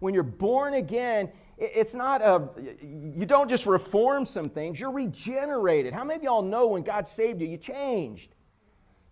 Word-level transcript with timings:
When 0.00 0.14
you're 0.14 0.22
born 0.22 0.74
again, 0.74 1.30
it's 1.58 1.94
not 1.94 2.20
a, 2.20 2.48
you 2.82 3.24
don't 3.24 3.48
just 3.48 3.66
reform 3.66 4.26
some 4.26 4.50
things, 4.50 4.78
you're 4.78 4.90
regenerated. 4.90 5.94
How 5.94 6.04
many 6.04 6.18
of 6.18 6.22
y'all 6.22 6.42
know 6.42 6.66
when 6.66 6.82
God 6.82 7.08
saved 7.08 7.40
you, 7.40 7.46
you 7.46 7.56
changed? 7.56 8.34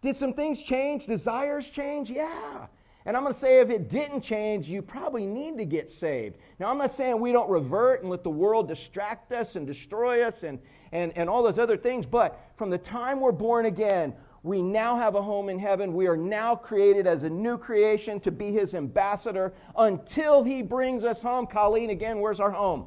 Did 0.02 0.16
some 0.16 0.34
things 0.34 0.60
change? 0.60 1.06
Desires 1.06 1.68
change? 1.68 2.10
Yeah. 2.10 2.66
And 3.06 3.16
I'm 3.16 3.22
going 3.22 3.34
to 3.34 3.38
say 3.38 3.60
if 3.60 3.70
it 3.70 3.90
didn't 3.90 4.22
change, 4.22 4.66
you 4.66 4.80
probably 4.80 5.26
need 5.26 5.58
to 5.58 5.64
get 5.64 5.90
saved. 5.90 6.36
Now, 6.58 6.70
I'm 6.70 6.78
not 6.78 6.90
saying 6.90 7.20
we 7.20 7.32
don't 7.32 7.50
revert 7.50 8.00
and 8.00 8.10
let 8.10 8.22
the 8.22 8.30
world 8.30 8.68
distract 8.68 9.32
us 9.32 9.56
and 9.56 9.66
destroy 9.66 10.22
us 10.22 10.42
and, 10.42 10.58
and, 10.92 11.12
and 11.16 11.28
all 11.28 11.42
those 11.42 11.58
other 11.58 11.76
things, 11.76 12.06
but 12.06 12.40
from 12.56 12.70
the 12.70 12.78
time 12.78 13.20
we're 13.20 13.32
born 13.32 13.66
again, 13.66 14.14
we 14.44 14.60
now 14.60 14.96
have 14.96 15.14
a 15.14 15.22
home 15.22 15.48
in 15.48 15.58
heaven. 15.58 15.94
We 15.94 16.06
are 16.06 16.18
now 16.18 16.54
created 16.54 17.06
as 17.06 17.22
a 17.22 17.30
new 17.30 17.56
creation 17.56 18.20
to 18.20 18.30
be 18.30 18.52
his 18.52 18.74
ambassador 18.74 19.54
until 19.74 20.44
he 20.44 20.60
brings 20.60 21.02
us 21.02 21.22
home. 21.22 21.46
Colleen, 21.46 21.88
again, 21.88 22.20
where's 22.20 22.40
our 22.40 22.50
home? 22.50 22.86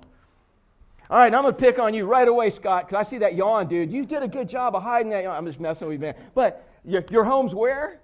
All 1.10 1.18
right, 1.18 1.34
I'm 1.34 1.42
going 1.42 1.56
to 1.56 1.60
pick 1.60 1.80
on 1.80 1.96
you 1.96 2.06
right 2.06 2.28
away, 2.28 2.52
Scott, 2.52 2.88
because 2.88 3.08
I 3.08 3.10
see 3.10 3.18
that 3.18 3.34
yawn, 3.34 3.68
dude. 3.68 3.92
You 3.92 4.06
did 4.06 4.22
a 4.22 4.28
good 4.28 4.48
job 4.48 4.76
of 4.76 4.84
hiding 4.84 5.10
that 5.10 5.24
yawn. 5.24 5.36
I'm 5.36 5.48
just 5.48 5.60
messing 5.60 5.88
with 5.88 5.96
you, 5.96 6.00
man. 6.00 6.16
But 6.36 6.64
your, 6.86 7.04
your 7.10 7.24
home's 7.24 7.56
where? 7.56 8.02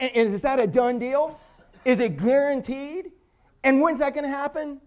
And, 0.00 0.10
and 0.14 0.34
is 0.34 0.40
that 0.40 0.58
a 0.58 0.66
done 0.66 0.98
deal? 0.98 1.38
Is 1.84 2.00
it 2.00 2.16
guaranteed? 2.16 3.12
And 3.64 3.82
when's 3.82 3.98
that 3.98 4.14
going 4.14 4.24
to 4.24 4.34
happen? 4.34 4.80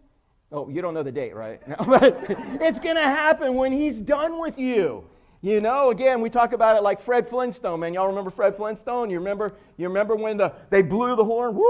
Oh, 0.51 0.69
you 0.69 0.81
don't 0.81 0.95
know 0.95 1.03
the 1.03 1.11
date, 1.11 1.35
right? 1.35 1.65
No, 1.67 1.75
but 1.87 2.25
it's 2.59 2.79
going 2.79 2.95
to 2.95 3.03
happen 3.03 3.53
when 3.53 3.71
he's 3.71 4.01
done 4.01 4.39
with 4.39 4.57
you. 4.57 5.03
You 5.41 5.61
know, 5.61 5.89
again, 5.89 6.19
we 6.19 6.29
talk 6.29 6.51
about 6.51 6.75
it 6.75 6.83
like 6.83 6.99
Fred 6.99 7.29
Flintstone, 7.29 7.79
man. 7.79 7.93
Y'all 7.93 8.07
remember 8.07 8.29
Fred 8.29 8.57
Flintstone? 8.57 9.09
You 9.09 9.19
remember, 9.19 9.55
you 9.77 9.87
remember 9.87 10.15
when 10.17 10.35
the, 10.35 10.51
they 10.69 10.81
blew 10.81 11.15
the 11.15 11.23
horn? 11.23 11.55
Woo! 11.55 11.63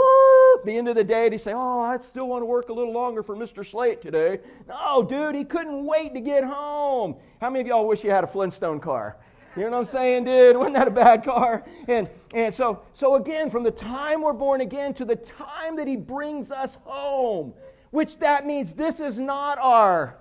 the 0.65 0.77
end 0.77 0.87
of 0.89 0.95
the 0.95 1.03
day, 1.03 1.29
they 1.29 1.37
say, 1.37 1.53
Oh, 1.53 1.79
I 1.81 1.97
still 1.99 2.27
want 2.27 2.41
to 2.41 2.45
work 2.45 2.69
a 2.69 2.73
little 2.73 2.93
longer 2.93 3.21
for 3.23 3.35
Mr. 3.35 3.65
Slate 3.65 4.01
today. 4.01 4.39
No, 4.67 5.03
dude, 5.03 5.35
he 5.35 5.43
couldn't 5.43 5.85
wait 5.85 6.13
to 6.15 6.19
get 6.19 6.43
home. 6.43 7.15
How 7.39 7.49
many 7.49 7.61
of 7.61 7.67
y'all 7.67 7.87
wish 7.87 8.03
you 8.03 8.09
had 8.09 8.23
a 8.23 8.27
Flintstone 8.27 8.79
car? 8.79 9.17
You 9.55 9.63
know 9.65 9.71
what 9.71 9.77
I'm 9.77 9.85
saying, 9.85 10.23
dude? 10.25 10.57
Wasn't 10.57 10.75
that 10.75 10.87
a 10.87 10.91
bad 10.91 11.23
car? 11.23 11.63
And, 11.87 12.09
and 12.33 12.53
so, 12.53 12.81
so 12.93 13.15
again, 13.15 13.49
from 13.49 13.63
the 13.63 13.71
time 13.71 14.21
we're 14.21 14.33
born 14.33 14.61
again 14.61 14.93
to 14.95 15.05
the 15.05 15.15
time 15.15 15.75
that 15.77 15.87
he 15.87 15.95
brings 15.95 16.51
us 16.51 16.77
home, 16.83 17.53
which 17.91 18.17
that 18.19 18.45
means 18.45 18.73
this 18.73 18.99
is 18.99 19.17
not 19.17 19.57
our 19.59 20.17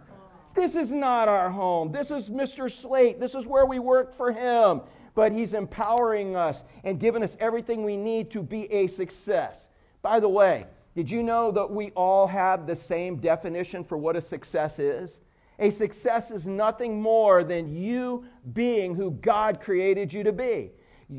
this 0.58 0.74
is 0.74 0.90
not 0.90 1.28
our 1.28 1.50
home. 1.50 1.92
This 1.92 2.10
is 2.10 2.28
Mr. 2.28 2.70
Slate. 2.70 3.20
This 3.20 3.36
is 3.36 3.46
where 3.46 3.64
we 3.64 3.78
work 3.78 4.16
for 4.16 4.32
him. 4.32 4.80
But 5.14 5.30
he's 5.30 5.54
empowering 5.54 6.34
us 6.34 6.64
and 6.82 6.98
giving 6.98 7.22
us 7.22 7.36
everything 7.38 7.84
we 7.84 7.96
need 7.96 8.30
to 8.32 8.42
be 8.42 8.70
a 8.72 8.88
success. 8.88 9.68
By 10.02 10.18
the 10.18 10.28
way, 10.28 10.66
did 10.96 11.08
you 11.08 11.22
know 11.22 11.52
that 11.52 11.70
we 11.70 11.90
all 11.90 12.26
have 12.26 12.66
the 12.66 12.74
same 12.74 13.18
definition 13.18 13.84
for 13.84 13.96
what 13.96 14.16
a 14.16 14.20
success 14.20 14.80
is? 14.80 15.20
A 15.60 15.70
success 15.70 16.32
is 16.32 16.46
nothing 16.46 17.00
more 17.00 17.44
than 17.44 17.74
you 17.74 18.24
being 18.52 18.96
who 18.96 19.12
God 19.12 19.60
created 19.60 20.12
you 20.12 20.24
to 20.24 20.32
be. 20.32 20.72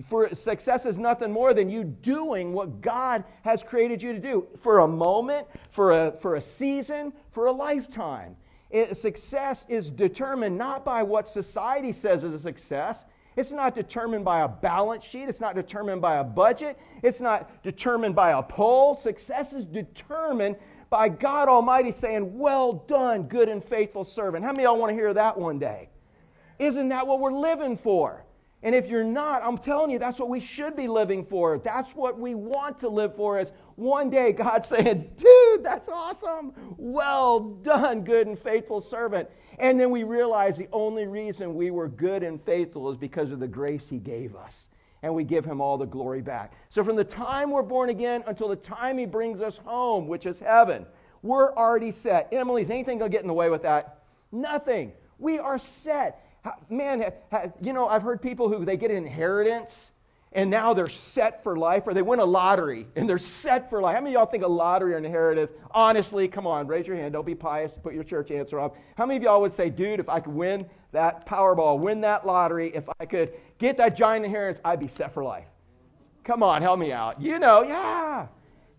For 0.05 0.35
success 0.35 0.85
is 0.85 0.97
nothing 0.97 1.31
more 1.31 1.53
than 1.53 1.69
you 1.69 1.83
doing 1.83 2.51
what 2.53 2.81
God 2.81 3.23
has 3.43 3.63
created 3.63 4.03
you 4.03 4.13
to 4.13 4.19
do 4.19 4.47
for 4.59 4.79
a 4.79 4.87
moment, 4.87 5.47
for 5.71 6.07
a, 6.07 6.11
for 6.11 6.35
a 6.35 6.41
season, 6.41 7.13
for 7.31 7.47
a 7.47 7.51
lifetime. 7.51 8.35
It, 8.69 8.95
success 8.97 9.65
is 9.67 9.89
determined 9.89 10.57
not 10.57 10.85
by 10.85 11.03
what 11.03 11.27
society 11.27 11.91
says 11.91 12.23
is 12.23 12.33
a 12.33 12.39
success. 12.39 13.05
It's 13.35 13.51
not 13.51 13.73
determined 13.73 14.25
by 14.25 14.41
a 14.41 14.47
balance 14.47 15.03
sheet. 15.03 15.29
It's 15.29 15.39
not 15.39 15.55
determined 15.55 16.01
by 16.01 16.17
a 16.17 16.23
budget. 16.23 16.77
It's 17.01 17.19
not 17.19 17.63
determined 17.63 18.15
by 18.15 18.31
a 18.31 18.43
poll. 18.43 18.95
Success 18.95 19.53
is 19.53 19.65
determined 19.65 20.57
by 20.89 21.09
God 21.09 21.47
Almighty 21.47 21.91
saying, 21.91 22.37
Well 22.37 22.73
done, 22.87 23.23
good 23.23 23.49
and 23.49 23.63
faithful 23.63 24.03
servant. 24.03 24.43
How 24.43 24.51
many 24.51 24.65
of 24.65 24.71
y'all 24.71 24.79
want 24.79 24.89
to 24.91 24.95
hear 24.95 25.13
that 25.13 25.37
one 25.37 25.57
day? 25.57 25.89
Isn't 26.59 26.89
that 26.89 27.07
what 27.07 27.19
we're 27.19 27.31
living 27.31 27.77
for? 27.77 28.25
And 28.61 28.75
if 28.75 28.89
you're 28.89 29.05
not, 29.05 29.41
I'm 29.43 29.57
telling 29.57 29.89
you, 29.89 29.99
that's 29.99 30.19
what 30.19 30.27
we 30.27 30.41
should 30.41 30.75
be 30.75 30.89
living 30.89 31.25
for. 31.25 31.59
That's 31.59 31.91
what 31.91 32.19
we 32.19 32.35
want 32.35 32.79
to 32.79 32.89
live 32.89 33.15
for 33.15 33.39
is 33.39 33.53
one 33.75 34.09
day 34.09 34.33
God 34.33 34.65
saying, 34.65 35.11
dude, 35.15 35.63
that's 35.63 35.87
awesome. 35.87 36.51
Well 36.77 37.39
done, 37.39 38.03
good 38.03 38.27
and 38.27 38.37
faithful 38.37 38.81
servant. 38.81 39.29
And 39.59 39.79
then 39.79 39.91
we 39.91 40.03
realize 40.03 40.57
the 40.57 40.67
only 40.73 41.07
reason 41.07 41.55
we 41.55 41.71
were 41.71 41.87
good 41.87 42.21
and 42.21 42.41
faithful 42.43 42.91
is 42.91 42.97
because 42.97 43.31
of 43.31 43.39
the 43.39 43.47
grace 43.47 43.87
he 43.87 43.97
gave 43.97 44.35
us. 44.35 44.67
And 45.03 45.15
we 45.15 45.23
give 45.23 45.45
him 45.45 45.61
all 45.61 45.77
the 45.77 45.85
glory 45.85 46.21
back. 46.21 46.51
So 46.69 46.83
from 46.83 46.97
the 46.97 47.05
time 47.05 47.51
we're 47.51 47.61
born 47.61 47.89
again 47.89 48.23
until 48.27 48.49
the 48.49 48.57
time 48.57 48.97
he 48.97 49.05
brings 49.05 49.39
us 49.39 49.57
home, 49.57 50.07
which 50.07 50.25
is 50.25 50.39
heaven, 50.39 50.85
we're 51.21 51.53
already 51.55 51.91
set. 51.91 52.27
Emily, 52.33 52.63
is 52.63 52.69
anything 52.69 52.97
going 52.97 53.09
to 53.09 53.15
get 53.15 53.21
in 53.21 53.27
the 53.27 53.33
way 53.33 53.49
with 53.49 53.61
that? 53.61 54.03
Nothing. 54.33 54.91
We 55.17 55.39
are 55.39 55.57
set. 55.57 56.25
Man, 56.69 57.11
you 57.61 57.73
know, 57.73 57.87
I've 57.87 58.03
heard 58.03 58.21
people 58.21 58.49
who 58.49 58.65
they 58.65 58.77
get 58.77 58.91
an 58.91 58.97
inheritance 58.97 59.91
and 60.31 60.49
now 60.49 60.75
they're 60.75 60.89
set 60.89 61.41
for 61.41 61.57
life, 61.57 61.87
or 61.87 61.93
they 61.95 62.03
win 62.03 62.19
a 62.19 62.25
lottery 62.25 62.85
and 62.95 63.09
they're 63.09 63.17
set 63.17 63.67
for 63.67 63.81
life. 63.81 63.95
How 63.95 64.01
many 64.01 64.15
of 64.15 64.19
y'all 64.19 64.29
think 64.29 64.43
a 64.43 64.47
lottery 64.47 64.93
or 64.93 64.97
an 64.97 65.05
inheritance? 65.05 65.53
Honestly, 65.71 66.27
come 66.27 66.45
on, 66.45 66.67
raise 66.67 66.85
your 66.85 66.95
hand. 66.95 67.13
Don't 67.13 67.25
be 67.25 67.33
pious. 67.33 67.79
Put 67.81 67.95
your 67.95 68.03
church 68.03 68.29
answer 68.29 68.59
on. 68.59 68.71
How 68.95 69.07
many 69.07 69.17
of 69.17 69.23
y'all 69.23 69.41
would 69.41 69.53
say, 69.53 69.71
dude, 69.71 69.99
if 69.99 70.07
I 70.07 70.19
could 70.19 70.33
win 70.33 70.69
that 70.91 71.25
Powerball, 71.25 71.79
win 71.79 72.01
that 72.01 72.27
lottery, 72.27 72.71
if 72.75 72.87
I 72.99 73.05
could 73.05 73.33
get 73.57 73.77
that 73.77 73.95
giant 73.97 74.23
inheritance, 74.23 74.61
I'd 74.63 74.79
be 74.79 74.87
set 74.87 75.13
for 75.13 75.23
life? 75.23 75.47
Come 76.23 76.43
on, 76.43 76.61
help 76.61 76.79
me 76.79 76.91
out. 76.91 77.19
You 77.19 77.39
know, 77.39 77.63
yeah. 77.63 78.27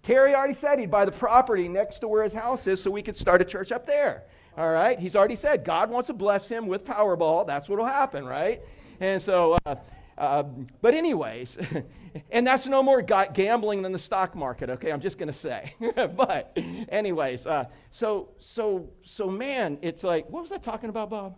Terry 0.05 0.35
already 0.35 0.55
said 0.55 0.79
he'd 0.79 0.91
buy 0.91 1.05
the 1.05 1.13
property 1.13 1.67
next 1.67 1.99
to 1.99 2.09
where 2.09 2.23
his 2.23 2.33
house 2.33 2.69
is 2.69 2.81
so 2.81 2.93
we 2.93 3.03
could 3.03 3.17
start 3.17 3.43
a 3.43 3.45
church 3.45 3.73
up 3.73 3.87
there. 3.87 4.23
All 4.57 4.71
right? 4.71 4.99
He's 4.99 5.17
already 5.17 5.37
said 5.37 5.65
God 5.65 5.91
wants 5.91 6.09
to 6.09 6.13
bless 6.13 6.49
him 6.49 6.67
with 6.67 6.85
Powerball. 6.85 7.47
That's 7.47 7.69
what 7.69 7.79
will 7.79 7.87
happen, 7.87 8.25
right? 8.25 8.61
And 9.01 9.21
so, 9.21 9.57
uh, 9.65 9.77
uh, 10.19 10.43
but 10.83 10.95
anyways, 10.95 11.57
and 12.31 12.47
that's 12.47 12.67
no 12.67 12.83
more 12.83 13.01
gambling 13.01 13.83
than 13.83 13.93
the 13.93 13.99
stock 13.99 14.35
market. 14.35 14.69
Okay, 14.71 14.93
I'm 14.93 15.01
just 15.01 15.19
going 15.19 15.29
to 15.29 15.33
say. 15.33 15.75
but 16.17 16.57
anyways, 16.91 17.47
uh, 17.47 17.65
so 17.91 18.31
so 18.39 18.91
so 19.03 19.29
man, 19.29 19.79
it's 19.81 20.05
like 20.05 20.29
what 20.29 20.43
was 20.43 20.53
I 20.53 20.59
talking 20.59 20.91
about, 20.91 21.11
Bob? 21.11 21.37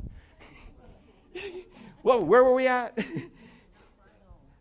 Well, 2.04 2.24
where 2.24 2.42
were 2.42 2.54
we 2.54 2.66
at? 2.66 2.98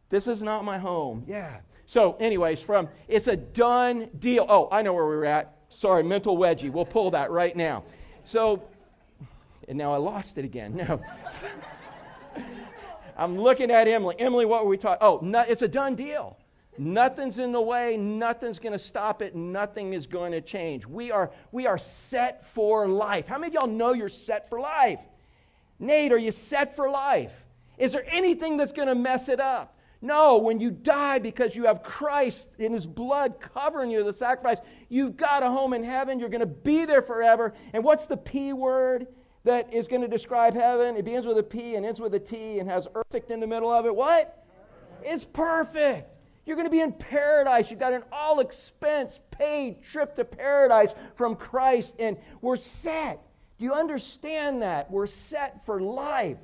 this 0.09 0.27
is 0.27 0.43
not 0.43 0.63
my 0.63 0.77
home. 0.77 1.23
Yeah. 1.25 1.61
So, 1.87 2.15
anyways, 2.19 2.61
from 2.61 2.87
it's 3.07 3.27
a 3.27 3.35
done 3.35 4.09
deal. 4.19 4.45
Oh, 4.47 4.67
I 4.71 4.83
know 4.83 4.93
where 4.93 5.07
we 5.07 5.15
we're 5.15 5.25
at. 5.25 5.55
Sorry, 5.69 6.03
mental 6.03 6.37
wedgie. 6.37 6.71
We'll 6.71 6.85
pull 6.85 7.09
that 7.11 7.31
right 7.31 7.55
now. 7.55 7.83
So, 8.31 8.63
and 9.67 9.77
now 9.77 9.93
I 9.93 9.97
lost 9.97 10.37
it 10.37 10.45
again. 10.45 10.75
No. 10.87 11.01
I'm 13.17 13.37
looking 13.37 13.69
at 13.69 13.89
Emily. 13.89 14.15
Emily, 14.17 14.45
what 14.45 14.63
were 14.63 14.69
we 14.69 14.77
talking? 14.77 14.99
Oh, 15.01 15.19
no, 15.21 15.41
it's 15.41 15.61
a 15.61 15.67
done 15.67 15.95
deal. 15.95 16.37
Nothing's 16.77 17.39
in 17.39 17.51
the 17.51 17.59
way. 17.59 17.97
Nothing's 17.97 18.57
going 18.57 18.71
to 18.71 18.79
stop 18.79 19.21
it. 19.21 19.35
Nothing 19.35 19.93
is 19.93 20.07
going 20.07 20.31
to 20.31 20.39
change. 20.39 20.87
We 20.87 21.11
are, 21.11 21.29
we 21.51 21.67
are 21.67 21.77
set 21.77 22.47
for 22.47 22.87
life. 22.87 23.27
How 23.27 23.37
many 23.37 23.53
of 23.55 23.61
y'all 23.61 23.69
know 23.69 23.91
you're 23.91 24.07
set 24.07 24.47
for 24.47 24.61
life? 24.61 25.01
Nate, 25.77 26.13
are 26.13 26.17
you 26.17 26.31
set 26.31 26.73
for 26.73 26.89
life? 26.89 27.33
Is 27.77 27.91
there 27.91 28.05
anything 28.07 28.55
that's 28.55 28.71
going 28.71 28.87
to 28.87 28.95
mess 28.95 29.27
it 29.27 29.41
up? 29.41 29.77
No, 30.01 30.37
when 30.37 30.59
you 30.59 30.71
die 30.71 31.19
because 31.19 31.55
you 31.55 31.65
have 31.65 31.83
Christ 31.83 32.49
in 32.57 32.73
his 32.73 32.87
blood 32.87 33.35
covering 33.39 33.91
you 33.91 34.03
the 34.03 34.11
sacrifice, 34.11 34.57
you've 34.89 35.15
got 35.15 35.43
a 35.43 35.49
home 35.49 35.73
in 35.73 35.83
heaven. 35.83 36.19
You're 36.19 36.29
going 36.29 36.39
to 36.39 36.47
be 36.47 36.85
there 36.85 37.03
forever. 37.03 37.53
And 37.73 37.83
what's 37.83 38.07
the 38.07 38.17
P 38.17 38.51
word 38.51 39.05
that 39.43 39.71
is 39.71 39.87
going 39.87 40.01
to 40.01 40.07
describe 40.07 40.55
heaven? 40.55 40.97
It 40.97 41.05
begins 41.05 41.27
with 41.27 41.37
a 41.37 41.43
P 41.43 41.75
and 41.75 41.85
ends 41.85 41.99
with 41.99 42.15
a 42.15 42.19
T 42.19 42.57
and 42.57 42.69
has 42.69 42.87
perfect 42.87 43.29
in 43.29 43.39
the 43.39 43.47
middle 43.47 43.71
of 43.71 43.85
it. 43.85 43.95
What? 43.95 44.43
It's 45.03 45.23
perfect. 45.23 46.09
You're 46.45 46.55
going 46.55 46.67
to 46.67 46.71
be 46.71 46.79
in 46.81 46.93
paradise. 46.93 47.69
You've 47.69 47.79
got 47.79 47.93
an 47.93 48.03
all 48.11 48.39
expense 48.39 49.19
paid 49.29 49.83
trip 49.83 50.15
to 50.15 50.25
paradise 50.25 50.89
from 51.13 51.35
Christ, 51.35 51.95
and 51.99 52.17
we're 52.41 52.55
set. 52.55 53.21
Do 53.59 53.65
you 53.65 53.73
understand 53.73 54.63
that? 54.63 54.89
We're 54.89 55.05
set 55.05 55.63
for 55.65 55.79
life. 55.79 56.37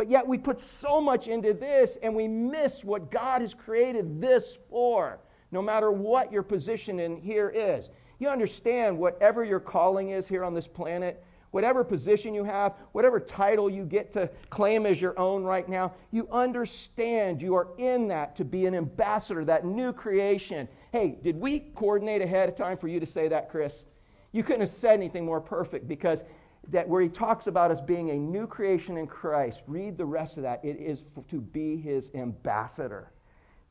But 0.00 0.08
yet 0.08 0.26
we 0.26 0.38
put 0.38 0.58
so 0.58 0.98
much 0.98 1.28
into 1.28 1.52
this 1.52 1.98
and 2.02 2.16
we 2.16 2.26
miss 2.26 2.82
what 2.82 3.10
God 3.10 3.42
has 3.42 3.52
created 3.52 4.18
this 4.18 4.56
for, 4.70 5.20
no 5.50 5.60
matter 5.60 5.92
what 5.92 6.32
your 6.32 6.42
position 6.42 6.98
in 6.98 7.18
here 7.18 7.50
is. 7.50 7.90
You 8.18 8.30
understand 8.30 8.98
whatever 8.98 9.44
your 9.44 9.60
calling 9.60 10.08
is 10.08 10.26
here 10.26 10.42
on 10.42 10.54
this 10.54 10.66
planet, 10.66 11.22
whatever 11.50 11.84
position 11.84 12.32
you 12.32 12.44
have, 12.44 12.76
whatever 12.92 13.20
title 13.20 13.68
you 13.68 13.84
get 13.84 14.10
to 14.14 14.30
claim 14.48 14.86
as 14.86 15.02
your 15.02 15.18
own 15.18 15.44
right 15.44 15.68
now, 15.68 15.92
you 16.12 16.26
understand 16.32 17.42
you 17.42 17.54
are 17.54 17.68
in 17.76 18.08
that 18.08 18.34
to 18.36 18.44
be 18.46 18.64
an 18.64 18.74
ambassador, 18.74 19.44
that 19.44 19.66
new 19.66 19.92
creation. 19.92 20.66
Hey, 20.92 21.18
did 21.22 21.38
we 21.38 21.60
coordinate 21.74 22.22
ahead 22.22 22.48
of 22.48 22.56
time 22.56 22.78
for 22.78 22.88
you 22.88 23.00
to 23.00 23.06
say 23.06 23.28
that, 23.28 23.50
Chris? 23.50 23.84
You 24.32 24.44
couldn't 24.44 24.62
have 24.62 24.70
said 24.70 24.94
anything 24.94 25.26
more 25.26 25.42
perfect 25.42 25.86
because 25.86 26.24
that 26.70 26.88
where 26.88 27.02
he 27.02 27.08
talks 27.08 27.46
about 27.46 27.70
us 27.70 27.80
being 27.80 28.10
a 28.10 28.16
new 28.16 28.46
creation 28.46 28.96
in 28.96 29.06
Christ, 29.06 29.62
read 29.66 29.98
the 29.98 30.04
rest 30.04 30.36
of 30.36 30.44
that. 30.44 30.64
It 30.64 30.76
is 30.78 31.02
to 31.28 31.40
be 31.40 31.76
his 31.76 32.10
ambassador. 32.14 33.12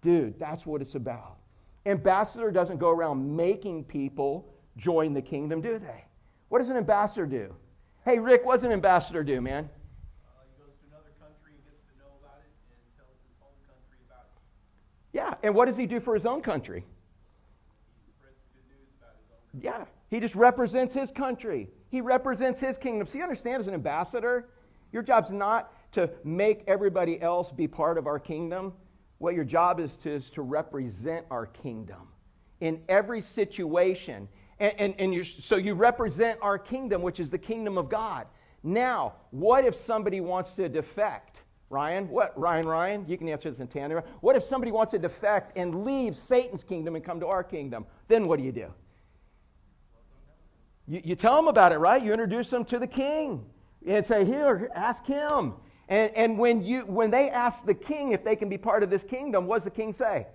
Dude, 0.01 0.38
that's 0.40 0.66
what 0.66 0.81
it's 0.81 0.96
about. 0.96 1.38
Ambassador 1.86 2.51
doesn't 2.51 2.78
go 2.78 2.90
around 2.90 3.36
making 3.36 3.86
people 3.86 4.54
join 4.78 5.13
the 5.13 5.22
kingdom, 5.22 5.62
do 5.62 5.80
they? 5.80 6.04
What 6.50 6.60
does 6.60 6.69
an 6.69 6.78
ambassador 6.78 7.25
do? 7.25 7.54
Hey, 8.06 8.19
Rick, 8.19 8.46
what 8.46 8.56
does 8.56 8.63
an 8.63 8.72
ambassador 8.72 9.24
do, 9.24 9.40
man? 9.40 9.63
Uh, 9.63 10.44
he 10.44 10.62
goes 10.62 10.74
to 10.75 10.88
another 10.90 11.12
country 11.19 11.54
and 11.56 11.63
gets 11.63 11.84
to 11.92 12.00
know 12.00 12.12
about 12.19 12.40
it 12.40 12.51
and 12.72 12.80
tells 12.98 13.16
his 13.24 13.36
home 13.40 13.56
country 13.68 14.00
about 14.07 14.25
it. 14.25 15.18
Yeah, 15.18 15.36
and 15.44 15.56
what 15.56 15.66
does 15.66 15.78
he 15.78 15.86
do 15.86 16.00
for 16.00 16.13
his 16.13 16.25
own 16.25 16.42
country? 16.42 16.86
He 18.06 18.12
spreads 18.12 18.36
the 18.40 18.60
good 18.60 18.68
news 18.75 18.90
about 19.00 19.16
his 19.19 19.30
own 19.31 19.40
country. 19.51 19.69
Yeah, 19.69 19.86
he 20.10 20.19
just 20.19 20.36
represents 20.36 20.94
his 20.94 21.12
country. 21.12 21.69
He 21.89 22.01
represents 22.01 22.59
his 22.59 22.77
kingdom. 22.77 23.07
So 23.07 23.18
you 23.18 23.24
understand, 23.24 23.59
as 23.59 23.68
an 23.68 23.74
ambassador, 23.74 24.50
your 24.91 25.03
job's 25.03 25.31
not 25.31 25.74
to 25.94 26.09
make 26.24 26.63
everybody 26.68 27.21
else 27.21 27.51
be 27.51 27.68
part 27.68 27.97
of 27.97 28.07
our 28.07 28.19
kingdom. 28.19 28.74
What 29.18 29.33
your 29.33 29.44
job 29.44 29.80
is 29.80 29.94
to, 29.97 30.12
is 30.12 30.30
to 30.31 30.41
represent 30.41 31.25
our 31.30 31.47
kingdom 31.47 32.07
in 32.62 32.81
every 32.88 33.21
situation. 33.21 34.27
And, 34.59 34.74
and, 34.77 34.95
and 35.00 35.13
you, 35.13 35.24
so 35.24 35.56
you 35.56 35.74
represent 35.74 36.39
our 36.41 36.57
kingdom, 36.57 37.01
which 37.01 37.19
is 37.19 37.30
the 37.30 37.38
kingdom 37.38 37.77
of 37.77 37.89
God. 37.89 38.27
Now, 38.62 39.13
what 39.31 39.65
if 39.65 39.75
somebody 39.75 40.21
wants 40.21 40.51
to 40.51 40.69
defect? 40.69 41.41
Ryan, 41.69 42.09
what? 42.09 42.38
Ryan, 42.38 42.68
Ryan, 42.68 43.06
you 43.07 43.18
can 43.18 43.30
answer 43.30 43.50
this 43.50 43.59
in 43.59 43.68
tandem. 43.68 44.01
What 44.21 44.36
if 44.36 44.44
somebody 44.44 44.71
wants 44.71 44.91
to 44.91 45.00
defect 45.00 45.56
and 45.56 45.86
leave 45.86 46.15
Satan's 46.15 46.63
kingdom 46.63 46.95
and 46.95 47.03
come 47.03 47.19
to 47.19 47.27
our 47.27 47.44
kingdom? 47.44 47.86
Then 48.07 48.27
what 48.27 48.39
do 48.39 48.45
you 48.45 48.51
do? 48.51 48.74
You, 50.89 51.01
you 51.06 51.15
tell 51.15 51.36
them 51.36 51.47
about 51.47 51.71
it, 51.71 51.77
right? 51.77 52.03
You 52.03 52.12
introduce 52.12 52.50
them 52.50 52.65
to 52.65 52.80
the 52.80 52.88
king 52.88 53.45
and 53.88 54.06
say, 54.06 54.25
Here, 54.25 54.69
ask 54.75 55.06
him. 55.06 55.53
And, 55.88 56.12
and 56.15 56.38
when, 56.38 56.62
you, 56.62 56.81
when 56.81 57.09
they 57.12 57.30
ask 57.30 57.65
the 57.65 57.74
king 57.74 58.12
if 58.12 58.24
they 58.24 58.36
can 58.36 58.50
be 58.50 58.57
part 58.57 58.83
of 58.83 58.89
this 58.89 59.03
kingdom, 59.03 59.47
what 59.47 59.57
does 59.57 59.63
the 59.63 59.71
king 59.71 59.94
say? 59.94 60.27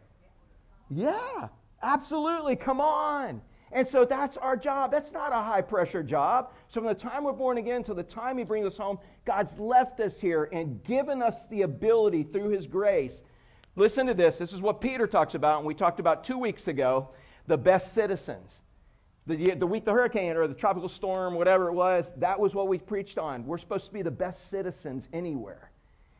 Yeah, 0.88 1.48
absolutely. 1.82 2.56
Come 2.56 2.80
on. 2.80 3.42
And 3.72 3.86
so 3.86 4.04
that's 4.04 4.36
our 4.36 4.56
job. 4.56 4.92
That's 4.92 5.12
not 5.12 5.32
a 5.32 5.42
high 5.42 5.60
pressure 5.60 6.02
job. 6.02 6.52
So 6.68 6.80
from 6.80 6.86
the 6.86 6.94
time 6.94 7.24
we're 7.24 7.32
born 7.32 7.58
again 7.58 7.82
to 7.84 7.94
the 7.94 8.04
time 8.04 8.38
He 8.38 8.44
brings 8.44 8.66
us 8.66 8.76
home, 8.76 8.98
God's 9.24 9.58
left 9.58 9.98
us 10.00 10.20
here 10.20 10.48
and 10.52 10.82
given 10.84 11.22
us 11.22 11.46
the 11.48 11.62
ability 11.62 12.22
through 12.22 12.50
His 12.50 12.66
grace. 12.66 13.22
Listen 13.74 14.06
to 14.06 14.14
this. 14.14 14.38
This 14.38 14.52
is 14.52 14.62
what 14.62 14.80
Peter 14.80 15.08
talks 15.08 15.34
about, 15.34 15.58
and 15.58 15.66
we 15.66 15.74
talked 15.74 15.98
about 15.98 16.22
two 16.22 16.38
weeks 16.38 16.68
ago 16.68 17.10
the 17.48 17.58
best 17.58 17.92
citizens. 17.92 18.60
The, 19.26 19.54
the 19.54 19.66
week 19.66 19.86
the 19.86 19.92
hurricane 19.92 20.36
or 20.36 20.46
the 20.46 20.54
tropical 20.54 20.88
storm, 20.88 21.34
whatever 21.34 21.68
it 21.68 21.72
was, 21.72 22.12
that 22.18 22.38
was 22.38 22.54
what 22.54 22.68
we 22.68 22.78
preached 22.78 23.16
on. 23.16 23.46
We're 23.46 23.58
supposed 23.58 23.86
to 23.86 23.92
be 23.92 24.02
the 24.02 24.10
best 24.10 24.50
citizens 24.50 25.08
anywhere. 25.14 25.70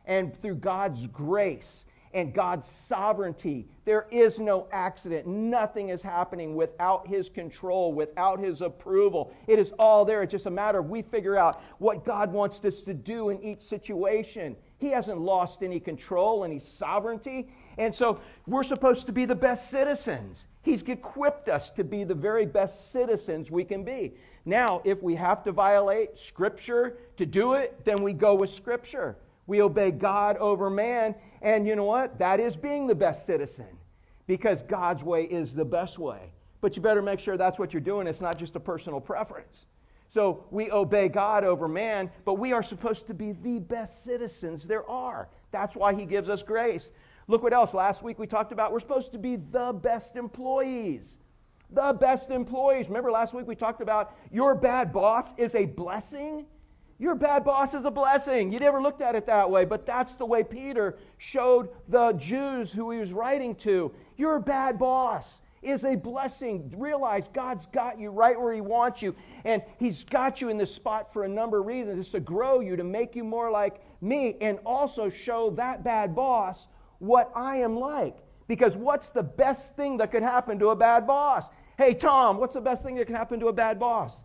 And 0.05 0.39
through 0.41 0.55
God's 0.55 1.05
grace 1.07 1.85
and 2.15 2.33
God's 2.33 2.67
sovereignty, 2.67 3.67
there 3.83 4.07
is 4.09 4.39
no 4.39 4.67
accident. 4.71 5.27
Nothing 5.27 5.89
is 5.89 6.01
happening 6.01 6.55
without 6.55 7.07
His 7.07 7.29
control, 7.29 7.93
without 7.93 8.39
His 8.39 8.61
approval. 8.61 9.31
It 9.47 9.59
is 9.59 9.71
all 9.77 10.03
there. 10.03 10.23
It's 10.23 10.31
just 10.31 10.47
a 10.47 10.51
matter 10.51 10.79
of 10.79 10.89
we 10.89 11.03
figure 11.03 11.37
out 11.37 11.61
what 11.77 12.05
God 12.05 12.31
wants 12.31 12.63
us 12.65 12.81
to 12.83 12.93
do 12.95 13.29
in 13.29 13.39
each 13.43 13.61
situation. 13.61 14.55
He 14.79 14.89
hasn't 14.89 15.19
lost 15.19 15.61
any 15.61 15.79
control, 15.79 16.43
any 16.43 16.59
sovereignty. 16.59 17.49
And 17.77 17.93
so 17.93 18.19
we're 18.47 18.63
supposed 18.63 19.05
to 19.05 19.11
be 19.11 19.25
the 19.25 19.35
best 19.35 19.69
citizens. 19.69 20.45
He's 20.65 20.81
equipped 20.81 21.47
us 21.47 21.69
to 21.69 21.83
be 21.83 22.03
the 22.03 22.15
very 22.15 22.47
best 22.47 22.91
citizens 22.91 23.51
we 23.51 23.63
can 23.63 23.83
be. 23.83 24.15
Now, 24.45 24.81
if 24.83 25.03
we 25.03 25.13
have 25.13 25.43
to 25.43 25.51
violate 25.51 26.17
Scripture 26.17 26.97
to 27.17 27.25
do 27.27 27.53
it, 27.53 27.85
then 27.85 28.01
we 28.01 28.13
go 28.13 28.33
with 28.33 28.49
Scripture. 28.49 29.15
We 29.45 29.61
obey 29.61 29.91
God 29.91 30.37
over 30.37 30.71
man. 30.71 31.13
And 31.43 31.67
you 31.67 31.75
know 31.75 31.83
what? 31.83 32.17
That 32.17 32.39
is 32.39 32.55
being 32.55 32.87
the 32.87 32.95
best 32.95 33.27
citizen 33.27 33.67
because 34.25 34.63
God's 34.63 35.03
way 35.03 35.25
is 35.25 35.53
the 35.53 35.63
best 35.63 35.99
way. 35.99 36.31
But 36.61 36.75
you 36.75 36.81
better 36.81 37.03
make 37.03 37.19
sure 37.19 37.37
that's 37.37 37.59
what 37.59 37.71
you're 37.71 37.79
doing. 37.79 38.07
It's 38.07 38.19
not 38.19 38.39
just 38.39 38.55
a 38.55 38.59
personal 38.59 38.99
preference. 38.99 39.67
So 40.09 40.45
we 40.49 40.71
obey 40.71 41.09
God 41.09 41.43
over 41.43 41.67
man, 41.67 42.09
but 42.25 42.39
we 42.39 42.53
are 42.53 42.63
supposed 42.63 43.05
to 43.05 43.13
be 43.13 43.33
the 43.33 43.59
best 43.59 44.03
citizens 44.03 44.63
there 44.63 44.89
are. 44.89 45.29
That's 45.51 45.75
why 45.75 45.93
He 45.93 46.05
gives 46.05 46.27
us 46.27 46.41
grace. 46.41 46.89
Look 47.27 47.41
what 47.41 47.53
else. 47.53 47.73
Last 47.73 48.03
week 48.03 48.19
we 48.19 48.27
talked 48.27 48.51
about 48.51 48.71
we're 48.71 48.79
supposed 48.79 49.11
to 49.13 49.17
be 49.17 49.37
the 49.37 49.73
best 49.73 50.15
employees. 50.15 51.17
The 51.71 51.93
best 51.93 52.29
employees. 52.29 52.87
Remember 52.87 53.11
last 53.11 53.33
week 53.33 53.47
we 53.47 53.55
talked 53.55 53.81
about 53.81 54.15
your 54.31 54.53
bad 54.53 54.93
boss 54.93 55.33
is 55.37 55.55
a 55.55 55.65
blessing? 55.65 56.45
Your 56.97 57.15
bad 57.15 57.43
boss 57.43 57.73
is 57.73 57.83
a 57.83 57.91
blessing. 57.91 58.53
You 58.53 58.59
never 58.59 58.81
looked 58.81 59.01
at 59.01 59.15
it 59.15 59.25
that 59.25 59.49
way, 59.49 59.65
but 59.65 59.85
that's 59.85 60.13
the 60.15 60.25
way 60.25 60.43
Peter 60.43 60.97
showed 61.17 61.69
the 61.89 62.13
Jews 62.13 62.71
who 62.71 62.91
he 62.91 62.99
was 62.99 63.11
writing 63.11 63.55
to. 63.55 63.91
Your 64.15 64.39
bad 64.39 64.79
boss 64.79 65.41
is 65.65 65.83
a 65.83 65.95
blessing. 65.95 66.71
Realize 66.77 67.27
God's 67.33 67.65
got 67.65 67.99
you 67.99 68.11
right 68.11 68.39
where 68.39 68.53
He 68.53 68.61
wants 68.61 69.01
you, 69.01 69.15
and 69.43 69.61
He's 69.77 70.03
got 70.03 70.39
you 70.39 70.49
in 70.49 70.57
this 70.57 70.73
spot 70.73 71.11
for 71.11 71.23
a 71.23 71.27
number 71.27 71.59
of 71.59 71.65
reasons. 71.65 71.99
It's 71.99 72.09
to 72.09 72.19
grow 72.19 72.59
you, 72.59 72.75
to 72.75 72.83
make 72.83 73.15
you 73.15 73.23
more 73.23 73.49
like 73.51 73.81
me, 73.99 74.37
and 74.39 74.59
also 74.65 75.09
show 75.09 75.49
that 75.51 75.83
bad 75.83 76.15
boss 76.15 76.67
what 76.99 77.31
I 77.35 77.57
am 77.57 77.77
like. 77.77 78.17
Because 78.47 78.77
what's 78.77 79.09
the 79.09 79.23
best 79.23 79.75
thing 79.75 79.97
that 79.97 80.11
could 80.11 80.23
happen 80.23 80.59
to 80.59 80.69
a 80.69 80.75
bad 80.75 81.07
boss? 81.07 81.49
Hey, 81.77 81.93
Tom, 81.93 82.37
what's 82.37 82.53
the 82.53 82.61
best 82.61 82.83
thing 82.83 82.95
that 82.95 83.07
can 83.07 83.15
happen 83.15 83.39
to 83.39 83.47
a 83.47 83.53
bad 83.53 83.79
boss? 83.79 84.23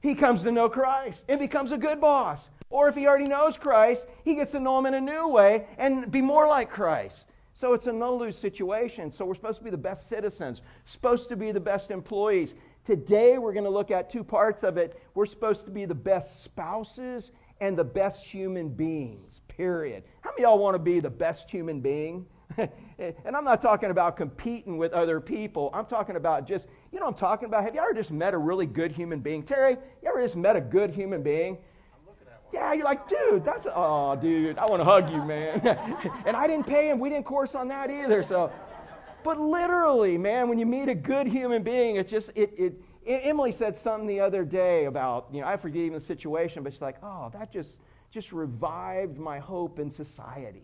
He 0.00 0.14
comes 0.14 0.42
to 0.42 0.52
know 0.52 0.68
Christ 0.68 1.24
and 1.28 1.38
becomes 1.38 1.72
a 1.72 1.78
good 1.78 2.00
boss. 2.00 2.50
Or 2.70 2.88
if 2.88 2.94
he 2.94 3.06
already 3.06 3.24
knows 3.24 3.56
Christ, 3.56 4.06
he 4.24 4.34
gets 4.34 4.50
to 4.50 4.60
know 4.60 4.78
him 4.78 4.86
in 4.86 4.94
a 4.94 5.00
new 5.00 5.28
way 5.28 5.66
and 5.78 6.10
be 6.10 6.20
more 6.20 6.48
like 6.48 6.70
Christ. 6.70 7.28
So 7.54 7.72
it's 7.72 7.86
a 7.86 7.92
no 7.92 8.16
lose 8.16 8.36
situation. 8.36 9.12
So 9.12 9.24
we're 9.24 9.36
supposed 9.36 9.58
to 9.58 9.64
be 9.64 9.70
the 9.70 9.76
best 9.76 10.08
citizens, 10.08 10.60
supposed 10.86 11.28
to 11.28 11.36
be 11.36 11.52
the 11.52 11.60
best 11.60 11.90
employees. 11.90 12.54
Today 12.84 13.38
we're 13.38 13.52
going 13.52 13.64
to 13.64 13.70
look 13.70 13.90
at 13.90 14.10
two 14.10 14.24
parts 14.24 14.62
of 14.62 14.76
it. 14.76 15.00
We're 15.14 15.26
supposed 15.26 15.64
to 15.66 15.70
be 15.70 15.84
the 15.84 15.94
best 15.94 16.42
spouses 16.42 17.30
and 17.60 17.78
the 17.78 17.84
best 17.84 18.24
human 18.26 18.68
beings, 18.68 19.33
period. 19.56 20.04
How 20.20 20.30
many 20.30 20.42
y'all 20.42 20.58
want 20.58 20.74
to 20.74 20.78
be 20.78 21.00
the 21.00 21.10
best 21.10 21.50
human 21.50 21.80
being? 21.80 22.26
and 22.58 23.36
I'm 23.36 23.44
not 23.44 23.60
talking 23.60 23.90
about 23.90 24.16
competing 24.16 24.78
with 24.78 24.92
other 24.92 25.20
people. 25.20 25.70
I'm 25.72 25.86
talking 25.86 26.16
about 26.16 26.46
just, 26.46 26.66
you 26.92 27.00
know 27.00 27.06
I'm 27.06 27.14
talking 27.14 27.46
about? 27.46 27.64
Have 27.64 27.74
you 27.74 27.80
ever 27.80 27.94
just 27.94 28.10
met 28.10 28.34
a 28.34 28.38
really 28.38 28.66
good 28.66 28.92
human 28.92 29.20
being? 29.20 29.42
Terry, 29.42 29.76
you 30.02 30.08
ever 30.08 30.22
just 30.22 30.36
met 30.36 30.56
a 30.56 30.60
good 30.60 30.90
human 30.90 31.22
being? 31.22 31.58
Yeah, 32.52 32.72
you're 32.72 32.84
like, 32.84 33.08
dude, 33.08 33.44
that's, 33.44 33.66
oh, 33.74 34.14
dude, 34.14 34.58
I 34.58 34.66
want 34.66 34.78
to 34.78 34.84
hug 34.84 35.10
you, 35.10 35.24
man. 35.24 35.60
and 36.26 36.36
I 36.36 36.46
didn't 36.46 36.68
pay 36.68 36.88
him. 36.88 37.00
We 37.00 37.08
didn't 37.08 37.24
course 37.24 37.56
on 37.56 37.66
that 37.68 37.90
either. 37.90 38.22
So, 38.22 38.52
but 39.24 39.40
literally, 39.40 40.16
man, 40.16 40.48
when 40.48 40.58
you 40.58 40.66
meet 40.66 40.88
a 40.88 40.94
good 40.94 41.26
human 41.26 41.64
being, 41.64 41.96
it's 41.96 42.12
just, 42.12 42.30
it, 42.36 42.52
it, 42.56 42.80
Emily 43.06 43.50
said 43.50 43.76
something 43.76 44.06
the 44.06 44.20
other 44.20 44.44
day 44.44 44.84
about, 44.84 45.26
you 45.32 45.40
know, 45.40 45.48
I 45.48 45.56
forget 45.56 45.82
even 45.82 45.98
the 45.98 46.04
situation, 46.04 46.62
but 46.62 46.72
she's 46.72 46.82
like, 46.82 46.96
oh, 47.02 47.28
that 47.32 47.52
just, 47.52 47.70
just 48.14 48.30
revived 48.32 49.18
my 49.18 49.40
hope 49.40 49.80
in 49.80 49.90
society. 49.90 50.62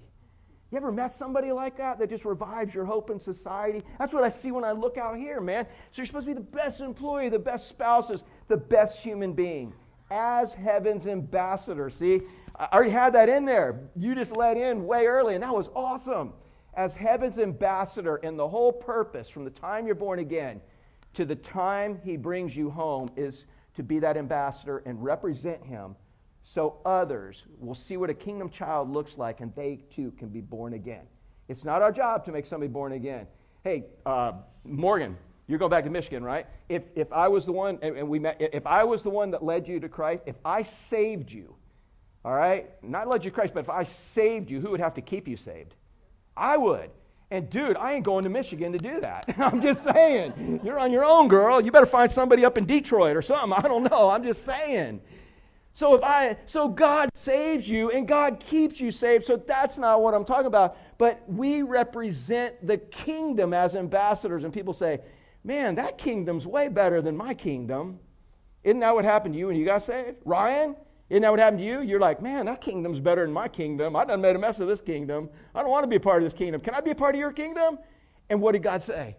You 0.70 0.78
ever 0.78 0.92
met 0.92 1.12
somebody 1.12 1.50
like 1.50 1.76
that 1.78 1.98
that 1.98 2.08
just 2.08 2.24
revives 2.24 2.72
your 2.72 2.84
hope 2.84 3.10
in 3.10 3.18
society? 3.18 3.82
That's 3.98 4.12
what 4.12 4.22
I 4.22 4.28
see 4.28 4.52
when 4.52 4.62
I 4.62 4.70
look 4.70 4.96
out 4.96 5.18
here, 5.18 5.40
man. 5.40 5.66
So 5.90 5.96
you're 5.96 6.06
supposed 6.06 6.28
to 6.28 6.34
be 6.34 6.38
the 6.38 6.46
best 6.46 6.80
employee, 6.80 7.28
the 7.28 7.40
best 7.40 7.68
spouses, 7.68 8.22
the 8.46 8.56
best 8.56 9.00
human 9.00 9.32
being 9.32 9.72
as 10.12 10.54
heaven's 10.54 11.08
ambassador. 11.08 11.90
See, 11.90 12.22
I 12.54 12.68
already 12.72 12.92
had 12.92 13.14
that 13.14 13.28
in 13.28 13.44
there. 13.44 13.80
You 13.96 14.14
just 14.14 14.36
let 14.36 14.56
in 14.56 14.86
way 14.86 15.06
early, 15.06 15.34
and 15.34 15.42
that 15.42 15.52
was 15.52 15.70
awesome. 15.74 16.34
As 16.74 16.94
heaven's 16.94 17.36
ambassador, 17.36 18.16
and 18.22 18.38
the 18.38 18.46
whole 18.46 18.70
purpose 18.70 19.28
from 19.28 19.42
the 19.42 19.50
time 19.50 19.86
you're 19.86 19.96
born 19.96 20.20
again 20.20 20.60
to 21.14 21.24
the 21.24 21.34
time 21.34 22.00
he 22.04 22.16
brings 22.16 22.54
you 22.54 22.70
home 22.70 23.08
is 23.16 23.46
to 23.74 23.82
be 23.82 23.98
that 23.98 24.16
ambassador 24.16 24.84
and 24.86 25.02
represent 25.02 25.64
him 25.64 25.96
so 26.44 26.76
others 26.84 27.44
will 27.58 27.74
see 27.74 27.96
what 27.96 28.10
a 28.10 28.14
kingdom 28.14 28.50
child 28.50 28.90
looks 28.90 29.16
like 29.18 29.40
and 29.40 29.54
they 29.54 29.80
too 29.90 30.12
can 30.18 30.28
be 30.28 30.40
born 30.40 30.74
again. 30.74 31.04
It's 31.48 31.64
not 31.64 31.82
our 31.82 31.92
job 31.92 32.24
to 32.26 32.32
make 32.32 32.46
somebody 32.46 32.70
born 32.70 32.92
again. 32.92 33.26
Hey, 33.64 33.84
uh, 34.06 34.32
Morgan, 34.64 35.16
you're 35.46 35.58
going 35.58 35.70
back 35.70 35.84
to 35.84 35.90
Michigan, 35.90 36.22
right? 36.22 36.46
If, 36.68 36.82
if 36.94 37.12
I 37.12 37.28
was 37.28 37.44
the 37.44 37.52
one, 37.52 37.78
and, 37.82 38.08
we 38.08 38.18
met, 38.18 38.36
if 38.40 38.66
I 38.66 38.84
was 38.84 39.02
the 39.02 39.10
one 39.10 39.32
that 39.32 39.42
led 39.42 39.66
you 39.66 39.80
to 39.80 39.88
Christ, 39.88 40.22
if 40.26 40.36
I 40.44 40.62
saved 40.62 41.32
you, 41.32 41.54
all 42.24 42.34
right, 42.34 42.70
not 42.82 43.08
led 43.08 43.24
you 43.24 43.30
to 43.30 43.34
Christ, 43.34 43.54
but 43.54 43.60
if 43.60 43.70
I 43.70 43.82
saved 43.82 44.50
you, 44.50 44.60
who 44.60 44.70
would 44.70 44.80
have 44.80 44.94
to 44.94 45.00
keep 45.00 45.26
you 45.26 45.36
saved? 45.36 45.74
I 46.36 46.56
would. 46.56 46.90
And 47.32 47.48
dude, 47.48 47.76
I 47.76 47.92
ain't 47.92 48.04
going 48.04 48.24
to 48.24 48.30
Michigan 48.30 48.72
to 48.72 48.78
do 48.78 49.00
that. 49.00 49.24
I'm 49.38 49.62
just 49.62 49.84
saying. 49.84 50.60
You're 50.64 50.78
on 50.78 50.90
your 50.90 51.04
own, 51.04 51.28
girl. 51.28 51.60
You 51.60 51.70
better 51.70 51.86
find 51.86 52.10
somebody 52.10 52.44
up 52.44 52.58
in 52.58 52.64
Detroit 52.64 53.16
or 53.16 53.22
something. 53.22 53.52
I 53.52 53.62
don't 53.62 53.84
know. 53.84 54.10
I'm 54.10 54.24
just 54.24 54.44
saying. 54.44 55.00
So 55.80 55.94
if 55.94 56.02
I 56.02 56.36
so 56.44 56.68
God 56.68 57.08
saves 57.14 57.66
you 57.66 57.90
and 57.90 58.06
God 58.06 58.38
keeps 58.38 58.78
you 58.80 58.92
saved. 58.92 59.24
So 59.24 59.38
that's 59.38 59.78
not 59.78 60.02
what 60.02 60.12
I'm 60.12 60.26
talking 60.26 60.44
about. 60.44 60.76
But 60.98 61.22
we 61.26 61.62
represent 61.62 62.66
the 62.66 62.76
kingdom 62.76 63.54
as 63.54 63.74
ambassadors 63.74 64.44
and 64.44 64.52
people 64.52 64.74
say, 64.74 65.00
"Man, 65.42 65.76
that 65.76 65.96
kingdom's 65.96 66.46
way 66.46 66.68
better 66.68 67.00
than 67.00 67.16
my 67.16 67.32
kingdom." 67.32 67.98
Isn't 68.62 68.80
that 68.80 68.94
what 68.94 69.06
happened 69.06 69.32
to 69.32 69.38
you 69.38 69.46
when 69.46 69.56
you 69.56 69.64
got 69.64 69.80
saved? 69.82 70.18
Ryan, 70.26 70.76
isn't 71.08 71.22
that 71.22 71.30
what 71.30 71.40
happened 71.40 71.60
to 71.60 71.64
you? 71.64 71.80
You're 71.80 71.98
like, 71.98 72.20
"Man, 72.20 72.44
that 72.44 72.60
kingdom's 72.60 73.00
better 73.00 73.22
than 73.22 73.32
my 73.32 73.48
kingdom. 73.48 73.96
I 73.96 74.04
done 74.04 74.20
made 74.20 74.36
a 74.36 74.38
mess 74.38 74.60
of 74.60 74.68
this 74.68 74.82
kingdom. 74.82 75.30
I 75.54 75.62
don't 75.62 75.70
want 75.70 75.84
to 75.84 75.88
be 75.88 75.96
a 75.96 76.00
part 76.00 76.18
of 76.18 76.24
this 76.24 76.34
kingdom. 76.34 76.60
Can 76.60 76.74
I 76.74 76.82
be 76.82 76.90
a 76.90 76.94
part 76.94 77.14
of 77.14 77.18
your 77.18 77.32
kingdom?" 77.32 77.78
And 78.28 78.42
what 78.42 78.52
did 78.52 78.62
God 78.62 78.82
say? 78.82 79.16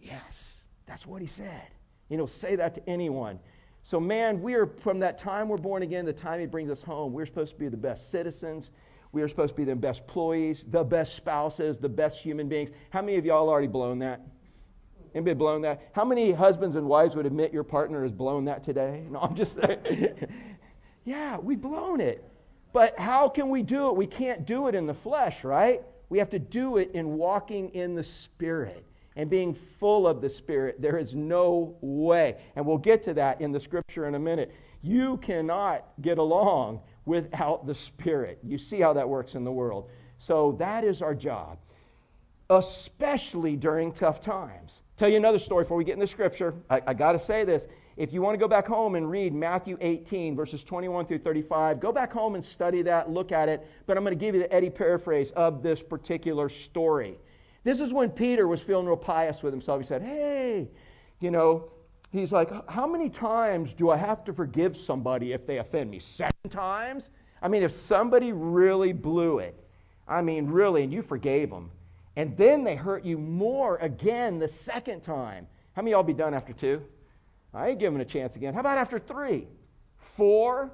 Yes. 0.00 0.62
That's 0.86 1.06
what 1.06 1.20
he 1.20 1.28
said. 1.28 1.68
You 2.08 2.16
he'll 2.16 2.26
say 2.26 2.56
that 2.56 2.74
to 2.76 2.88
anyone. 2.88 3.38
So, 3.86 4.00
man, 4.00 4.40
we 4.40 4.54
are 4.54 4.66
from 4.66 4.98
that 5.00 5.18
time 5.18 5.46
we're 5.46 5.58
born 5.58 5.82
again, 5.82 6.06
the 6.06 6.12
time 6.12 6.40
he 6.40 6.46
brings 6.46 6.70
us 6.70 6.82
home, 6.82 7.12
we're 7.12 7.26
supposed 7.26 7.52
to 7.52 7.58
be 7.58 7.68
the 7.68 7.76
best 7.76 8.10
citizens. 8.10 8.70
We 9.12 9.20
are 9.20 9.28
supposed 9.28 9.50
to 9.50 9.56
be 9.56 9.64
the 9.64 9.76
best 9.76 10.00
employees, 10.00 10.64
the 10.66 10.82
best 10.82 11.14
spouses, 11.14 11.76
the 11.76 11.88
best 11.88 12.18
human 12.18 12.48
beings. 12.48 12.70
How 12.90 13.02
many 13.02 13.18
of 13.18 13.26
y'all 13.26 13.48
already 13.48 13.66
blown 13.68 13.98
that? 13.98 14.22
Anybody 15.14 15.34
blown 15.34 15.60
that? 15.62 15.90
How 15.92 16.04
many 16.04 16.32
husbands 16.32 16.76
and 16.76 16.88
wives 16.88 17.14
would 17.14 17.26
admit 17.26 17.52
your 17.52 17.62
partner 17.62 18.02
has 18.02 18.10
blown 18.10 18.46
that 18.46 18.64
today? 18.64 19.04
No, 19.10 19.20
I'm 19.20 19.36
just 19.36 19.54
saying. 19.54 20.14
yeah, 21.04 21.36
we've 21.36 21.60
blown 21.60 22.00
it. 22.00 22.24
But 22.72 22.98
how 22.98 23.28
can 23.28 23.50
we 23.50 23.62
do 23.62 23.88
it? 23.88 23.96
We 23.96 24.06
can't 24.06 24.46
do 24.46 24.66
it 24.66 24.74
in 24.74 24.86
the 24.86 24.94
flesh, 24.94 25.44
right? 25.44 25.82
We 26.08 26.18
have 26.18 26.30
to 26.30 26.38
do 26.38 26.78
it 26.78 26.90
in 26.94 27.16
walking 27.18 27.68
in 27.68 27.94
the 27.94 28.02
Spirit 28.02 28.84
and 29.16 29.30
being 29.30 29.54
full 29.54 30.06
of 30.06 30.20
the 30.20 30.28
Spirit. 30.28 30.80
There 30.80 30.98
is 30.98 31.14
no 31.14 31.76
way. 31.80 32.36
And 32.56 32.66
we'll 32.66 32.78
get 32.78 33.02
to 33.04 33.14
that 33.14 33.40
in 33.40 33.52
the 33.52 33.60
scripture 33.60 34.06
in 34.06 34.14
a 34.14 34.18
minute. 34.18 34.52
You 34.82 35.16
cannot 35.18 35.84
get 36.02 36.18
along 36.18 36.80
without 37.04 37.66
the 37.66 37.74
Spirit. 37.74 38.38
You 38.42 38.58
see 38.58 38.80
how 38.80 38.92
that 38.94 39.08
works 39.08 39.34
in 39.34 39.44
the 39.44 39.52
world. 39.52 39.90
So 40.18 40.52
that 40.58 40.84
is 40.84 41.02
our 41.02 41.14
job, 41.14 41.58
especially 42.50 43.56
during 43.56 43.92
tough 43.92 44.20
times. 44.20 44.82
Tell 44.96 45.08
you 45.08 45.16
another 45.16 45.38
story 45.38 45.64
before 45.64 45.76
we 45.76 45.84
get 45.84 45.94
in 45.94 46.00
the 46.00 46.06
scripture. 46.06 46.54
I, 46.70 46.80
I 46.86 46.94
got 46.94 47.12
to 47.12 47.18
say 47.18 47.44
this. 47.44 47.66
If 47.96 48.12
you 48.12 48.22
want 48.22 48.34
to 48.34 48.38
go 48.38 48.48
back 48.48 48.66
home 48.66 48.96
and 48.96 49.08
read 49.08 49.32
Matthew 49.32 49.78
18, 49.80 50.34
verses 50.34 50.64
21 50.64 51.06
through 51.06 51.18
35, 51.18 51.78
go 51.78 51.92
back 51.92 52.12
home 52.12 52.34
and 52.34 52.42
study 52.42 52.82
that, 52.82 53.10
look 53.10 53.30
at 53.30 53.48
it. 53.48 53.66
But 53.86 53.96
I'm 53.96 54.02
going 54.02 54.18
to 54.18 54.24
give 54.24 54.34
you 54.34 54.40
the 54.40 54.52
Eddie 54.52 54.70
paraphrase 54.70 55.30
of 55.32 55.62
this 55.62 55.82
particular 55.82 56.48
story. 56.48 57.18
This 57.64 57.80
is 57.80 57.92
when 57.92 58.10
Peter 58.10 58.46
was 58.46 58.60
feeling 58.60 58.86
real 58.86 58.96
pious 58.96 59.42
with 59.42 59.52
himself. 59.52 59.80
He 59.80 59.86
said, 59.86 60.02
Hey, 60.02 60.68
you 61.20 61.30
know, 61.30 61.70
he's 62.12 62.30
like, 62.30 62.50
How 62.68 62.86
many 62.86 63.08
times 63.08 63.74
do 63.74 63.90
I 63.90 63.96
have 63.96 64.22
to 64.24 64.32
forgive 64.32 64.76
somebody 64.76 65.32
if 65.32 65.46
they 65.46 65.58
offend 65.58 65.90
me? 65.90 65.98
Seven 65.98 66.32
times? 66.50 67.10
I 67.42 67.48
mean, 67.48 67.62
if 67.62 67.72
somebody 67.72 68.32
really 68.32 68.92
blew 68.92 69.38
it, 69.38 69.58
I 70.06 70.22
mean, 70.22 70.46
really, 70.46 70.84
and 70.84 70.92
you 70.92 71.02
forgave 71.02 71.50
them, 71.50 71.70
and 72.16 72.36
then 72.36 72.62
they 72.62 72.76
hurt 72.76 73.04
you 73.04 73.18
more 73.18 73.76
again 73.78 74.38
the 74.38 74.48
second 74.48 75.02
time. 75.02 75.46
How 75.72 75.82
many 75.82 75.92
y'all 75.92 76.02
be 76.02 76.12
done 76.12 76.34
after 76.34 76.52
two? 76.52 76.82
I 77.52 77.68
ain't 77.70 77.78
giving 77.78 78.00
a 78.00 78.04
chance 78.04 78.36
again. 78.36 78.54
How 78.54 78.60
about 78.60 78.78
after 78.78 78.98
three, 78.98 79.46
four, 79.96 80.72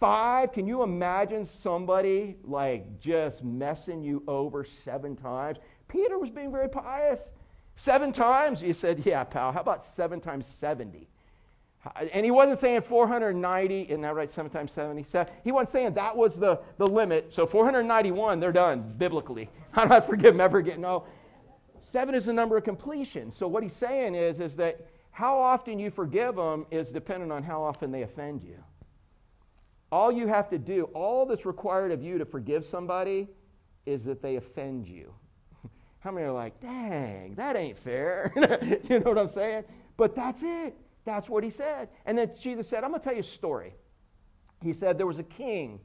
five? 0.00 0.52
Can 0.52 0.66
you 0.66 0.82
imagine 0.82 1.44
somebody 1.44 2.36
like 2.44 3.00
just 3.00 3.44
messing 3.44 4.02
you 4.02 4.22
over 4.26 4.64
seven 4.64 5.16
times? 5.16 5.58
Peter 5.94 6.18
was 6.18 6.28
being 6.28 6.50
very 6.50 6.68
pious. 6.68 7.30
Seven 7.76 8.10
times? 8.10 8.60
You 8.60 8.72
said, 8.72 9.06
yeah, 9.06 9.22
pal, 9.22 9.52
how 9.52 9.60
about 9.60 9.84
seven 9.94 10.20
times 10.20 10.44
70? 10.44 11.08
And 12.12 12.24
he 12.24 12.32
wasn't 12.32 12.58
saying 12.58 12.82
490, 12.82 13.82
isn't 13.82 14.00
that 14.00 14.14
right? 14.14 14.28
Seven 14.28 14.50
times 14.50 14.72
70? 14.72 15.04
He 15.44 15.52
wasn't 15.52 15.68
saying 15.68 15.94
that 15.94 16.16
was 16.16 16.36
the, 16.36 16.58
the 16.78 16.86
limit. 16.86 17.32
So 17.32 17.46
491, 17.46 18.40
they're 18.40 18.50
done 18.50 18.94
biblically. 18.98 19.48
I 19.74 19.86
don't 19.86 20.04
forgive 20.04 20.34
them 20.34 20.40
ever 20.40 20.58
again. 20.58 20.80
No. 20.80 21.04
Seven 21.80 22.14
is 22.16 22.24
the 22.24 22.32
number 22.32 22.56
of 22.56 22.64
completion. 22.64 23.30
So 23.30 23.46
what 23.46 23.62
he's 23.62 23.76
saying 23.76 24.16
is, 24.16 24.40
is 24.40 24.56
that 24.56 24.84
how 25.12 25.38
often 25.38 25.78
you 25.78 25.90
forgive 25.90 26.34
them 26.34 26.66
is 26.72 26.88
dependent 26.90 27.30
on 27.30 27.44
how 27.44 27.62
often 27.62 27.92
they 27.92 28.02
offend 28.02 28.42
you. 28.42 28.56
All 29.92 30.10
you 30.10 30.26
have 30.26 30.48
to 30.50 30.58
do, 30.58 30.84
all 30.94 31.24
that's 31.24 31.46
required 31.46 31.92
of 31.92 32.02
you 32.02 32.18
to 32.18 32.24
forgive 32.24 32.64
somebody 32.64 33.28
is 33.86 34.04
that 34.06 34.22
they 34.22 34.36
offend 34.36 34.88
you. 34.88 35.14
How 36.04 36.10
many 36.10 36.26
are 36.26 36.32
like, 36.32 36.60
dang, 36.60 37.34
that 37.36 37.56
ain't 37.56 37.78
fair? 37.78 38.30
you 38.90 39.00
know 39.00 39.08
what 39.12 39.18
I'm 39.18 39.26
saying? 39.26 39.64
But 39.96 40.14
that's 40.14 40.42
it. 40.42 40.76
That's 41.06 41.30
what 41.30 41.42
he 41.42 41.48
said. 41.48 41.88
And 42.04 42.18
then 42.18 42.30
Jesus 42.38 42.68
said, 42.68 42.84
I'm 42.84 42.90
going 42.90 43.00
to 43.00 43.04
tell 43.04 43.14
you 43.14 43.20
a 43.20 43.24
story. 43.24 43.72
He 44.62 44.74
said 44.74 44.98
there 44.98 45.06
was 45.06 45.18
a 45.18 45.24
king 45.24 45.80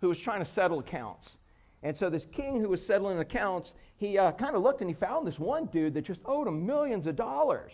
who 0.00 0.08
was 0.08 0.18
trying 0.20 0.38
to 0.38 0.44
settle 0.44 0.78
accounts. 0.78 1.38
And 1.82 1.96
so 1.96 2.08
this 2.08 2.24
king 2.24 2.60
who 2.60 2.68
was 2.68 2.86
settling 2.86 3.18
accounts, 3.18 3.74
he 3.96 4.16
uh, 4.16 4.30
kind 4.30 4.54
of 4.54 4.62
looked 4.62 4.80
and 4.80 4.88
he 4.88 4.94
found 4.94 5.26
this 5.26 5.40
one 5.40 5.66
dude 5.66 5.92
that 5.94 6.02
just 6.02 6.20
owed 6.24 6.46
him 6.46 6.64
millions 6.64 7.08
of 7.08 7.16
dollars, 7.16 7.72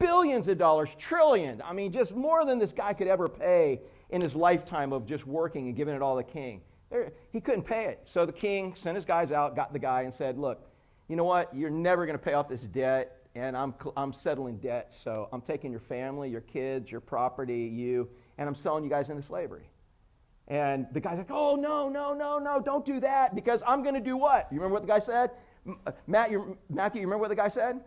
billions 0.00 0.48
of 0.48 0.58
dollars, 0.58 0.88
trillions. 0.98 1.60
I 1.64 1.72
mean, 1.72 1.92
just 1.92 2.16
more 2.16 2.44
than 2.44 2.58
this 2.58 2.72
guy 2.72 2.92
could 2.92 3.06
ever 3.06 3.28
pay 3.28 3.80
in 4.10 4.20
his 4.20 4.34
lifetime 4.34 4.92
of 4.92 5.06
just 5.06 5.24
working 5.24 5.68
and 5.68 5.76
giving 5.76 5.94
it 5.94 6.02
all 6.02 6.20
to 6.20 6.26
the 6.26 6.32
king. 6.32 6.62
There, 6.90 7.12
he 7.30 7.40
couldn't 7.40 7.62
pay 7.62 7.84
it. 7.84 8.00
So 8.06 8.26
the 8.26 8.32
king 8.32 8.74
sent 8.74 8.96
his 8.96 9.04
guys 9.04 9.30
out, 9.30 9.54
got 9.54 9.72
the 9.72 9.78
guy, 9.78 10.02
and 10.02 10.12
said, 10.12 10.36
Look, 10.36 10.67
you 11.08 11.16
know 11.16 11.24
what? 11.24 11.54
You're 11.54 11.70
never 11.70 12.06
going 12.06 12.18
to 12.18 12.24
pay 12.24 12.34
off 12.34 12.48
this 12.48 12.62
debt 12.62 13.18
and 13.34 13.56
I'm, 13.56 13.74
I'm 13.96 14.12
settling 14.12 14.56
debt, 14.58 14.92
so 14.92 15.28
I'm 15.32 15.40
taking 15.40 15.70
your 15.70 15.80
family, 15.80 16.28
your 16.28 16.40
kids, 16.40 16.90
your 16.90 17.00
property, 17.00 17.64
you, 17.72 18.08
and 18.36 18.48
I'm 18.48 18.54
selling 18.54 18.82
you 18.82 18.90
guys 18.90 19.10
into 19.10 19.22
slavery. 19.22 19.68
And 20.48 20.86
the 20.92 21.00
guy's 21.00 21.18
like, 21.18 21.30
oh, 21.30 21.54
no, 21.54 21.88
no, 21.88 22.14
no, 22.14 22.38
no, 22.38 22.60
don't 22.60 22.84
do 22.84 23.00
that 23.00 23.34
because 23.34 23.62
I'm 23.66 23.82
going 23.82 23.94
to 23.94 24.00
do 24.00 24.16
what? 24.16 24.48
You 24.50 24.56
remember 24.58 24.74
what 24.74 24.82
the 24.82 24.88
guy 24.88 24.98
said? 24.98 25.30
Uh, 25.86 25.92
Matt, 26.06 26.30
Matthew, 26.70 27.00
you 27.00 27.06
remember 27.06 27.18
what 27.18 27.28
the 27.28 27.36
guy 27.36 27.48
said? 27.48 27.80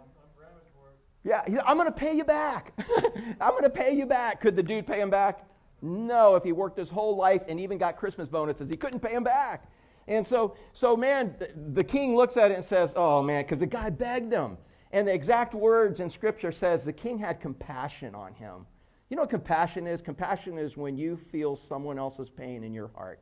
Yeah, 1.23 1.41
I'm 1.65 1.77
going 1.77 1.87
to 1.87 1.91
pay 1.91 2.15
you 2.15 2.23
back. 2.23 2.73
I'm 3.41 3.51
going 3.51 3.63
to 3.63 3.69
pay 3.69 3.95
you 3.95 4.05
back. 4.05 4.41
Could 4.41 4.55
the 4.55 4.63
dude 4.63 4.87
pay 4.87 5.01
him 5.01 5.09
back? 5.09 5.45
No, 5.81 6.35
if 6.35 6.43
he 6.43 6.51
worked 6.51 6.77
his 6.77 6.89
whole 6.89 7.15
life 7.15 7.41
and 7.47 7.59
even 7.59 7.77
got 7.77 7.97
Christmas 7.97 8.27
bonuses, 8.27 8.69
he 8.69 8.77
couldn't 8.77 8.99
pay 8.99 9.13
him 9.13 9.23
back. 9.23 9.70
And 10.07 10.25
so, 10.25 10.55
so 10.73 10.95
man, 10.95 11.35
the, 11.73 11.83
king 11.83 12.15
looks 12.15 12.37
at 12.37 12.51
it 12.51 12.55
and 12.55 12.65
says, 12.65 12.93
oh, 12.95 13.21
man, 13.21 13.43
because 13.43 13.59
the 13.59 13.65
guy 13.65 13.89
begged 13.89 14.33
him. 14.33 14.57
And 14.91 15.07
the 15.07 15.13
exact 15.13 15.53
words 15.53 15.99
in 15.99 16.09
Scripture 16.09 16.51
says 16.51 16.83
the 16.83 16.91
king 16.91 17.17
had 17.17 17.39
compassion 17.39 18.13
on 18.13 18.33
him. 18.33 18.65
You 19.09 19.15
know 19.15 19.23
what 19.23 19.29
compassion 19.29 19.87
is? 19.87 20.01
Compassion 20.01 20.57
is 20.57 20.75
when 20.75 20.97
you 20.97 21.17
feel 21.17 21.55
someone 21.55 21.97
else's 21.97 22.29
pain 22.29 22.63
in 22.63 22.73
your 22.73 22.89
heart. 22.95 23.21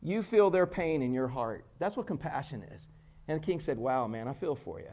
You 0.00 0.22
feel 0.22 0.50
their 0.50 0.66
pain 0.66 1.02
in 1.02 1.12
your 1.12 1.28
heart. 1.28 1.64
That's 1.78 1.96
what 1.96 2.06
compassion 2.06 2.64
is. 2.72 2.88
And 3.28 3.40
the 3.40 3.44
king 3.44 3.60
said, 3.60 3.78
Wow, 3.78 4.08
man, 4.08 4.26
I 4.26 4.32
feel 4.32 4.56
for 4.56 4.80
you. 4.80 4.90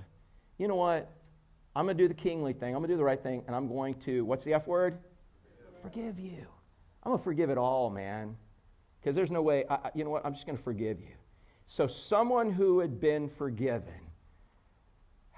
You 0.60 0.68
know 0.68 0.76
what? 0.76 1.12
I'm 1.76 1.86
going 1.86 1.98
to 1.98 2.04
do 2.04 2.08
the 2.08 2.14
kingly 2.14 2.54
thing. 2.54 2.76
I'm 2.76 2.82
going 2.82 2.90
to 2.90 2.94
do 2.94 2.98
the 2.98 3.04
right 3.04 3.22
thing. 3.22 3.44
And 3.48 3.56
I'm 3.56 3.68
going 3.68 3.96
to, 4.02 4.26
what's 4.26 4.44
the 4.44 4.54
F 4.54 4.68
word? 4.68 5.00
Forgive 5.82 6.20
you. 6.20 6.46
I'm 7.04 7.12
going 7.12 7.18
to 7.18 7.24
forgive 7.24 7.50
it 7.50 7.58
all, 7.58 7.90
man. 7.90 8.36
Because 9.00 9.16
there's 9.16 9.32
no 9.32 9.42
way, 9.42 9.66
I, 9.70 9.92
you 9.96 10.04
know 10.04 10.10
what? 10.10 10.26
I'm 10.26 10.34
just 10.34 10.46
going 10.46 10.58
to 10.58 10.64
forgive 10.64 11.00
you. 11.00 11.16
So, 11.68 11.88
someone 11.88 12.52
who 12.52 12.80
had 12.80 13.00
been 13.00 13.30
forgiven 13.30 13.94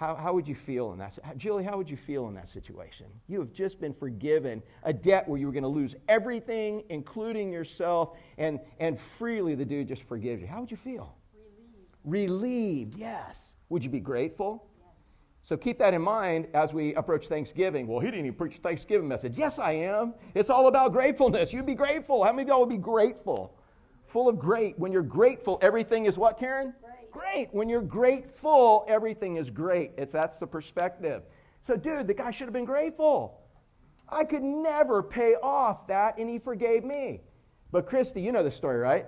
how, 0.02 0.16
how 0.16 0.34
would 0.34 0.48
you 0.48 0.56
feel 0.56 0.94
in 0.94 0.98
that? 0.98 1.16
Julie, 1.38 1.64
how 1.64 1.78
would 1.78 1.88
you 1.88 1.96
feel 1.96 2.28
in 2.28 2.34
that 2.34 2.48
situation? 2.48 3.06
You 3.28 3.38
have 3.38 3.54
just 3.54 3.80
been 3.80 3.94
forgiven 3.94 4.64
a 4.82 4.92
debt 4.92 5.28
where 5.28 5.40
you 5.40 5.46
were 5.46 5.52
going 5.52 5.62
to 5.62 5.70
lose 5.70 5.96
everything, 6.10 6.82
including 6.90 7.54
yourself, 7.54 8.18
and, 8.40 8.60
and 8.80 9.00
freely 9.00 9.54
the 9.54 9.64
dude 9.64 9.88
just 9.88 10.02
forgives 10.02 10.42
you. 10.42 10.48
How 10.48 10.60
would 10.60 10.72
you 10.72 10.78
feel? 10.78 11.14
Relieved. 12.04 12.32
Relieved, 12.32 12.96
yes. 12.98 13.54
Would 13.70 13.84
you 13.84 13.92
be 13.92 14.00
grateful? 14.00 14.66
So 15.44 15.58
keep 15.58 15.80
that 15.80 15.94
in 15.94 16.02
mind 16.02 16.48
as 16.54 16.72
we 16.72 16.94
approach 16.96 17.28
Thanksgiving. 17.28 17.88
Well, 17.88 18.00
he 18.00 18.08
didn't 18.08 18.26
even 18.26 18.38
preach 18.38 18.58
Thanksgiving 18.58 19.08
message. 19.08 19.34
Yes, 19.36 19.58
I 19.58 19.72
am. 19.72 20.14
It's 20.36 20.50
all 20.50 20.68
about 20.68 20.94
gratefulness. 20.94 21.52
You'd 21.52 21.66
be 21.66 21.76
grateful. 21.76 22.24
How 22.24 22.32
many 22.32 22.44
of 22.44 22.48
y'all 22.50 22.60
would 22.60 22.70
be 22.70 22.78
grateful? 22.78 23.58
Full 24.06 24.30
of 24.30 24.38
great. 24.38 24.78
When 24.78 24.92
you're 24.92 25.02
grateful, 25.02 25.58
everything 25.62 26.06
is 26.06 26.18
what, 26.18 26.38
Karen? 26.38 26.74
great. 27.12 27.50
When 27.52 27.70
you're 27.70 27.82
grateful, 27.82 28.86
everything 28.88 29.38
is 29.38 29.50
great. 29.50 29.92
It's 29.98 30.14
that's 30.14 30.38
the 30.38 30.48
perspective. 30.48 31.24
So, 31.64 31.76
dude, 31.76 32.08
the 32.08 32.14
guy 32.14 32.32
should 32.32 32.46
have 32.46 32.54
been 32.54 32.66
grateful. 32.66 33.40
I 34.10 34.24
could 34.24 34.44
never 34.44 35.04
pay 35.04 35.36
off 35.36 35.88
that, 35.88 36.18
and 36.18 36.30
he 36.30 36.40
forgave 36.40 36.84
me. 36.84 37.22
But 37.72 37.86
Christy, 37.86 38.22
you 38.22 38.32
know 38.32 38.44
the 38.44 38.52
story, 38.52 38.80
right? 38.80 39.06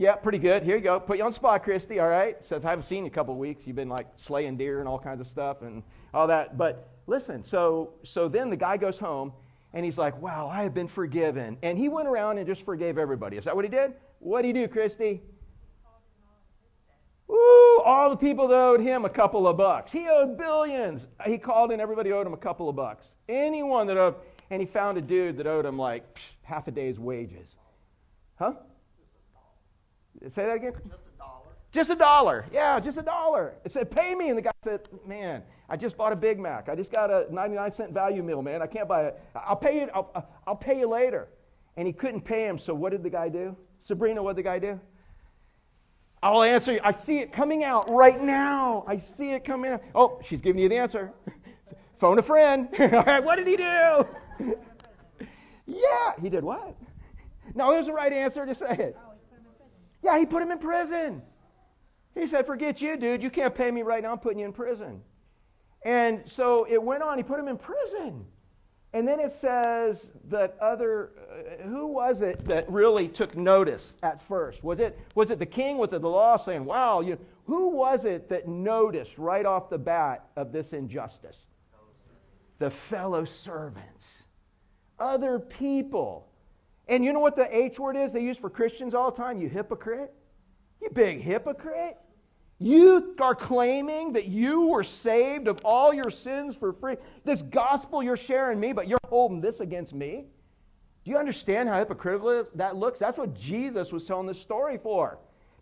Yeah, 0.00 0.14
pretty 0.14 0.38
good. 0.38 0.62
Here 0.62 0.76
you 0.76 0.82
go. 0.82 1.00
Put 1.00 1.18
you 1.18 1.24
on 1.24 1.32
spot, 1.32 1.64
Christy. 1.64 1.98
All 1.98 2.06
right. 2.06 2.42
Says 2.44 2.64
I 2.64 2.70
haven't 2.70 2.84
seen 2.84 3.02
you 3.02 3.08
a 3.08 3.12
couple 3.12 3.34
weeks. 3.34 3.66
You've 3.66 3.74
been 3.74 3.88
like 3.88 4.06
slaying 4.14 4.56
deer 4.56 4.78
and 4.78 4.88
all 4.88 4.98
kinds 4.98 5.20
of 5.20 5.26
stuff 5.26 5.62
and 5.62 5.82
all 6.14 6.28
that. 6.28 6.56
But 6.56 6.88
listen. 7.08 7.42
So 7.42 7.94
so 8.04 8.28
then 8.28 8.48
the 8.48 8.56
guy 8.56 8.76
goes 8.76 8.96
home 8.96 9.32
and 9.74 9.84
he's 9.84 9.98
like, 9.98 10.16
"Wow, 10.22 10.48
I 10.48 10.62
have 10.62 10.72
been 10.72 10.86
forgiven." 10.86 11.58
And 11.64 11.76
he 11.76 11.88
went 11.88 12.06
around 12.06 12.38
and 12.38 12.46
just 12.46 12.64
forgave 12.64 12.96
everybody. 12.96 13.38
Is 13.38 13.44
that 13.46 13.56
what 13.56 13.64
he 13.64 13.68
did? 13.68 13.92
What 14.20 14.42
did 14.42 14.54
he 14.54 14.62
do, 14.62 14.68
Christy? 14.68 15.20
Ooh, 17.28 17.82
all 17.84 18.08
the 18.08 18.16
people 18.16 18.46
that 18.46 18.56
owed 18.56 18.80
him 18.80 19.04
a 19.04 19.10
couple 19.10 19.48
of 19.48 19.56
bucks. 19.56 19.90
He 19.90 20.06
owed 20.08 20.38
billions. 20.38 21.06
He 21.26 21.38
called 21.38 21.72
in, 21.72 21.80
everybody 21.80 22.12
owed 22.12 22.26
him 22.26 22.34
a 22.34 22.38
couple 22.38 22.68
of 22.68 22.76
bucks. 22.76 23.08
Anyone 23.28 23.88
that 23.88 23.96
owed, 23.96 24.14
and 24.50 24.62
he 24.62 24.66
found 24.66 24.96
a 24.96 25.02
dude 25.02 25.38
that 25.38 25.48
owed 25.48 25.66
him 25.66 25.76
like 25.76 26.14
psh, 26.14 26.20
half 26.42 26.68
a 26.68 26.70
day's 26.70 27.00
wages. 27.00 27.56
Huh? 28.38 28.52
Say 30.26 30.46
that 30.46 30.56
again? 30.56 30.72
Just 30.72 31.00
a 31.14 31.18
dollar. 31.18 31.46
Just 31.70 31.90
a 31.90 31.94
dollar. 31.94 32.44
Yeah, 32.52 32.80
just 32.80 32.98
a 32.98 33.02
dollar. 33.02 33.54
It 33.64 33.72
said, 33.72 33.90
pay 33.90 34.14
me. 34.14 34.30
And 34.30 34.38
the 34.38 34.42
guy 34.42 34.50
said, 34.64 34.88
man, 35.06 35.42
I 35.68 35.76
just 35.76 35.96
bought 35.96 36.12
a 36.12 36.16
Big 36.16 36.38
Mac. 36.38 36.68
I 36.68 36.74
just 36.74 36.90
got 36.90 37.10
a 37.10 37.26
99 37.30 37.72
cent 37.72 37.92
value 37.92 38.22
meal, 38.22 38.42
man. 38.42 38.62
I 38.62 38.66
can't 38.66 38.88
buy 38.88 39.06
it. 39.06 39.20
I'll 39.34 39.56
pay 39.56 39.80
you, 39.80 39.88
I'll, 39.94 40.26
I'll 40.46 40.56
pay 40.56 40.78
you 40.78 40.88
later. 40.88 41.28
And 41.76 41.86
he 41.86 41.92
couldn't 41.92 42.22
pay 42.22 42.46
him. 42.46 42.58
So 42.58 42.74
what 42.74 42.90
did 42.90 43.02
the 43.02 43.10
guy 43.10 43.28
do? 43.28 43.56
Sabrina, 43.78 44.22
what 44.22 44.34
did 44.34 44.44
the 44.44 44.48
guy 44.48 44.58
do? 44.58 44.80
I'll 46.22 46.42
answer 46.42 46.72
you. 46.72 46.80
I 46.82 46.90
see 46.90 47.18
it 47.18 47.32
coming 47.32 47.62
out 47.62 47.88
right 47.88 48.20
now. 48.20 48.84
I 48.88 48.96
see 48.96 49.32
it 49.32 49.44
coming 49.44 49.72
out. 49.72 49.82
Oh, 49.94 50.18
she's 50.24 50.40
giving 50.40 50.60
you 50.60 50.68
the 50.68 50.76
answer. 50.76 51.12
Phone 51.98 52.18
a 52.18 52.22
friend. 52.22 52.68
All 52.80 52.88
right, 52.88 53.22
what 53.22 53.36
did 53.36 53.46
he 53.46 53.56
do? 53.56 54.06
yeah, 55.66 56.12
he 56.20 56.28
did 56.28 56.42
what? 56.42 56.74
No, 57.54 57.72
it 57.72 57.76
was 57.76 57.86
the 57.86 57.92
right 57.92 58.12
answer 58.12 58.44
to 58.46 58.54
say 58.54 58.70
it. 58.70 58.96
Yeah, 60.02 60.18
he 60.18 60.26
put 60.26 60.42
him 60.42 60.50
in 60.50 60.58
prison. 60.58 61.22
He 62.14 62.26
said, 62.26 62.46
Forget 62.46 62.80
you, 62.80 62.96
dude. 62.96 63.22
You 63.22 63.30
can't 63.30 63.54
pay 63.54 63.70
me 63.70 63.82
right 63.82 64.02
now. 64.02 64.12
I'm 64.12 64.18
putting 64.18 64.38
you 64.38 64.46
in 64.46 64.52
prison. 64.52 65.00
And 65.84 66.22
so 66.26 66.66
it 66.68 66.82
went 66.82 67.02
on. 67.02 67.18
He 67.18 67.24
put 67.24 67.38
him 67.38 67.48
in 67.48 67.58
prison. 67.58 68.26
And 68.94 69.06
then 69.06 69.20
it 69.20 69.32
says 69.32 70.12
that 70.28 70.56
other, 70.60 71.12
uh, 71.30 71.62
who 71.64 71.86
was 71.86 72.22
it 72.22 72.46
that 72.48 72.70
really 72.70 73.06
took 73.06 73.36
notice 73.36 73.96
at 74.02 74.22
first? 74.26 74.64
Was 74.64 74.80
it, 74.80 74.98
was 75.14 75.30
it 75.30 75.38
the 75.38 75.46
king 75.46 75.76
with 75.76 75.90
the 75.90 76.00
law 76.00 76.38
saying, 76.38 76.64
wow, 76.64 77.00
you, 77.00 77.18
who 77.44 77.68
was 77.68 78.06
it 78.06 78.30
that 78.30 78.48
noticed 78.48 79.18
right 79.18 79.44
off 79.44 79.68
the 79.68 79.78
bat 79.78 80.30
of 80.36 80.52
this 80.52 80.72
injustice? 80.72 81.46
The 82.58 82.70
fellow 82.70 83.24
servants, 83.24 84.24
other 84.98 85.38
people. 85.38 86.28
And 86.88 87.04
you 87.04 87.12
know 87.12 87.20
what 87.20 87.36
the 87.36 87.54
H 87.54 87.78
word 87.78 87.96
is 87.96 88.12
they 88.12 88.22
use 88.22 88.38
for 88.38 88.48
Christians 88.48 88.94
all 88.94 89.10
the 89.10 89.16
time? 89.16 89.40
You 89.40 89.48
hypocrite. 89.48 90.12
You 90.80 90.90
big 90.90 91.20
hypocrite. 91.20 91.98
You 92.60 93.14
are 93.20 93.34
claiming 93.34 94.12
that 94.14 94.26
you 94.26 94.68
were 94.68 94.82
saved 94.82 95.46
of 95.46 95.60
all 95.64 95.94
your 95.94 96.10
sins 96.10 96.56
for 96.56 96.72
free. 96.72 96.96
This 97.24 97.42
gospel 97.42 98.02
you're 98.02 98.16
sharing 98.16 98.58
me, 98.58 98.72
but 98.72 98.88
you're 98.88 98.98
holding 99.06 99.40
this 99.40 99.60
against 99.60 99.92
me. 99.92 100.26
Do 101.04 101.10
you 101.12 101.16
understand 101.16 101.68
how 101.68 101.78
hypocritical 101.78 102.44
that 102.54 102.76
looks? 102.76 102.98
That's 102.98 103.16
what 103.16 103.34
Jesus 103.34 103.92
was 103.92 104.04
telling 104.06 104.26
this 104.26 104.40
story 104.40 104.76
for. 104.76 105.18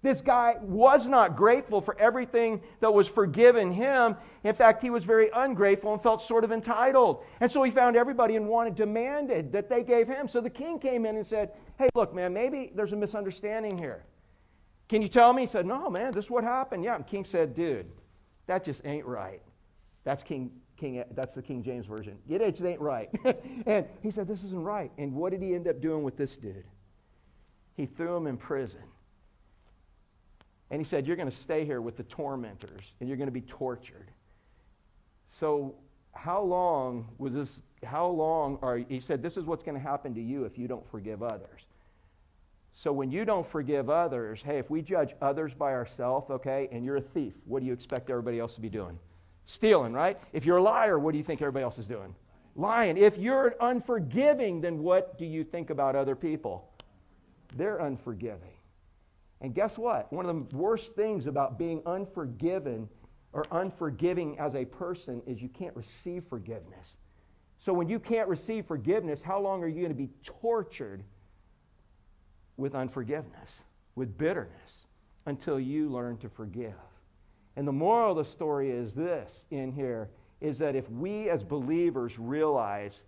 This 0.07 0.21
guy 0.21 0.55
was 0.63 1.09
not 1.09 1.35
grateful 1.35 1.81
for 1.81 1.99
everything 1.99 2.61
that 2.79 2.95
was 2.95 3.09
forgiven 3.09 3.73
him. 3.73 4.15
In 4.45 4.55
fact, 4.55 4.81
he 4.81 4.89
was 4.89 5.03
very 5.03 5.31
ungrateful 5.35 5.93
and 5.93 6.01
felt 6.01 6.23
sort 6.23 6.45
of 6.45 6.53
entitled. 6.53 7.25
And 7.41 7.51
so 7.51 7.61
he 7.65 7.73
found 7.73 7.97
everybody 7.97 8.37
and 8.37 8.47
wanted, 8.47 8.77
demanded 8.77 9.51
that 9.51 9.69
they 9.69 9.83
gave 9.83 10.07
him. 10.07 10.29
So 10.29 10.41
the 10.41 10.49
king 10.49 10.79
came 10.79 11.07
in 11.07 11.17
and 11.17 11.27
said, 11.27 11.55
Hey, 11.77 11.89
look, 11.97 12.15
man, 12.15 12.33
maybe 12.33 12.71
there's 12.73 12.93
a 12.93 12.97
misunderstanding 12.97 13.77
here. 13.77 14.05
Can 14.89 15.03
you 15.03 15.09
tell 15.09 15.33
me? 15.33 15.43
He 15.43 15.49
said, 15.49 15.67
No, 15.67 15.91
man, 15.91 16.13
this 16.13 16.27
is 16.27 16.31
what 16.31 16.45
happened. 16.45 16.85
Yeah. 16.85 16.95
And 16.95 17.05
King 17.05 17.25
said, 17.25 17.53
Dude, 17.53 17.91
that 18.47 18.65
just 18.65 18.87
ain't 18.87 19.07
right. 19.07 19.43
That's 20.05 20.23
King, 20.23 20.53
King 20.77 21.03
that's 21.17 21.35
the 21.35 21.43
King 21.43 21.65
James 21.65 21.85
Version. 21.85 22.17
It 22.29 22.39
just 22.39 22.63
ain't 22.63 22.81
right. 22.81 23.11
and 23.67 23.85
he 24.05 24.13
said, 24.13 24.29
This 24.29 24.45
isn't 24.45 24.63
right. 24.63 24.93
And 24.99 25.13
what 25.15 25.33
did 25.33 25.43
he 25.43 25.57
end 25.57 25.67
up 25.67 25.81
doing 25.81 26.05
with 26.05 26.17
this 26.17 26.37
dude? 26.37 26.63
He 27.75 27.87
threw 27.87 28.17
him 28.17 28.29
in 28.29 28.37
prison. 28.37 28.83
And 30.71 30.81
he 30.81 30.85
said, 30.85 31.07
You're 31.07 31.17
going 31.17 31.31
to 31.31 31.37
stay 31.37 31.65
here 31.65 31.81
with 31.81 31.97
the 31.97 32.03
tormentors 32.05 32.83
and 33.01 33.09
you're 33.09 33.19
going 33.19 33.29
to 33.29 33.33
be 33.33 33.43
tortured. 33.43 34.11
So, 35.29 35.75
how 36.13 36.43
long 36.43 37.09
was 37.19 37.35
this? 37.35 37.63
How 37.85 38.07
long 38.07 38.59
are, 38.63 38.79
he 38.79 39.01
said, 39.01 39.23
This 39.23 39.37
is 39.37 39.45
what's 39.45 39.63
going 39.63 39.77
to 39.77 39.83
happen 39.83 40.15
to 40.15 40.23
you 40.23 40.45
if 40.45 40.59
you 40.59 40.67
don't 40.67 40.89
forgive 40.91 41.23
others. 41.23 41.63
So 42.79 42.93
when 42.93 43.11
you 43.11 43.25
don't 43.25 43.51
forgive 43.51 43.89
others, 43.89 44.41
hey, 44.45 44.59
if 44.59 44.69
we 44.69 44.83
judge 44.83 45.15
others 45.23 45.55
by 45.55 45.73
ourselves, 45.73 46.31
okay, 46.31 46.69
and 46.71 46.85
you're 46.85 46.97
a 46.97 47.01
thief, 47.01 47.33
what 47.47 47.61
do 47.61 47.67
you 47.67 47.73
expect 47.73 48.11
everybody 48.11 48.39
else 48.39 48.55
to 48.55 48.61
be 48.61 48.69
doing? 48.69 48.99
Stealing, 49.47 49.95
right? 49.95 50.19
If 50.35 50.45
you're 50.45 50.59
a 50.59 50.63
liar, 50.63 50.99
what 50.99 51.13
do 51.13 51.19
you 51.19 51.25
think 51.25 51.41
everybody 51.41 51.63
else 51.63 51.79
is 51.79 51.87
doing? 51.87 52.15
Lying. 52.55 52.99
If 52.99 53.17
you're 53.17 53.55
unforgiving, 53.61 54.61
then 54.61 54.83
what 54.83 55.19
do 55.19 55.25
you 55.25 55.43
think 55.43 55.71
about 55.71 55.97
other 55.97 56.15
people? 56.15 56.71
They're 57.57 57.79
unforgiving. 57.79 58.56
And 59.41 59.55
guess 59.55 59.77
what? 59.77 60.13
One 60.13 60.27
of 60.27 60.51
the 60.51 60.57
worst 60.57 60.95
things 60.95 61.27
about 61.27 61.59
being 61.59 61.83
unforgiven 61.87 62.89
or 63.33 63.45
unforgiving 63.51 64.39
as 64.39 64.55
a 64.55 64.65
person 64.65 65.23
is 65.27 65.43
you 65.43 65.49
can't 65.49 65.77
receive 65.77 66.25
forgiveness. 66.29 66.97
So 67.59 67.73
when 67.73 67.89
you 67.89 67.99
can't 67.99 68.29
receive 68.29 68.67
forgiveness, 68.67 69.23
how 69.23 69.41
long 69.41 69.63
are 69.63 69.69
you 69.69 69.81
going 69.81 69.89
to 69.89 69.95
be 69.95 70.11
tortured 70.23 71.03
with 72.57 72.75
unforgiveness, 72.75 73.65
with 73.95 74.17
bitterness, 74.17 74.87
until 75.27 75.61
you 75.61 75.89
learn 75.89 76.17
to 76.19 76.29
forgive. 76.29 76.75
And 77.57 77.67
the 77.67 77.73
moral 77.73 78.13
of 78.13 78.25
the 78.25 78.31
story 78.31 78.71
is 78.71 78.95
this 78.95 79.47
in 79.51 79.73
here 79.73 80.09
is 80.41 80.59
that 80.59 80.77
if 80.77 80.89
we 80.91 81.29
as 81.29 81.43
believers 81.43 82.19
realize 82.19 83.03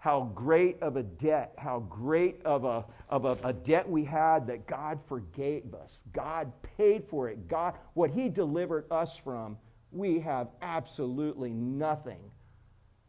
how 0.00 0.30
great 0.34 0.82
of 0.82 0.96
a 0.96 1.02
debt, 1.02 1.52
how 1.58 1.80
great 1.80 2.40
of 2.46 2.64
a, 2.64 2.84
of 3.10 3.26
a, 3.26 3.36
a, 3.44 3.52
debt 3.52 3.88
we 3.88 4.02
had 4.02 4.46
that 4.46 4.66
God 4.66 4.98
forgave 5.06 5.74
us, 5.74 6.00
God 6.14 6.50
paid 6.78 7.04
for 7.06 7.28
it, 7.28 7.46
God, 7.48 7.74
what 7.92 8.10
He 8.10 8.30
delivered 8.30 8.86
us 8.90 9.14
from, 9.22 9.58
we 9.92 10.18
have 10.18 10.48
absolutely 10.62 11.50
nothing 11.50 12.20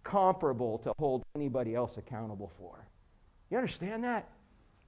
comparable 0.03 0.79
to 0.79 0.91
hold 0.99 1.23
anybody 1.33 1.75
else 1.75 1.95
accountable 1.95 2.51
for. 2.57 2.85
You 3.49 3.57
understand 3.57 4.03
that? 4.03 4.29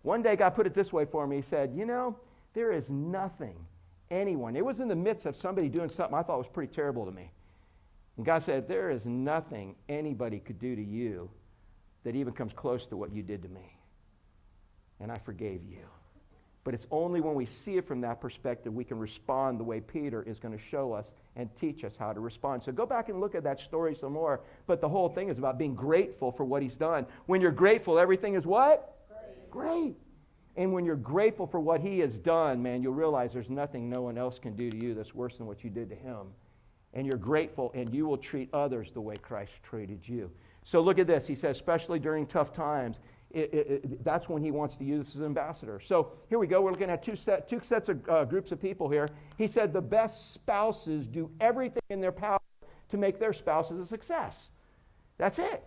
One 0.02 0.22
day, 0.22 0.36
God 0.36 0.50
put 0.50 0.68
it 0.68 0.74
this 0.74 0.92
way 0.92 1.06
for 1.06 1.26
me. 1.26 1.38
He 1.38 1.42
said, 1.42 1.72
You 1.74 1.86
know, 1.86 2.18
there 2.54 2.74
is 2.74 2.89
nothing 2.89 3.56
anyone, 4.12 4.58
it 4.58 4.66
was 4.66 4.82
in 4.82 4.89
the 4.89 4.96
midst 4.96 5.26
of 5.26 5.38
somebody 5.38 5.70
doing 5.70 5.88
something 5.88 6.13
I 6.16 6.22
thought 6.22 6.38
was 6.38 6.48
pretty 6.48 6.74
terrible 6.74 7.06
to 7.06 7.12
me. 7.13 7.32
And 8.18 8.26
God 8.26 8.44
said, 8.44 8.68
There 8.68 8.89
is 8.89 9.06
nothing 9.06 9.76
anybody 9.88 10.39
could 10.39 10.60
do 10.60 10.76
to 10.76 10.84
you 10.84 11.30
that 12.04 12.16
even 12.16 12.34
comes 12.34 12.54
close 12.54 12.86
to 12.88 12.98
what 12.98 13.13
you 13.13 13.24
did 13.24 13.42
to 13.44 13.50
me. 13.50 13.78
And 15.00 15.12
I 15.12 15.18
forgave 15.18 15.62
you. 15.70 15.86
But 16.63 16.74
it's 16.74 16.88
only 16.92 17.20
when 17.20 17.36
we 17.36 17.46
see 17.46 17.76
it 17.76 17.86
from 17.86 18.00
that 18.02 18.22
perspective 18.22 18.74
we 18.74 18.86
can 18.86 18.98
respond 18.98 19.60
the 19.60 19.66
way 19.66 19.82
Peter 19.82 20.24
is 20.24 20.39
going 20.39 20.58
to 20.58 20.63
show 20.72 20.94
us 20.94 21.12
and 21.36 21.50
teach 21.58 21.84
us 21.84 21.94
how 22.00 22.13
to 22.13 22.22
respond. 22.22 22.63
So 22.63 22.72
go 22.72 22.86
back 22.86 23.10
and 23.10 23.20
look 23.20 23.36
at 23.36 23.44
that 23.44 23.60
story 23.60 23.96
some 23.96 24.13
more. 24.13 24.39
But 24.66 24.80
the 24.80 24.88
whole 24.88 25.10
thing 25.10 25.28
is 25.30 25.38
about 25.38 25.58
being 25.58 25.76
grateful 25.76 26.32
for 26.32 26.46
what 26.46 26.62
he's 26.62 26.76
done. 26.76 27.06
When 27.26 27.42
you're 27.42 27.52
grateful, 27.52 28.00
everything 28.00 28.36
is 28.36 28.48
what? 28.48 28.96
great. 29.52 29.96
And 30.56 30.72
when 30.72 30.86
you're 30.86 30.96
grateful 30.96 31.48
for 31.48 31.60
what 31.60 31.82
he 31.82 32.00
has 32.00 32.18
done, 32.18 32.62
man, 32.62 32.82
you'll 32.82 32.94
realize 32.94 33.34
there's 33.34 33.50
nothing 33.50 33.89
no 33.89 34.02
one 34.02 34.18
else 34.18 34.39
can 34.39 34.56
do 34.56 34.70
to 34.70 34.86
you 34.86 34.94
that's 34.94 35.13
worse 35.13 35.38
than 35.38 35.48
what 35.48 35.63
you 35.63 35.70
did 35.70 35.89
to 35.89 35.96
him. 35.96 36.28
And 36.94 37.08
you're 37.08 37.18
grateful, 37.18 37.72
and 37.74 37.94
you 37.94 38.06
will 38.08 38.18
treat 38.18 38.50
others 38.54 38.89
the 38.94 39.02
way 39.02 39.16
Christ 39.16 39.52
treated 39.63 40.02
you. 40.06 40.30
So 40.65 40.82
look 40.82 40.99
at 40.99 41.08
this. 41.08 41.28
He 41.28 41.36
says, 41.36 41.56
especially 41.56 41.99
during 41.99 42.26
tough 42.26 42.54
times, 42.54 42.99
it, 43.32 43.54
it, 43.54 43.67
it, 43.67 44.04
that's 44.04 44.30
when 44.30 44.43
he 44.43 44.52
wants 44.52 44.78
to 44.78 44.84
use 44.84 45.12
his 45.13 45.21
ambassador. 45.21 45.80
So 45.80 46.12
here 46.30 46.38
we 46.38 46.47
go. 46.47 46.62
We're 46.62 46.71
looking 46.71 46.89
at 46.89 47.04
two, 47.04 47.15
set, 47.15 47.49
two 47.49 47.60
sets 47.63 47.89
of 47.89 48.08
uh, 48.08 48.26
groups 48.26 48.52
of 48.52 48.62
people 48.62 48.88
here. 48.88 49.10
He 49.38 49.47
said 49.47 49.73
the 49.73 49.82
best 49.82 50.34
spouses 50.34 51.08
do 51.08 51.30
everything 51.39 51.82
in 51.89 51.99
their 51.99 52.12
power 52.12 52.39
to 52.89 52.97
make 52.97 53.19
their 53.19 53.34
spouses 53.34 53.80
a 53.80 53.86
success. 53.86 54.52
That's 55.17 55.39
it. 55.39 55.63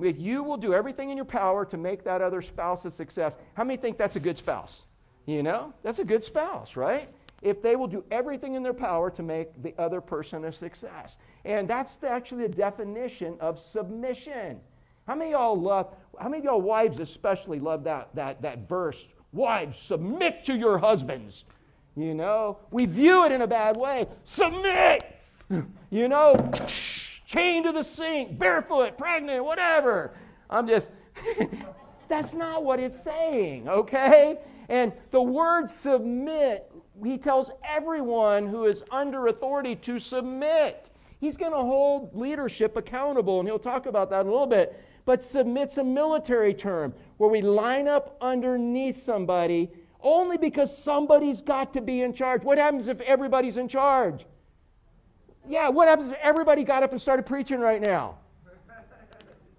If 0.00 0.18
you 0.18 0.42
will 0.42 0.56
do 0.56 0.72
everything 0.72 1.10
in 1.10 1.16
your 1.16 1.26
power 1.26 1.66
to 1.66 1.76
make 1.76 2.04
that 2.04 2.22
other 2.22 2.40
spouse 2.40 2.84
a 2.86 2.90
success, 2.90 3.36
how 3.54 3.64
many 3.64 3.76
think 3.76 3.98
that's 3.98 4.16
a 4.16 4.20
good 4.20 4.38
spouse? 4.38 4.84
You 5.26 5.42
know, 5.42 5.74
that's 5.82 5.98
a 5.98 6.04
good 6.04 6.24
spouse, 6.24 6.74
right? 6.74 7.08
If 7.42 7.62
they 7.62 7.76
will 7.76 7.86
do 7.86 8.04
everything 8.10 8.54
in 8.54 8.62
their 8.62 8.74
power 8.74 9.10
to 9.10 9.22
make 9.22 9.62
the 9.62 9.74
other 9.78 10.00
person 10.00 10.44
a 10.44 10.52
success. 10.52 11.16
And 11.44 11.68
that's 11.68 11.98
actually 12.04 12.42
the 12.42 12.54
definition 12.54 13.36
of 13.40 13.58
submission. 13.58 14.60
How 15.06 15.14
many 15.14 15.30
y'all 15.32 15.58
love, 15.58 15.94
how 16.20 16.28
many 16.28 16.44
y'all 16.44 16.60
wives 16.60 17.00
especially 17.00 17.58
love 17.58 17.82
that, 17.84 18.10
that, 18.14 18.42
that 18.42 18.68
verse? 18.68 19.06
Wives, 19.32 19.78
submit 19.78 20.44
to 20.44 20.54
your 20.54 20.78
husbands. 20.78 21.46
You 21.96 22.14
know, 22.14 22.58
we 22.70 22.86
view 22.86 23.24
it 23.24 23.32
in 23.32 23.42
a 23.42 23.46
bad 23.46 23.76
way. 23.76 24.06
Submit! 24.24 25.16
You 25.90 26.06
know, 26.06 26.36
chained 27.26 27.64
to 27.64 27.72
the 27.72 27.82
sink, 27.82 28.38
barefoot, 28.38 28.96
pregnant, 28.96 29.44
whatever. 29.44 30.14
I'm 30.48 30.68
just, 30.68 30.90
that's 32.08 32.32
not 32.32 32.64
what 32.64 32.78
it's 32.78 33.02
saying, 33.02 33.68
okay? 33.68 34.38
And 34.68 34.92
the 35.10 35.20
word 35.20 35.68
submit, 35.68 36.69
he 37.04 37.18
tells 37.18 37.50
everyone 37.68 38.46
who 38.46 38.64
is 38.64 38.82
under 38.90 39.28
authority 39.28 39.76
to 39.76 39.98
submit. 39.98 40.86
He's 41.20 41.36
going 41.36 41.52
to 41.52 41.58
hold 41.58 42.14
leadership 42.14 42.76
accountable, 42.76 43.40
and 43.40 43.48
he'll 43.48 43.58
talk 43.58 43.86
about 43.86 44.10
that 44.10 44.22
in 44.22 44.26
a 44.26 44.30
little 44.30 44.46
bit. 44.46 44.82
But 45.04 45.22
submit's 45.22 45.78
a 45.78 45.84
military 45.84 46.54
term 46.54 46.94
where 47.18 47.30
we 47.30 47.40
line 47.40 47.88
up 47.88 48.16
underneath 48.20 48.96
somebody 48.96 49.70
only 50.02 50.36
because 50.38 50.76
somebody's 50.76 51.42
got 51.42 51.72
to 51.74 51.80
be 51.80 52.02
in 52.02 52.12
charge. 52.12 52.42
What 52.42 52.58
happens 52.58 52.88
if 52.88 53.00
everybody's 53.02 53.56
in 53.56 53.68
charge? 53.68 54.24
Yeah, 55.48 55.68
what 55.68 55.88
happens 55.88 56.10
if 56.10 56.18
everybody 56.22 56.64
got 56.64 56.82
up 56.82 56.92
and 56.92 57.00
started 57.00 57.26
preaching 57.26 57.60
right 57.60 57.80
now? 57.80 58.18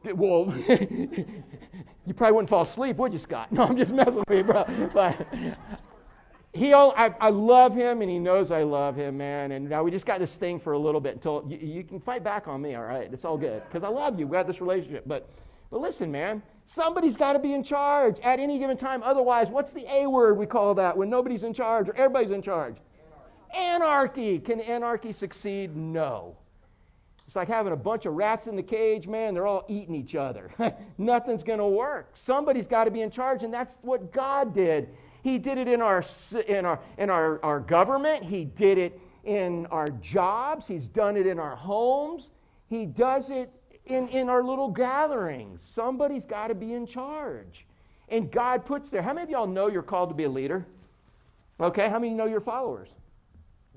well, 0.15 0.53
you 0.67 2.13
probably 2.15 2.33
wouldn't 2.33 2.49
fall 2.49 2.61
asleep, 2.61 2.97
would 2.97 3.13
you, 3.13 3.19
Scott? 3.19 3.51
No, 3.51 3.63
I'm 3.63 3.77
just 3.77 3.93
messing 3.93 4.23
with 4.27 4.37
you, 4.37 4.43
bro. 4.43 4.65
But 4.93 5.27
he, 6.53 6.73
I, 6.73 7.13
I 7.19 7.29
love 7.29 7.73
him, 7.73 8.01
and 8.01 8.11
he 8.11 8.19
knows 8.19 8.51
I 8.51 8.63
love 8.63 8.95
him, 8.95 9.17
man. 9.17 9.53
And 9.53 9.69
now 9.69 9.83
we 9.83 9.91
just 9.91 10.05
got 10.05 10.19
this 10.19 10.35
thing 10.35 10.59
for 10.59 10.73
a 10.73 10.79
little 10.79 10.99
bit 10.99 11.13
until 11.13 11.45
you, 11.47 11.57
you 11.57 11.83
can 11.83 11.99
fight 11.99 12.23
back 12.23 12.47
on 12.47 12.61
me, 12.61 12.75
all 12.75 12.83
right? 12.83 13.09
It's 13.11 13.23
all 13.23 13.37
good 13.37 13.63
because 13.65 13.83
I 13.83 13.87
love 13.87 14.19
you. 14.19 14.27
We 14.27 14.33
got 14.33 14.47
this 14.47 14.59
relationship, 14.59 15.03
but 15.07 15.29
but 15.71 15.79
listen, 15.79 16.11
man. 16.11 16.43
Somebody's 16.65 17.17
got 17.17 17.33
to 17.33 17.39
be 17.39 17.53
in 17.53 17.63
charge 17.63 18.19
at 18.19 18.39
any 18.39 18.59
given 18.59 18.77
time. 18.77 19.01
Otherwise, 19.03 19.49
what's 19.49 19.71
the 19.71 19.85
A 19.93 20.07
word 20.07 20.37
we 20.37 20.45
call 20.45 20.73
that 20.75 20.95
when 20.95 21.09
nobody's 21.09 21.43
in 21.43 21.53
charge 21.53 21.89
or 21.89 21.95
everybody's 21.95 22.31
in 22.31 22.41
charge? 22.41 22.75
Anarchy. 23.53 24.35
Anarchy. 24.35 24.39
Can 24.39 24.61
anarchy 24.61 25.11
succeed? 25.11 25.75
No. 25.75 26.37
It's 27.25 27.35
like 27.35 27.47
having 27.47 27.71
a 27.71 27.77
bunch 27.77 28.05
of 28.05 28.13
rats 28.13 28.47
in 28.47 28.55
the 28.57 28.63
cage, 28.63 29.07
man. 29.07 29.33
They're 29.33 29.47
all 29.47 29.65
eating 29.69 29.95
each 29.95 30.15
other. 30.15 30.51
Nothing's 30.97 31.43
going 31.43 31.59
to 31.59 31.67
work. 31.67 32.11
Somebody's 32.13 32.67
got 32.67 32.85
to 32.85 32.91
be 32.91 33.01
in 33.01 33.09
charge, 33.09 33.43
and 33.43 33.53
that's 33.53 33.77
what 33.81 34.11
God 34.11 34.53
did. 34.53 34.89
He 35.23 35.37
did 35.37 35.57
it 35.57 35.67
in 35.67 35.81
our, 35.81 36.03
in, 36.47 36.65
our, 36.65 36.79
in 36.97 37.09
our, 37.09 37.43
our 37.43 37.59
government, 37.59 38.23
He 38.23 38.45
did 38.45 38.77
it 38.77 38.99
in 39.23 39.65
our 39.67 39.89
jobs, 39.89 40.67
He's 40.67 40.87
done 40.87 41.17
it 41.17 41.27
in 41.27 41.39
our 41.39 41.55
homes, 41.55 42.31
He 42.67 42.85
does 42.85 43.29
it 43.29 43.51
in, 43.85 44.07
in 44.09 44.29
our 44.29 44.43
little 44.43 44.69
gatherings. 44.69 45.61
Somebody's 45.73 46.25
got 46.25 46.47
to 46.47 46.55
be 46.55 46.73
in 46.73 46.85
charge. 46.85 47.65
And 48.09 48.31
God 48.31 48.65
puts 48.65 48.89
there. 48.89 49.01
How 49.01 49.13
many 49.13 49.23
of 49.23 49.29
y'all 49.29 49.47
know 49.47 49.67
you're 49.67 49.81
called 49.83 50.09
to 50.09 50.15
be 50.15 50.25
a 50.25 50.29
leader? 50.29 50.65
Okay, 51.59 51.87
how 51.89 51.99
many 51.99 52.13
know 52.13 52.25
you're 52.25 52.41
followers? 52.41 52.89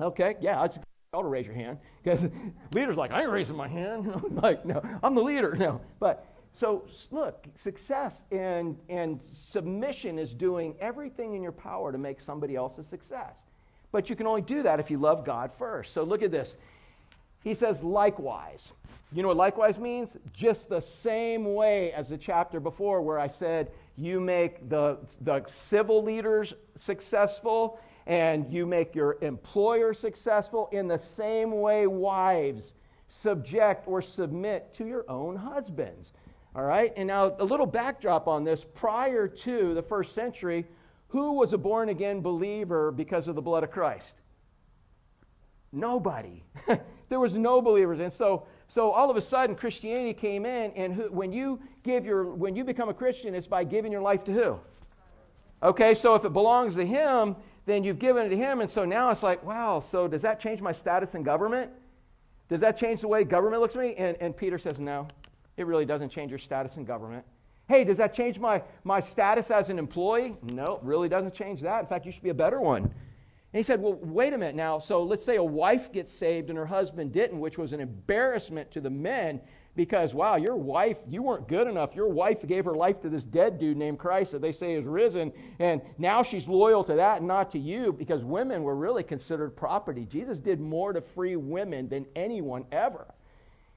Okay, 0.00 0.36
yeah, 0.40 0.60
I'd 0.60 0.74
y'all 1.12 1.22
to 1.22 1.28
raise 1.28 1.46
your 1.46 1.54
hand 1.54 1.78
because 2.02 2.28
leaders 2.74 2.96
like 2.96 3.12
I 3.12 3.22
ain't 3.22 3.30
raising 3.30 3.56
my 3.56 3.68
hand. 3.68 4.10
I'm 4.14 4.36
like 4.36 4.64
no, 4.64 4.82
I'm 5.02 5.14
the 5.14 5.22
leader. 5.22 5.56
No, 5.58 5.80
but 6.00 6.26
so 6.58 6.84
look, 7.10 7.46
success 7.62 8.24
and 8.30 8.78
and 8.88 9.20
submission 9.32 10.18
is 10.18 10.32
doing 10.32 10.74
everything 10.80 11.34
in 11.34 11.42
your 11.42 11.52
power 11.52 11.90
to 11.92 11.98
make 11.98 12.20
somebody 12.20 12.54
else 12.54 12.78
a 12.78 12.84
success. 12.84 13.44
But 13.92 14.10
you 14.10 14.16
can 14.16 14.26
only 14.26 14.42
do 14.42 14.62
that 14.62 14.80
if 14.80 14.90
you 14.90 14.98
love 14.98 15.24
God 15.24 15.52
first. 15.56 15.92
So 15.92 16.02
look 16.02 16.22
at 16.22 16.30
this. 16.30 16.56
He 17.42 17.54
says 17.54 17.82
likewise. 17.82 18.72
You 19.12 19.22
know 19.22 19.28
what 19.28 19.36
likewise 19.36 19.78
means? 19.78 20.16
Just 20.32 20.68
the 20.68 20.80
same 20.80 21.54
way 21.54 21.92
as 21.92 22.08
the 22.08 22.18
chapter 22.18 22.58
before 22.58 23.02
where 23.02 23.18
I 23.18 23.28
said 23.28 23.70
you 23.96 24.18
make 24.18 24.68
the, 24.68 24.98
the 25.20 25.44
civil 25.46 26.02
leaders 26.02 26.54
successful 26.76 27.78
and 28.06 28.52
you 28.52 28.66
make 28.66 28.94
your 28.94 29.18
employer 29.22 29.94
successful 29.94 30.68
in 30.72 30.88
the 30.88 30.98
same 30.98 31.60
way 31.60 31.86
wives 31.86 32.74
subject 33.08 33.86
or 33.86 34.02
submit 34.02 34.74
to 34.74 34.86
your 34.86 35.08
own 35.08 35.36
husbands. 35.36 36.12
All 36.54 36.62
right? 36.62 36.92
And 36.96 37.08
now 37.08 37.34
a 37.38 37.44
little 37.44 37.66
backdrop 37.66 38.28
on 38.28 38.44
this 38.44 38.64
prior 38.64 39.26
to 39.26 39.74
the 39.74 39.82
first 39.82 40.14
century, 40.14 40.66
who 41.08 41.32
was 41.32 41.52
a 41.52 41.58
born 41.58 41.88
again 41.88 42.20
believer 42.20 42.92
because 42.92 43.28
of 43.28 43.34
the 43.34 43.42
blood 43.42 43.64
of 43.64 43.70
Christ? 43.70 44.14
Nobody. 45.72 46.44
there 47.08 47.20
was 47.20 47.34
no 47.34 47.60
believers. 47.60 48.00
And 48.00 48.12
so 48.12 48.46
so 48.68 48.90
all 48.90 49.10
of 49.10 49.16
a 49.16 49.22
sudden 49.22 49.54
Christianity 49.54 50.14
came 50.14 50.46
in 50.46 50.72
and 50.72 50.94
who, 50.94 51.04
when 51.12 51.32
you 51.32 51.60
give 51.82 52.04
your 52.04 52.24
when 52.24 52.56
you 52.56 52.64
become 52.64 52.88
a 52.88 52.94
Christian 52.94 53.34
it's 53.34 53.46
by 53.46 53.64
giving 53.64 53.92
your 53.92 54.00
life 54.00 54.24
to 54.24 54.32
who? 54.32 54.58
Okay, 55.62 55.94
so 55.94 56.14
if 56.14 56.24
it 56.24 56.32
belongs 56.32 56.74
to 56.76 56.84
him, 56.84 57.36
then 57.66 57.84
you've 57.84 57.98
given 57.98 58.26
it 58.26 58.28
to 58.28 58.36
him. 58.36 58.60
And 58.60 58.70
so 58.70 58.84
now 58.84 59.10
it's 59.10 59.22
like, 59.22 59.42
wow, 59.44 59.80
so 59.80 60.06
does 60.06 60.22
that 60.22 60.40
change 60.40 60.60
my 60.60 60.72
status 60.72 61.14
in 61.14 61.22
government? 61.22 61.70
Does 62.48 62.60
that 62.60 62.76
change 62.76 63.00
the 63.00 63.08
way 63.08 63.24
government 63.24 63.62
looks 63.62 63.74
at 63.74 63.80
me? 63.80 63.94
And, 63.96 64.16
and 64.20 64.36
Peter 64.36 64.58
says, 64.58 64.78
no, 64.78 65.08
it 65.56 65.66
really 65.66 65.84
doesn't 65.84 66.10
change 66.10 66.30
your 66.30 66.38
status 66.38 66.76
in 66.76 66.84
government. 66.84 67.24
Hey, 67.68 67.84
does 67.84 67.96
that 67.98 68.12
change 68.12 68.38
my, 68.38 68.62
my 68.82 69.00
status 69.00 69.50
as 69.50 69.70
an 69.70 69.78
employee? 69.78 70.36
No, 70.42 70.78
really 70.82 71.08
doesn't 71.08 71.34
change 71.34 71.62
that. 71.62 71.80
In 71.80 71.86
fact, 71.86 72.04
you 72.04 72.12
should 72.12 72.22
be 72.22 72.30
a 72.30 72.34
better 72.34 72.60
one. 72.60 72.82
And 72.82 73.60
he 73.60 73.62
said, 73.62 73.80
Well, 73.80 73.94
wait 73.94 74.32
a 74.32 74.38
minute 74.38 74.56
now. 74.56 74.78
So 74.80 75.02
let's 75.02 75.24
say 75.24 75.36
a 75.36 75.44
wife 75.44 75.92
gets 75.92 76.12
saved 76.12 76.50
and 76.50 76.58
her 76.58 76.66
husband 76.66 77.12
didn't, 77.12 77.40
which 77.40 77.56
was 77.56 77.72
an 77.72 77.80
embarrassment 77.80 78.70
to 78.72 78.80
the 78.80 78.90
men 78.90 79.40
because, 79.76 80.14
wow, 80.14 80.36
your 80.36 80.56
wife, 80.56 80.98
you 81.08 81.22
weren't 81.22 81.48
good 81.48 81.66
enough. 81.66 81.96
Your 81.96 82.08
wife 82.08 82.46
gave 82.46 82.64
her 82.64 82.74
life 82.74 83.00
to 83.00 83.08
this 83.08 83.24
dead 83.24 83.58
dude 83.58 83.76
named 83.76 83.98
Christ 83.98 84.32
that 84.32 84.42
they 84.42 84.52
say 84.52 84.74
is 84.74 84.84
risen, 84.84 85.32
and 85.58 85.82
now 85.98 86.22
she's 86.22 86.46
loyal 86.46 86.84
to 86.84 86.94
that 86.94 87.18
and 87.18 87.26
not 87.26 87.50
to 87.52 87.58
you 87.58 87.92
because 87.92 88.22
women 88.22 88.62
were 88.62 88.76
really 88.76 89.02
considered 89.02 89.56
property. 89.56 90.04
Jesus 90.04 90.38
did 90.38 90.60
more 90.60 90.92
to 90.92 91.00
free 91.00 91.36
women 91.36 91.88
than 91.88 92.06
anyone 92.14 92.64
ever. 92.70 93.06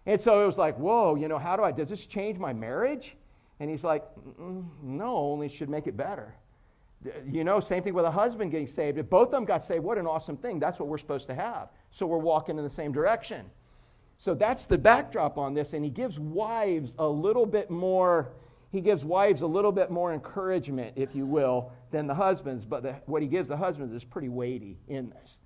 And 0.07 0.19
so 0.19 0.41
it 0.41 0.45
was 0.45 0.57
like, 0.57 0.77
whoa, 0.77 1.15
you 1.15 1.27
know, 1.27 1.37
how 1.37 1.57
do 1.57 1.63
I, 1.63 1.71
does 1.71 1.89
this 1.89 2.05
change 2.05 2.39
my 2.39 2.53
marriage? 2.53 3.15
And 3.59 3.69
he's 3.69 3.83
like, 3.83 4.03
no, 4.81 5.17
only 5.17 5.49
should 5.49 5.69
make 5.69 5.85
it 5.85 5.97
better. 5.97 6.33
You 7.29 7.43
know, 7.43 7.59
same 7.59 7.83
thing 7.83 7.93
with 7.93 8.05
a 8.05 8.11
husband 8.11 8.51
getting 8.51 8.67
saved. 8.67 8.97
If 8.97 9.09
both 9.09 9.27
of 9.27 9.31
them 9.31 9.45
got 9.45 9.63
saved, 9.63 9.83
what 9.83 9.97
an 9.97 10.07
awesome 10.07 10.37
thing. 10.37 10.59
That's 10.59 10.79
what 10.79 10.87
we're 10.87 10.97
supposed 10.97 11.27
to 11.27 11.35
have. 11.35 11.67
So 11.91 12.05
we're 12.05 12.17
walking 12.17 12.57
in 12.57 12.63
the 12.63 12.69
same 12.69 12.93
direction. 12.93 13.45
So 14.17 14.33
that's 14.33 14.65
the 14.65 14.77
backdrop 14.77 15.37
on 15.37 15.53
this, 15.53 15.73
and 15.73 15.83
he 15.83 15.91
gives 15.91 16.17
wives 16.17 16.95
a 16.97 17.07
little 17.07 17.45
bit 17.45 17.69
more. 17.69 18.29
He 18.71 18.81
gives 18.81 19.05
wives 19.05 19.41
a 19.41 19.47
little 19.47 19.71
bit 19.71 19.91
more 19.91 20.13
encouragement, 20.13 20.93
if 20.95 21.13
you 21.13 21.25
will, 21.25 21.71
than 21.91 22.07
the 22.07 22.15
husbands. 22.15 22.65
But 22.65 22.81
the, 22.81 22.93
what 23.05 23.21
he 23.21 23.27
gives 23.27 23.47
the 23.49 23.57
husbands 23.57 23.93
is 23.93 24.03
pretty 24.03 24.29
weighty 24.29 24.77
in 24.87 25.09
this. 25.09 25.37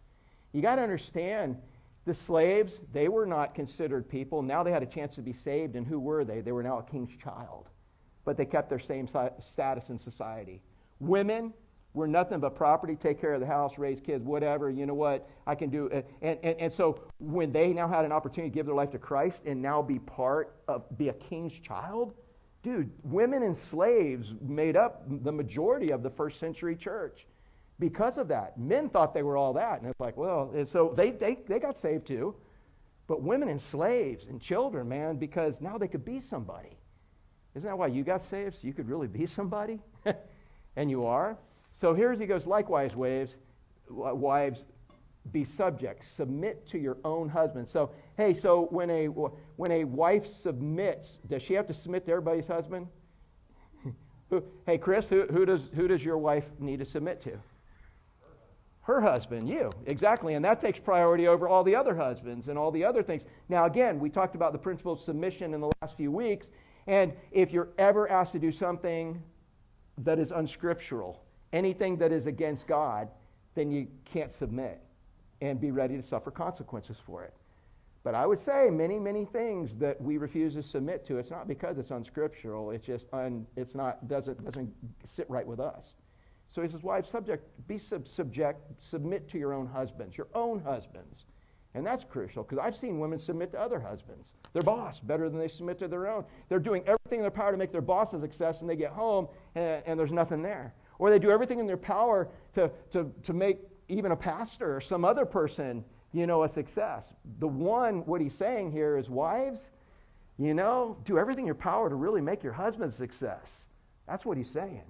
You 0.53 0.61
got 0.61 0.75
to 0.75 0.83
understand 0.83 1.57
the 2.05 2.13
slaves, 2.13 2.79
they 2.93 3.07
were 3.07 3.25
not 3.25 3.53
considered 3.53 4.09
people. 4.09 4.41
Now 4.41 4.63
they 4.63 4.71
had 4.71 4.83
a 4.83 4.87
chance 4.87 5.15
to 5.15 5.21
be 5.21 5.33
saved, 5.33 5.75
and 5.75 5.85
who 5.85 5.99
were 5.99 6.23
they? 6.25 6.41
They 6.41 6.51
were 6.51 6.63
now 6.63 6.79
a 6.79 6.83
king's 6.83 7.15
child. 7.15 7.69
But 8.25 8.37
they 8.37 8.45
kept 8.45 8.69
their 8.69 8.79
same 8.79 9.07
status 9.39 9.89
in 9.89 9.97
society. 9.97 10.61
Women, 10.99 11.53
we're 11.93 12.07
nothing 12.07 12.39
but 12.39 12.55
property, 12.55 12.95
take 12.95 13.19
care 13.19 13.33
of 13.33 13.41
the 13.41 13.47
house, 13.47 13.77
raise 13.77 13.99
kids, 13.99 14.23
whatever, 14.23 14.69
you 14.69 14.85
know 14.85 14.93
what, 14.93 15.29
I 15.45 15.55
can 15.55 15.69
do. 15.69 15.89
Uh, 15.91 16.01
and, 16.21 16.39
and, 16.41 16.59
and 16.59 16.73
so 16.73 17.01
when 17.19 17.51
they 17.51 17.73
now 17.73 17.87
had 17.87 18.05
an 18.05 18.11
opportunity 18.11 18.49
to 18.49 18.53
give 18.53 18.65
their 18.65 18.75
life 18.75 18.91
to 18.91 18.99
Christ 18.99 19.43
and 19.45 19.61
now 19.61 19.81
be 19.81 19.99
part 19.99 20.55
of, 20.67 20.83
be 20.97 21.09
a 21.09 21.13
king's 21.13 21.53
child, 21.53 22.13
dude, 22.63 22.89
women 23.03 23.43
and 23.43 23.55
slaves 23.55 24.33
made 24.41 24.77
up 24.77 25.03
the 25.07 25.31
majority 25.31 25.91
of 25.91 26.01
the 26.01 26.09
first 26.09 26.39
century 26.39 26.75
church 26.75 27.27
because 27.81 28.19
of 28.19 28.29
that. 28.29 28.57
Men 28.57 28.87
thought 28.87 29.13
they 29.13 29.23
were 29.23 29.35
all 29.35 29.53
that. 29.53 29.81
And 29.81 29.89
it's 29.89 29.99
like, 29.99 30.15
well, 30.15 30.51
and 30.53 30.65
so 30.65 30.93
they, 30.95 31.11
they, 31.11 31.39
they 31.47 31.59
got 31.59 31.75
saved 31.75 32.07
too. 32.07 32.35
But 33.07 33.23
women 33.23 33.49
and 33.49 33.59
slaves 33.59 34.27
and 34.27 34.39
children, 34.39 34.87
man, 34.87 35.17
because 35.17 35.59
now 35.59 35.77
they 35.77 35.89
could 35.89 36.05
be 36.05 36.21
somebody. 36.21 36.77
Isn't 37.55 37.67
that 37.67 37.77
why 37.77 37.87
you 37.87 38.03
got 38.03 38.21
saved? 38.23 38.53
So 38.53 38.59
you 38.67 38.73
could 38.73 38.87
really 38.87 39.07
be 39.07 39.25
somebody? 39.25 39.81
and 40.77 40.89
you 40.89 41.05
are. 41.05 41.37
So 41.73 41.93
here's 41.93 42.19
he 42.19 42.27
goes, 42.27 42.45
likewise, 42.45 42.95
waves, 42.95 43.35
wives, 43.89 44.63
be 45.31 45.43
subject, 45.43 46.05
submit 46.05 46.65
to 46.67 46.77
your 46.77 46.97
own 47.03 47.29
husband. 47.29 47.67
So, 47.67 47.91
hey, 48.15 48.35
so 48.35 48.67
when 48.69 48.91
a, 48.91 49.07
when 49.07 49.71
a 49.71 49.83
wife 49.85 50.27
submits, 50.27 51.17
does 51.27 51.41
she 51.41 51.55
have 51.55 51.67
to 51.67 51.73
submit 51.73 52.05
to 52.05 52.11
everybody's 52.11 52.47
husband? 52.47 52.87
hey, 54.67 54.77
Chris, 54.77 55.09
who, 55.09 55.23
who, 55.31 55.45
does, 55.45 55.69
who 55.75 55.87
does 55.87 56.05
your 56.05 56.19
wife 56.19 56.45
need 56.59 56.77
to 56.77 56.85
submit 56.85 57.21
to? 57.23 57.39
Her 58.91 58.99
husband, 58.99 59.47
you. 59.47 59.69
Exactly. 59.85 60.33
And 60.33 60.43
that 60.43 60.59
takes 60.59 60.77
priority 60.77 61.25
over 61.25 61.47
all 61.47 61.63
the 61.63 61.73
other 61.73 61.95
husbands 61.95 62.49
and 62.49 62.59
all 62.59 62.71
the 62.71 62.83
other 62.83 63.01
things. 63.01 63.25
Now, 63.47 63.63
again, 63.63 64.01
we 64.01 64.09
talked 64.09 64.35
about 64.35 64.51
the 64.51 64.59
principle 64.59 64.91
of 64.91 64.99
submission 64.99 65.53
in 65.53 65.61
the 65.61 65.71
last 65.81 65.95
few 65.95 66.11
weeks. 66.11 66.49
And 66.87 67.13
if 67.31 67.53
you're 67.53 67.69
ever 67.77 68.11
asked 68.11 68.33
to 68.33 68.39
do 68.39 68.51
something 68.51 69.23
that 69.99 70.19
is 70.19 70.33
unscriptural, 70.33 71.23
anything 71.53 71.95
that 71.99 72.11
is 72.11 72.25
against 72.25 72.67
God, 72.67 73.07
then 73.55 73.71
you 73.71 73.87
can't 74.03 74.29
submit 74.29 74.81
and 75.39 75.61
be 75.61 75.71
ready 75.71 75.95
to 75.95 76.03
suffer 76.03 76.29
consequences 76.29 76.97
for 77.05 77.23
it. 77.23 77.33
But 78.03 78.13
I 78.13 78.25
would 78.25 78.39
say 78.39 78.69
many, 78.69 78.99
many 78.99 79.23
things 79.23 79.73
that 79.75 80.01
we 80.01 80.17
refuse 80.17 80.55
to 80.55 80.63
submit 80.63 81.05
to, 81.05 81.17
it's 81.17 81.31
not 81.31 81.47
because 81.47 81.77
it's 81.77 81.91
unscriptural, 81.91 82.71
it's 82.71 82.85
just 82.85 83.07
un, 83.13 83.47
it's 83.55 83.73
not, 83.73 84.09
doesn't, 84.09 84.43
doesn't 84.43 84.73
sit 85.05 85.29
right 85.29 85.47
with 85.47 85.61
us. 85.61 85.93
So 86.51 86.61
he 86.61 86.67
says, 86.67 86.83
wives, 86.83 87.09
subject, 87.09 87.45
be 87.67 87.77
sub- 87.77 88.07
subject, 88.07 88.59
submit 88.81 89.29
to 89.29 89.39
your 89.39 89.53
own 89.53 89.67
husbands, 89.67 90.17
your 90.17 90.27
own 90.35 90.61
husbands. 90.61 91.25
And 91.73 91.85
that's 91.85 92.03
crucial 92.03 92.43
because 92.43 92.59
I've 92.59 92.75
seen 92.75 92.99
women 92.99 93.17
submit 93.17 93.51
to 93.53 93.59
other 93.59 93.79
husbands. 93.79 94.33
Their 94.51 94.61
boss 94.61 94.99
better 94.99 95.29
than 95.29 95.39
they 95.39 95.47
submit 95.47 95.79
to 95.79 95.87
their 95.87 96.07
own. 96.07 96.25
They're 96.49 96.59
doing 96.59 96.83
everything 96.85 97.19
in 97.19 97.21
their 97.21 97.31
power 97.31 97.51
to 97.51 97.57
make 97.57 97.71
their 97.71 97.79
boss 97.79 98.13
a 98.13 98.19
success, 98.19 98.59
and 98.61 98.69
they 98.69 98.75
get 98.75 98.91
home 98.91 99.29
and, 99.55 99.81
and 99.85 99.97
there's 99.97 100.11
nothing 100.11 100.41
there. 100.41 100.73
Or 100.99 101.09
they 101.09 101.19
do 101.19 101.31
everything 101.31 101.59
in 101.59 101.67
their 101.67 101.77
power 101.77 102.27
to, 102.55 102.69
to, 102.91 103.09
to 103.23 103.33
make 103.33 103.59
even 103.87 104.11
a 104.11 104.15
pastor 104.15 104.75
or 104.75 104.81
some 104.81 105.05
other 105.05 105.25
person, 105.25 105.85
you 106.11 106.27
know, 106.27 106.43
a 106.43 106.49
success. 106.49 107.13
The 107.39 107.47
one, 107.47 108.05
what 108.05 108.19
he's 108.19 108.35
saying 108.35 108.71
here 108.73 108.97
is, 108.97 109.09
wives, 109.09 109.71
you 110.37 110.53
know, 110.53 110.97
do 111.05 111.17
everything 111.17 111.43
in 111.43 111.47
your 111.47 111.55
power 111.55 111.87
to 111.89 111.95
really 111.95 112.21
make 112.21 112.43
your 112.43 112.53
husband 112.53 112.91
a 112.91 112.93
success. 112.93 113.65
That's 114.07 114.25
what 114.25 114.37
he's 114.37 114.49
saying, 114.49 114.83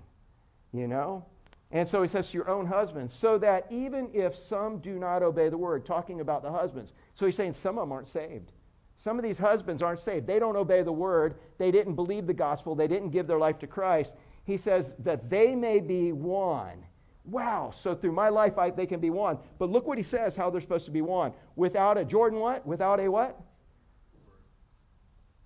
you 0.73 0.87
know. 0.87 1.23
And 1.71 1.87
so 1.87 2.01
he 2.01 2.09
says 2.09 2.29
to 2.31 2.37
your 2.37 2.49
own 2.49 2.65
husbands, 2.65 3.13
so 3.13 3.37
that 3.37 3.65
even 3.69 4.09
if 4.13 4.35
some 4.35 4.79
do 4.79 4.99
not 4.99 5.23
obey 5.23 5.49
the 5.49 5.57
word, 5.57 5.85
talking 5.85 6.19
about 6.19 6.43
the 6.43 6.51
husbands. 6.51 6.93
So 7.15 7.25
he's 7.25 7.35
saying 7.35 7.53
some 7.53 7.77
of 7.77 7.83
them 7.83 7.91
aren't 7.91 8.09
saved. 8.09 8.51
Some 8.97 9.17
of 9.17 9.23
these 9.23 9.37
husbands 9.37 9.81
aren't 9.81 9.99
saved. 9.99 10.27
They 10.27 10.37
don't 10.37 10.55
obey 10.55 10.83
the 10.83 10.91
word. 10.91 11.35
They 11.57 11.71
didn't 11.71 11.95
believe 11.95 12.27
the 12.27 12.33
gospel. 12.33 12.75
They 12.75 12.87
didn't 12.87 13.09
give 13.09 13.25
their 13.25 13.39
life 13.39 13.57
to 13.59 13.67
Christ 13.67 14.15
he 14.43 14.57
says 14.57 14.95
that 14.99 15.29
they 15.29 15.55
may 15.55 15.79
be 15.79 16.11
one. 16.11 16.83
Wow, 17.23 17.71
so 17.77 17.93
through 17.93 18.13
my 18.13 18.29
life 18.29 18.57
I, 18.57 18.71
they 18.71 18.87
can 18.87 18.99
be 18.99 19.09
one. 19.09 19.37
But 19.59 19.69
look 19.69 19.85
what 19.85 19.97
he 19.97 20.03
says 20.03 20.35
how 20.35 20.49
they're 20.49 20.61
supposed 20.61 20.85
to 20.85 20.91
be 20.91 21.01
one. 21.01 21.33
Without 21.55 21.97
a, 21.97 22.05
Jordan, 22.05 22.39
what? 22.39 22.65
Without 22.65 22.99
a 22.99 23.07
what? 23.07 23.39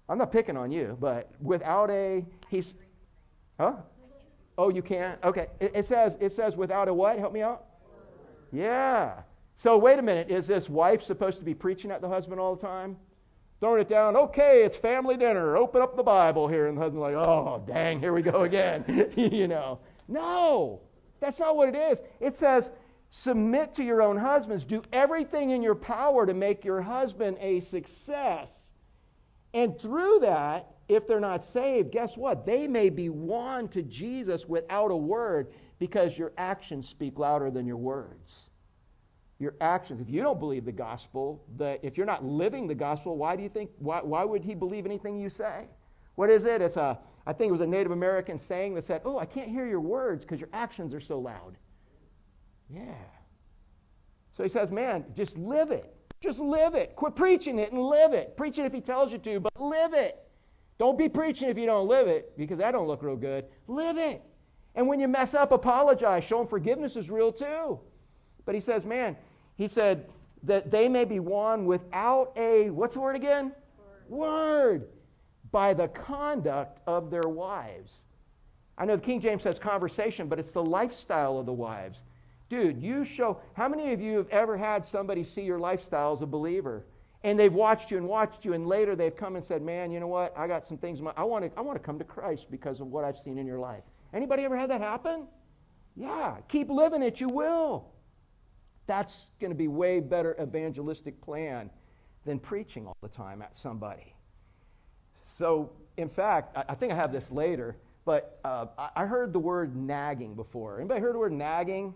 I'm 0.07 0.17
not 0.17 0.31
picking 0.31 0.55
on 0.55 0.71
you, 0.71 0.97
but 0.99 1.31
without 1.41 1.89
a, 1.89 2.25
he's, 2.49 2.75
huh? 3.59 3.73
Oh, 4.57 4.69
you 4.69 4.81
can't? 4.81 5.21
Okay. 5.23 5.47
It, 5.59 5.71
it 5.75 5.85
says, 5.85 6.17
it 6.19 6.31
says 6.31 6.55
without 6.55 6.87
a 6.87 6.93
what? 6.93 7.19
Help 7.19 7.33
me 7.33 7.41
out. 7.41 7.65
Yeah. 8.51 9.21
So 9.55 9.77
wait 9.77 9.99
a 9.99 10.01
minute. 10.01 10.29
Is 10.29 10.47
this 10.47 10.69
wife 10.69 11.03
supposed 11.03 11.39
to 11.39 11.43
be 11.43 11.53
preaching 11.53 11.91
at 11.91 12.01
the 12.01 12.09
husband 12.09 12.39
all 12.39 12.55
the 12.55 12.61
time? 12.61 12.97
throwing 13.59 13.81
it 13.81 13.87
down. 13.87 14.15
Okay, 14.15 14.63
it's 14.63 14.75
family 14.75 15.17
dinner. 15.17 15.57
Open 15.57 15.81
up 15.81 15.95
the 15.95 16.03
Bible 16.03 16.47
here. 16.47 16.67
And 16.67 16.77
the 16.77 16.81
husband's 16.81 17.01
like, 17.01 17.15
oh, 17.15 17.63
dang, 17.65 17.99
here 17.99 18.13
we 18.13 18.21
go 18.21 18.43
again. 18.43 19.11
you 19.15 19.47
know. 19.47 19.79
No, 20.07 20.81
that's 21.19 21.39
not 21.39 21.55
what 21.55 21.69
it 21.69 21.75
is. 21.75 21.99
It 22.19 22.35
says, 22.35 22.71
submit 23.11 23.73
to 23.75 23.83
your 23.83 24.01
own 24.01 24.17
husbands. 24.17 24.63
Do 24.63 24.83
everything 24.93 25.49
in 25.49 25.63
your 25.63 25.75
power 25.75 26.25
to 26.25 26.33
make 26.33 26.63
your 26.63 26.81
husband 26.81 27.37
a 27.39 27.59
success. 27.59 28.71
And 29.53 29.79
through 29.79 30.19
that, 30.21 30.74
if 30.87 31.07
they're 31.07 31.19
not 31.19 31.43
saved, 31.43 31.91
guess 31.91 32.15
what? 32.15 32.45
They 32.45 32.67
may 32.67 32.89
be 32.89 33.09
won 33.09 33.67
to 33.69 33.81
Jesus 33.81 34.45
without 34.45 34.91
a 34.91 34.95
word 34.95 35.51
because 35.79 36.17
your 36.17 36.31
actions 36.37 36.87
speak 36.87 37.17
louder 37.17 37.49
than 37.49 37.65
your 37.65 37.77
words. 37.77 38.41
Your 39.39 39.55
actions. 39.59 39.99
If 39.99 40.09
you 40.09 40.21
don't 40.21 40.39
believe 40.39 40.63
the 40.63 40.71
gospel, 40.71 41.43
the, 41.57 41.79
if 41.85 41.97
you're 41.97 42.05
not 42.05 42.23
living 42.23 42.67
the 42.67 42.75
gospel, 42.75 43.17
why 43.17 43.35
do 43.35 43.43
you 43.43 43.49
think, 43.49 43.71
why, 43.79 44.01
why 44.01 44.23
would 44.23 44.43
he 44.43 44.53
believe 44.53 44.85
anything 44.85 45.19
you 45.19 45.29
say? 45.29 45.65
What 46.15 46.29
is 46.29 46.45
it? 46.45 46.61
It's 46.61 46.77
a, 46.77 46.97
I 47.27 47.33
think 47.33 47.49
it 47.49 47.51
was 47.51 47.61
a 47.61 47.67
Native 47.67 47.91
American 47.91 48.37
saying 48.37 48.75
that 48.75 48.83
said, 48.83 49.01
Oh, 49.03 49.19
I 49.19 49.25
can't 49.25 49.49
hear 49.49 49.67
your 49.67 49.81
words 49.81 50.23
because 50.23 50.39
your 50.39 50.49
actions 50.53 50.93
are 50.93 51.01
so 51.01 51.19
loud. 51.19 51.57
Yeah. 52.69 52.93
So 54.33 54.43
he 54.43 54.49
says, 54.49 54.71
Man, 54.71 55.05
just 55.15 55.37
live 55.37 55.71
it. 55.71 55.93
Just 56.21 56.39
live 56.39 56.75
it. 56.75 56.95
Quit 56.95 57.15
preaching 57.15 57.59
it 57.59 57.71
and 57.71 57.81
live 57.81 58.13
it. 58.13 58.37
Preach 58.37 58.57
it 58.57 58.65
if 58.65 58.73
he 58.73 58.81
tells 58.81 59.11
you 59.11 59.17
to, 59.17 59.39
but 59.39 59.61
live 59.61 59.93
it. 59.93 60.24
Don't 60.77 60.97
be 60.97 61.07
preaching 61.07 61.49
if 61.49 61.57
you 61.57 61.65
don't 61.65 61.87
live 61.87 62.07
it, 62.07 62.37
because 62.37 62.57
that 62.57 62.71
don't 62.71 62.87
look 62.87 63.01
real 63.01 63.15
good. 63.15 63.45
Live 63.67 63.97
it. 63.97 64.21
And 64.75 64.87
when 64.87 64.99
you 64.99 65.07
mess 65.07 65.33
up, 65.33 65.51
apologize. 65.51 66.23
Show 66.23 66.39
them 66.39 66.47
forgiveness 66.47 66.95
is 66.95 67.09
real 67.09 67.31
too. 67.31 67.79
But 68.45 68.55
he 68.55 68.61
says, 68.61 68.85
man, 68.85 69.15
he 69.55 69.67
said 69.67 70.09
that 70.43 70.69
they 70.69 70.89
may 70.89 71.05
be 71.05 71.19
won 71.19 71.65
without 71.65 72.33
a, 72.35 72.69
what's 72.69 72.93
the 72.93 72.99
word 72.99 73.15
again? 73.15 73.53
Word. 74.09 74.19
word. 74.19 74.87
By 75.51 75.73
the 75.73 75.87
conduct 75.87 76.81
of 76.85 77.09
their 77.09 77.29
wives. 77.29 77.93
I 78.77 78.83
know 78.83 78.97
the 78.97 79.01
King 79.01 79.21
James 79.21 79.43
says 79.43 79.57
conversation, 79.57 80.27
but 80.27 80.39
it's 80.39 80.51
the 80.51 80.63
lifestyle 80.63 81.37
of 81.39 81.45
the 81.45 81.53
wives. 81.53 81.99
Dude, 82.49 82.81
you 82.81 83.05
show, 83.05 83.39
how 83.53 83.69
many 83.69 83.93
of 83.93 84.01
you 84.01 84.17
have 84.17 84.29
ever 84.29 84.57
had 84.57 84.85
somebody 84.85 85.23
see 85.23 85.41
your 85.41 85.57
lifestyle 85.57 86.13
as 86.13 86.21
a 86.21 86.25
believer? 86.25 86.83
And 87.25 87.39
they've 87.39 87.53
watched 87.53 87.89
you 87.89 87.97
and 87.97 88.07
watched 88.07 88.45
you, 88.45 88.53
and 88.53 88.67
later 88.67 88.95
they've 88.95 89.15
come 89.15 89.35
and 89.35 89.43
said, 89.43 89.63
"Man, 89.63 89.91
you 89.91 89.99
know 89.99 90.07
what? 90.07 90.31
I 90.37 90.47
got 90.47 90.63
some 90.63 90.77
things. 90.77 90.99
I 91.17 91.23
want 91.23 91.43
to. 91.43 91.57
I 91.57 91.61
want 91.61 91.75
to 91.75 91.83
come 91.83 91.97
to 91.97 92.05
Christ 92.05 92.45
because 92.51 92.79
of 92.79 92.87
what 92.87 93.03
I've 93.03 93.17
seen 93.17 93.39
in 93.39 93.47
your 93.47 93.57
life." 93.57 93.83
Anybody 94.13 94.43
ever 94.43 94.55
had 94.55 94.69
that 94.69 94.79
happen? 94.79 95.27
Yeah, 95.95 96.37
keep 96.47 96.69
living 96.69 97.01
it. 97.01 97.19
You 97.19 97.27
will. 97.27 97.87
That's 98.85 99.31
going 99.41 99.49
to 99.49 99.57
be 99.57 99.67
way 99.67 99.99
better 99.99 100.37
evangelistic 100.39 101.19
plan 101.19 101.71
than 102.25 102.37
preaching 102.37 102.85
all 102.85 102.97
the 103.01 103.09
time 103.09 103.41
at 103.41 103.57
somebody. 103.57 104.13
So, 105.25 105.71
in 105.97 106.09
fact, 106.09 106.55
I, 106.69 106.75
think 106.75 106.93
I 106.93 106.95
have 106.95 107.11
this 107.11 107.31
later, 107.31 107.75
but 108.05 108.39
uh, 108.45 108.67
I 108.95 109.05
heard 109.05 109.33
the 109.33 109.39
word 109.39 109.75
nagging 109.75 110.35
before. 110.35 110.79
Anybody 110.79 111.01
heard 111.01 111.15
the 111.15 111.19
word 111.19 111.33
nagging? 111.33 111.95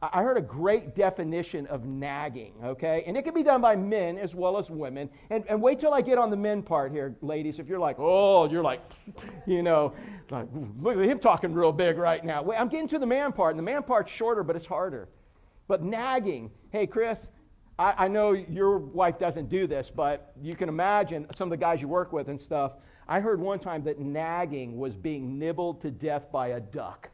I 0.00 0.22
heard 0.22 0.36
a 0.36 0.42
great 0.42 0.94
definition 0.94 1.66
of 1.66 1.84
nagging, 1.84 2.52
okay? 2.62 3.02
And 3.06 3.16
it 3.16 3.24
can 3.24 3.34
be 3.34 3.42
done 3.42 3.60
by 3.60 3.74
men 3.74 4.16
as 4.16 4.32
well 4.32 4.56
as 4.56 4.70
women. 4.70 5.10
And, 5.30 5.44
and 5.48 5.60
wait 5.60 5.80
till 5.80 5.92
I 5.92 6.02
get 6.02 6.18
on 6.18 6.30
the 6.30 6.36
men 6.36 6.62
part 6.62 6.92
here, 6.92 7.16
ladies. 7.20 7.58
If 7.58 7.66
you're 7.66 7.80
like, 7.80 7.96
oh, 7.98 8.48
you're 8.48 8.62
like, 8.62 8.80
you 9.46 9.60
know, 9.60 9.92
like, 10.30 10.46
look 10.80 10.96
at 10.96 11.04
him 11.04 11.18
talking 11.18 11.52
real 11.52 11.72
big 11.72 11.98
right 11.98 12.24
now. 12.24 12.42
Wait, 12.42 12.60
I'm 12.60 12.68
getting 12.68 12.86
to 12.88 12.98
the 13.00 13.06
man 13.06 13.32
part, 13.32 13.50
and 13.50 13.58
the 13.58 13.64
man 13.64 13.82
part's 13.82 14.12
shorter, 14.12 14.44
but 14.44 14.54
it's 14.54 14.66
harder. 14.66 15.08
But 15.66 15.82
nagging, 15.82 16.52
hey, 16.70 16.86
Chris, 16.86 17.28
I, 17.76 18.04
I 18.04 18.08
know 18.08 18.32
your 18.32 18.78
wife 18.78 19.18
doesn't 19.18 19.48
do 19.48 19.66
this, 19.66 19.90
but 19.92 20.32
you 20.40 20.54
can 20.54 20.68
imagine 20.68 21.26
some 21.34 21.48
of 21.48 21.50
the 21.50 21.56
guys 21.56 21.82
you 21.82 21.88
work 21.88 22.12
with 22.12 22.28
and 22.28 22.38
stuff. 22.38 22.74
I 23.08 23.18
heard 23.18 23.40
one 23.40 23.58
time 23.58 23.82
that 23.84 23.98
nagging 23.98 24.78
was 24.78 24.94
being 24.94 25.40
nibbled 25.40 25.80
to 25.80 25.90
death 25.90 26.30
by 26.30 26.48
a 26.48 26.60
duck. 26.60 27.10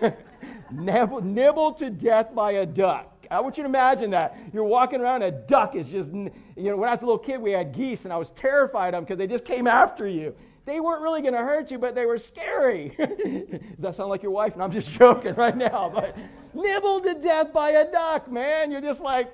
nibbled 0.70 1.78
to 1.78 1.90
death 1.90 2.34
by 2.34 2.52
a 2.52 2.66
duck. 2.66 3.10
I 3.30 3.40
want 3.40 3.56
you 3.56 3.62
to 3.62 3.68
imagine 3.68 4.10
that. 4.10 4.36
You're 4.52 4.64
walking 4.64 5.00
around, 5.00 5.22
a 5.22 5.30
duck 5.30 5.74
is 5.74 5.88
just, 5.88 6.12
you 6.12 6.30
know, 6.56 6.76
when 6.76 6.88
I 6.88 6.92
was 6.92 7.02
a 7.02 7.06
little 7.06 7.18
kid, 7.18 7.40
we 7.40 7.52
had 7.52 7.72
geese, 7.72 8.04
and 8.04 8.12
I 8.12 8.16
was 8.16 8.30
terrified 8.30 8.88
of 8.88 8.98
them 8.98 9.04
because 9.04 9.18
they 9.18 9.26
just 9.26 9.44
came 9.44 9.66
after 9.66 10.06
you. 10.06 10.34
They 10.66 10.80
weren't 10.80 11.02
really 11.02 11.20
going 11.20 11.34
to 11.34 11.40
hurt 11.40 11.70
you, 11.70 11.78
but 11.78 11.94
they 11.94 12.06
were 12.06 12.18
scary. 12.18 12.94
Does 12.98 13.60
that 13.80 13.94
sound 13.94 14.08
like 14.08 14.22
your 14.22 14.32
wife? 14.32 14.54
And 14.54 14.62
I'm 14.62 14.72
just 14.72 14.90
joking 14.98 15.34
right 15.34 15.56
now. 15.56 15.90
But 15.94 16.16
nibbled 16.54 17.04
to 17.04 17.14
death 17.14 17.52
by 17.52 17.70
a 17.70 17.90
duck, 17.90 18.30
man. 18.30 18.70
You're 18.70 18.80
just 18.80 19.00
like, 19.00 19.30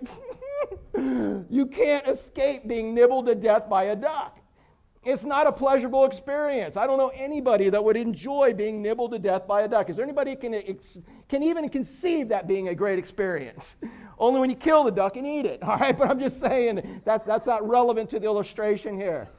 you 0.96 1.68
can't 1.70 2.06
escape 2.08 2.66
being 2.66 2.94
nibbled 2.94 3.26
to 3.26 3.36
death 3.36 3.68
by 3.68 3.84
a 3.84 3.96
duck. 3.96 4.39
It's 5.02 5.24
not 5.24 5.46
a 5.46 5.52
pleasurable 5.52 6.04
experience. 6.04 6.76
I 6.76 6.86
don't 6.86 6.98
know 6.98 7.10
anybody 7.14 7.70
that 7.70 7.82
would 7.82 7.96
enjoy 7.96 8.52
being 8.52 8.82
nibbled 8.82 9.12
to 9.12 9.18
death 9.18 9.46
by 9.46 9.62
a 9.62 9.68
duck. 9.68 9.88
Is 9.88 9.96
there 9.96 10.04
anybody 10.04 10.36
can 10.36 10.62
can 11.26 11.42
even 11.42 11.68
conceive 11.70 12.28
that 12.28 12.46
being 12.46 12.68
a 12.68 12.74
great 12.74 12.98
experience? 12.98 13.76
Only 14.18 14.40
when 14.40 14.50
you 14.50 14.56
kill 14.56 14.84
the 14.84 14.90
duck 14.90 15.16
and 15.16 15.26
eat 15.26 15.46
it. 15.46 15.62
All 15.62 15.78
right, 15.78 15.96
but 15.96 16.10
I'm 16.10 16.20
just 16.20 16.38
saying 16.38 17.00
that's 17.06 17.24
that's 17.24 17.46
not 17.46 17.66
relevant 17.66 18.10
to 18.10 18.20
the 18.20 18.26
illustration 18.26 18.94
here. 18.94 19.30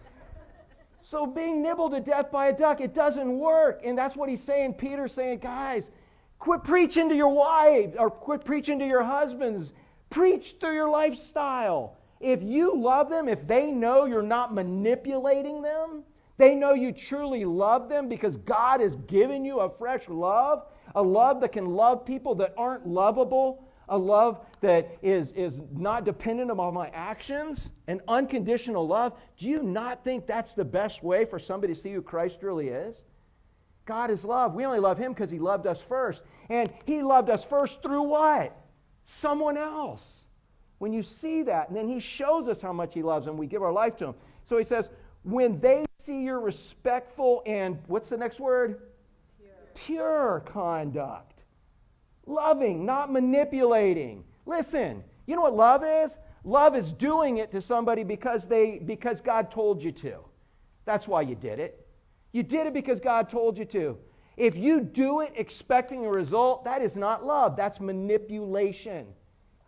So 1.04 1.28
being 1.28 1.62
nibbled 1.62 1.91
to 1.91 2.00
death 2.00 2.32
by 2.32 2.47
a 2.47 2.58
duck, 2.58 2.82
it 2.82 2.95
doesn't 2.95 3.38
work, 3.38 3.82
and 3.84 3.95
that's 3.95 4.15
what 4.15 4.30
he's 4.30 4.41
saying. 4.41 4.76
Peter's 4.76 5.13
saying, 5.13 5.39
guys, 5.39 5.91
quit 6.39 6.63
preaching 6.63 7.10
to 7.10 7.15
your 7.15 7.34
wives 7.34 7.95
or 7.97 8.10
quit 8.10 8.45
preaching 8.45 8.80
to 8.80 8.86
your 8.86 9.04
husbands. 9.04 9.74
Preach 10.10 10.56
through 10.60 10.74
your 10.74 10.89
lifestyle. 10.89 11.97
If 12.21 12.43
you 12.43 12.75
love 12.75 13.10
them, 13.10 13.27
if 13.27 13.47
they 13.47 13.71
know 13.71 14.05
you're 14.05 14.21
not 14.21 14.53
manipulating 14.53 15.62
them, 15.62 16.03
they 16.38 16.55
know 16.55 16.73
you 16.73 16.91
truly 16.91 17.45
love 17.45 17.89
them 17.89 18.07
because 18.07 18.38
God 18.38 18.81
has 18.81 18.95
given 19.07 19.45
you 19.45 19.60
a 19.60 19.69
fresh 19.69 20.07
love, 20.07 20.65
a 20.95 21.01
love 21.01 21.41
that 21.41 21.51
can 21.51 21.73
love 21.73 22.05
people 22.05 22.36
that 22.36 22.53
aren't 22.57 22.88
lovable, 22.88 23.67
a 23.89 23.97
love 23.97 24.45
that 24.62 24.97
is, 25.01 25.34
is 25.34 25.62
not 25.73 26.05
dependent 26.05 26.49
upon 26.49 26.73
my 26.73 26.89
actions, 26.93 27.69
an 27.88 28.01
unconditional 28.07 28.88
love. 28.88 29.13
Do 29.38 29.47
you 29.47 29.62
not 29.63 30.03
think 30.03 30.25
that's 30.25 30.53
the 30.53 30.65
best 30.65 31.03
way 31.03 31.25
for 31.25 31.38
somebody 31.38 31.73
to 31.73 31.79
see 31.79 31.91
who 31.91 32.01
Christ 32.01 32.41
really 32.41 32.69
is? 32.69 33.03
God 33.86 34.10
is 34.10 34.23
love. 34.23 34.53
We 34.53 34.65
only 34.65 34.79
love 34.79 34.97
Him 34.97 35.13
because 35.13 35.29
He 35.29 35.39
loved 35.39 35.67
us 35.67 35.81
first. 35.81 36.21
And 36.49 36.71
He 36.86 37.01
loved 37.01 37.29
us 37.29 37.43
first 37.43 37.81
through 37.81 38.03
what? 38.03 38.55
Someone 39.03 39.57
else 39.57 40.25
when 40.82 40.91
you 40.91 41.04
see 41.04 41.44
that, 41.44 41.67
and 41.67 41.78
then 41.78 41.88
he 41.88 42.00
shows 42.00 42.48
us 42.48 42.60
how 42.60 42.74
much 42.74 42.96
he 42.96 43.04
loves 43.04 43.28
and 43.28 43.38
we 43.38 43.46
give 43.46 43.62
our 43.62 43.72
life 43.72 43.96
to 43.98 44.08
him. 44.08 44.15
So 44.46 44.58
he 44.58 44.63
says, 44.63 44.89
when 45.22 45.60
they 45.60 45.86
see 46.00 46.24
your 46.24 46.39
respectful 46.39 47.44
and 47.46 47.78
what's 47.86 48.10
the 48.10 48.17
next 48.17 48.39
word? 48.39 48.82
Pure, 49.38 49.54
Pure 49.76 50.44
conduct. 50.48 51.44
Loving, 52.26 52.84
not 52.84 53.12
manipulating. 53.12 54.24
Listen, 54.48 55.04
you 55.28 55.36
know 55.36 55.44
what 55.44 55.56
love 55.56 55.84
is? 55.84 56.17
Love 56.44 56.76
is 56.76 56.91
doing 56.94 57.38
it 57.38 57.52
to 57.52 57.62
somebody 57.62 58.04
because 58.04 58.48
they 58.48 58.80
because 58.80 59.22
God 59.22 59.52
told 59.52 59.84
you 59.84 59.91
to. 59.91 60.17
That's 60.86 61.08
why 61.08 61.22
you 61.22 61.36
did 61.36 61.60
it. 61.60 61.86
You 62.32 62.41
did 62.41 62.65
it 62.65 62.74
because 62.74 63.00
God 63.00 63.30
told 63.30 63.56
you 63.56 63.65
to. 63.65 64.00
If 64.36 64.56
you 64.56 64.82
do 64.82 65.20
it 65.20 65.34
expecting 65.36 66.08
a 66.08 66.10
result, 66.10 66.63
that 66.65 66.82
is 66.82 66.96
not 66.96 67.24
love. 67.24 67.56
That's 67.56 67.80
manipulation. 67.80 69.06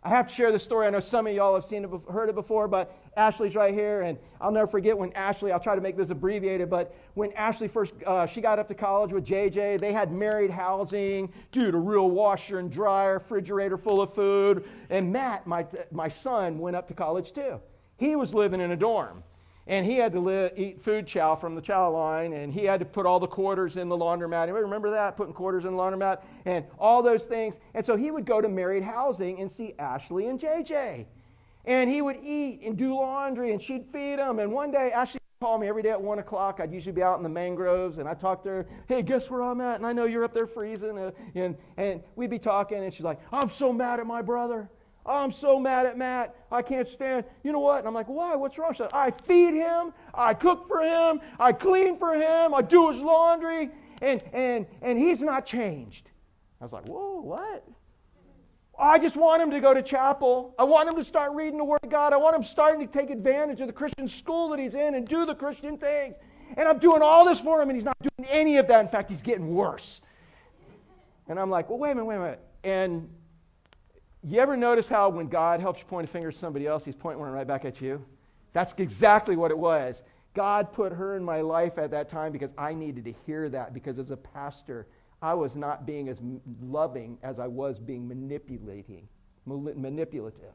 I 0.04 0.10
have 0.10 0.28
to 0.28 0.34
share 0.34 0.52
this 0.52 0.62
story. 0.62 0.86
I 0.86 0.90
know 0.90 1.00
some 1.00 1.26
of 1.26 1.32
y'all 1.32 1.54
have 1.54 1.64
seen 1.64 1.82
it, 1.82 1.90
heard 2.12 2.28
it 2.28 2.34
before, 2.34 2.68
but 2.68 2.94
Ashley's 3.16 3.54
right 3.54 3.72
here, 3.72 4.02
and 4.02 4.18
I'll 4.38 4.50
never 4.52 4.66
forget 4.66 4.96
when 4.96 5.10
Ashley. 5.14 5.50
I'll 5.50 5.60
try 5.60 5.74
to 5.74 5.80
make 5.80 5.96
this 5.96 6.10
abbreviated, 6.10 6.68
but 6.68 6.94
when 7.14 7.32
Ashley 7.32 7.68
first 7.68 7.94
uh, 8.06 8.26
she 8.26 8.42
got 8.42 8.58
up 8.58 8.68
to 8.68 8.74
college 8.74 9.12
with 9.12 9.24
JJ, 9.24 9.80
they 9.80 9.94
had 9.94 10.12
married 10.12 10.50
housing, 10.50 11.32
dude, 11.52 11.74
a 11.74 11.78
real 11.78 12.10
washer 12.10 12.58
and 12.58 12.70
dryer, 12.70 13.14
refrigerator 13.14 13.78
full 13.78 14.02
of 14.02 14.12
food, 14.12 14.64
and 14.90 15.10
Matt, 15.10 15.46
my 15.46 15.64
my 15.90 16.08
son, 16.08 16.58
went 16.58 16.76
up 16.76 16.86
to 16.88 16.94
college 16.94 17.32
too. 17.32 17.58
He 17.96 18.14
was 18.14 18.34
living 18.34 18.60
in 18.60 18.72
a 18.72 18.76
dorm 18.76 19.22
and 19.66 19.86
he 19.86 19.96
had 19.96 20.12
to 20.12 20.20
live, 20.20 20.52
eat 20.56 20.82
food 20.82 21.06
chow 21.06 21.34
from 21.34 21.54
the 21.54 21.60
chow 21.60 21.90
line, 21.90 22.34
and 22.34 22.52
he 22.52 22.64
had 22.64 22.80
to 22.80 22.86
put 22.86 23.06
all 23.06 23.18
the 23.18 23.26
quarters 23.26 23.76
in 23.76 23.88
the 23.88 23.96
laundromat. 23.96 24.42
Anybody 24.42 24.64
remember 24.64 24.90
that? 24.90 25.16
Putting 25.16 25.32
quarters 25.32 25.64
in 25.64 25.72
the 25.72 25.78
laundromat 25.78 26.22
and 26.44 26.66
all 26.78 27.02
those 27.02 27.24
things. 27.24 27.56
And 27.72 27.84
so 27.84 27.96
he 27.96 28.10
would 28.10 28.26
go 28.26 28.40
to 28.40 28.48
married 28.48 28.82
housing 28.82 29.40
and 29.40 29.50
see 29.50 29.74
Ashley 29.78 30.26
and 30.26 30.38
JJ. 30.38 31.06
And 31.64 31.88
he 31.88 32.02
would 32.02 32.18
eat 32.22 32.60
and 32.62 32.76
do 32.76 32.94
laundry, 32.94 33.52
and 33.52 33.62
she'd 33.62 33.86
feed 33.90 34.18
him. 34.18 34.38
And 34.38 34.52
one 34.52 34.70
day, 34.70 34.92
Ashley 34.92 35.20
called 35.40 35.62
me 35.62 35.68
every 35.68 35.82
day 35.82 35.90
at 35.90 36.00
1 36.00 36.18
o'clock. 36.18 36.60
I'd 36.60 36.72
usually 36.72 36.92
be 36.92 37.02
out 37.02 37.16
in 37.16 37.22
the 37.22 37.28
mangroves, 37.30 37.96
and 37.96 38.06
I'd 38.06 38.20
talk 38.20 38.42
to 38.42 38.48
her, 38.50 38.66
hey, 38.86 39.00
guess 39.00 39.30
where 39.30 39.42
I'm 39.42 39.62
at? 39.62 39.76
And 39.76 39.86
I 39.86 39.94
know 39.94 40.04
you're 40.04 40.24
up 40.24 40.34
there 40.34 40.46
freezing. 40.46 40.98
Uh, 40.98 41.10
and, 41.34 41.56
and 41.78 42.02
we'd 42.16 42.30
be 42.30 42.38
talking, 42.38 42.84
and 42.84 42.92
she's 42.92 43.04
like, 43.04 43.18
I'm 43.32 43.48
so 43.48 43.72
mad 43.72 43.98
at 43.98 44.06
my 44.06 44.20
brother. 44.20 44.68
Oh, 45.06 45.16
I'm 45.16 45.32
so 45.32 45.58
mad 45.58 45.86
at 45.86 45.98
Matt. 45.98 46.34
I 46.50 46.62
can't 46.62 46.86
stand. 46.86 47.24
You 47.42 47.52
know 47.52 47.58
what? 47.60 47.78
And 47.78 47.86
I'm 47.86 47.94
like, 47.94 48.08
why? 48.08 48.34
What's 48.36 48.58
wrong? 48.58 48.74
Said, 48.74 48.90
I 48.92 49.10
feed 49.10 49.54
him. 49.54 49.92
I 50.14 50.32
cook 50.32 50.66
for 50.66 50.80
him. 50.80 51.20
I 51.38 51.52
clean 51.52 51.98
for 51.98 52.14
him. 52.14 52.54
I 52.54 52.62
do 52.62 52.90
his 52.90 53.00
laundry. 53.00 53.70
And, 54.00 54.22
and, 54.32 54.66
and 54.80 54.98
he's 54.98 55.20
not 55.20 55.44
changed. 55.44 56.10
I 56.60 56.64
was 56.64 56.72
like, 56.72 56.86
whoa, 56.86 57.20
what? 57.20 57.66
I 58.78 58.98
just 58.98 59.16
want 59.16 59.42
him 59.42 59.50
to 59.50 59.60
go 59.60 59.74
to 59.74 59.82
chapel. 59.82 60.54
I 60.58 60.64
want 60.64 60.88
him 60.88 60.96
to 60.96 61.04
start 61.04 61.32
reading 61.32 61.58
the 61.58 61.64
Word 61.64 61.80
of 61.82 61.90
God. 61.90 62.12
I 62.12 62.16
want 62.16 62.34
him 62.34 62.42
starting 62.42 62.84
to 62.86 62.92
take 62.92 63.10
advantage 63.10 63.60
of 63.60 63.66
the 63.66 63.72
Christian 63.72 64.08
school 64.08 64.48
that 64.48 64.58
he's 64.58 64.74
in 64.74 64.94
and 64.94 65.06
do 65.06 65.26
the 65.26 65.34
Christian 65.34 65.76
things. 65.76 66.16
And 66.56 66.66
I'm 66.68 66.78
doing 66.78 67.02
all 67.02 67.24
this 67.24 67.40
for 67.40 67.60
him, 67.60 67.68
and 67.68 67.76
he's 67.76 67.84
not 67.84 67.96
doing 68.00 68.28
any 68.30 68.56
of 68.56 68.66
that. 68.68 68.80
In 68.80 68.88
fact, 68.88 69.10
he's 69.10 69.22
getting 69.22 69.54
worse. 69.54 70.00
And 71.28 71.38
I'm 71.38 71.50
like, 71.50 71.68
well, 71.68 71.78
wait 71.78 71.92
a 71.92 71.94
minute, 71.94 72.06
wait 72.06 72.16
a 72.16 72.20
minute. 72.20 72.40
And 72.64 73.08
you 74.32 74.40
ever 74.40 74.56
notice 74.56 74.88
how 74.88 75.08
when 75.10 75.28
God 75.28 75.60
helps 75.60 75.80
you 75.80 75.86
point 75.86 76.08
a 76.08 76.10
finger 76.10 76.28
at 76.28 76.34
somebody 76.34 76.66
else, 76.66 76.84
he's 76.84 76.94
pointing 76.94 77.20
one 77.20 77.30
right 77.30 77.46
back 77.46 77.64
at 77.64 77.80
you? 77.80 78.04
That's 78.52 78.74
exactly 78.78 79.36
what 79.36 79.50
it 79.50 79.58
was. 79.58 80.02
God 80.34 80.72
put 80.72 80.92
her 80.92 81.16
in 81.16 81.24
my 81.24 81.40
life 81.40 81.78
at 81.78 81.90
that 81.90 82.08
time 82.08 82.32
because 82.32 82.52
I 82.56 82.74
needed 82.74 83.04
to 83.04 83.14
hear 83.26 83.48
that 83.50 83.74
because 83.74 83.98
as 83.98 84.10
a 84.10 84.16
pastor, 84.16 84.86
I 85.22 85.34
was 85.34 85.56
not 85.56 85.86
being 85.86 86.08
as 86.08 86.18
loving 86.62 87.18
as 87.22 87.38
I 87.38 87.46
was 87.46 87.78
being 87.78 88.06
manipulating, 88.06 89.08
manipulative. 89.46 90.52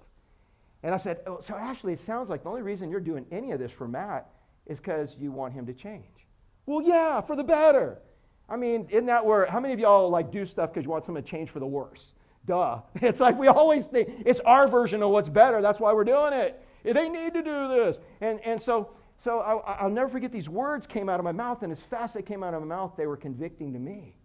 And 0.84 0.93
I 0.93 0.97
said, 0.97 1.21
oh, 1.27 1.39
So, 1.41 1.55
Ashley, 1.55 1.93
it 1.93 1.99
sounds 1.99 2.29
like 2.29 2.43
the 2.43 2.49
only 2.49 2.62
reason 2.62 2.89
you're 2.89 2.99
doing 2.99 3.25
any 3.32 3.51
of 3.51 3.60
this 3.60 3.71
for 3.71 3.88
Matt 3.88 4.29
is 4.65 4.79
because 4.79 5.15
you 5.19 5.32
want 5.32 5.53
him 5.53 5.65
to 5.65 5.73
change. 5.73 6.27
Well, 6.65 6.82
yeah, 6.82 7.21
for 7.21 7.36
the 7.36 7.43
better. 7.43 7.99
I 8.47 8.58
mean, 8.58 8.88
isn't 8.89 9.05
that 9.08 9.25
where, 9.25 9.45
how 9.45 9.60
many 9.60 9.73
of 9.73 9.79
y'all 9.79 10.10
like 10.10 10.32
do 10.32 10.45
stuff 10.45 10.71
because 10.71 10.86
you 10.86 10.91
want 10.91 11.05
someone 11.05 11.23
to 11.23 11.29
change 11.29 11.49
for 11.49 11.60
the 11.60 11.67
worse? 11.67 12.13
Duh. 12.45 12.80
It's 13.02 13.19
like 13.19 13.38
we 13.38 13.47
always 13.47 13.86
think 13.86 14.10
it's 14.25 14.39
our 14.41 14.67
version 14.67 15.04
of 15.04 15.12
what's 15.12 15.30
better. 15.30 15.62
That's 15.62 15.80
why 15.80 15.93
we're 15.93 16.04
doing 16.04 16.34
it. 16.34 16.63
They 16.84 17.10
need 17.10 17.34
to 17.34 17.43
do 17.43 17.67
this. 17.67 17.97
And, 18.21 18.39
and 18.41 18.62
so, 18.62 18.91
so 19.17 19.39
I, 19.39 19.84
will 19.84 19.91
never 19.91 20.10
forget 20.10 20.32
these 20.32 20.49
words 20.49 20.88
came 20.88 21.10
out 21.10 21.19
of 21.19 21.25
my 21.25 21.32
mouth, 21.32 21.62
and 21.63 21.71
as 21.71 21.82
fast 21.82 22.12
as 22.12 22.13
they 22.13 22.21
came 22.21 22.43
out 22.43 22.54
of 22.54 22.62
my 22.62 22.67
mouth, 22.67 22.93
they 22.97 23.06
were 23.06 23.17
convicting 23.17 23.73
to 23.73 23.80
me. 23.80 24.15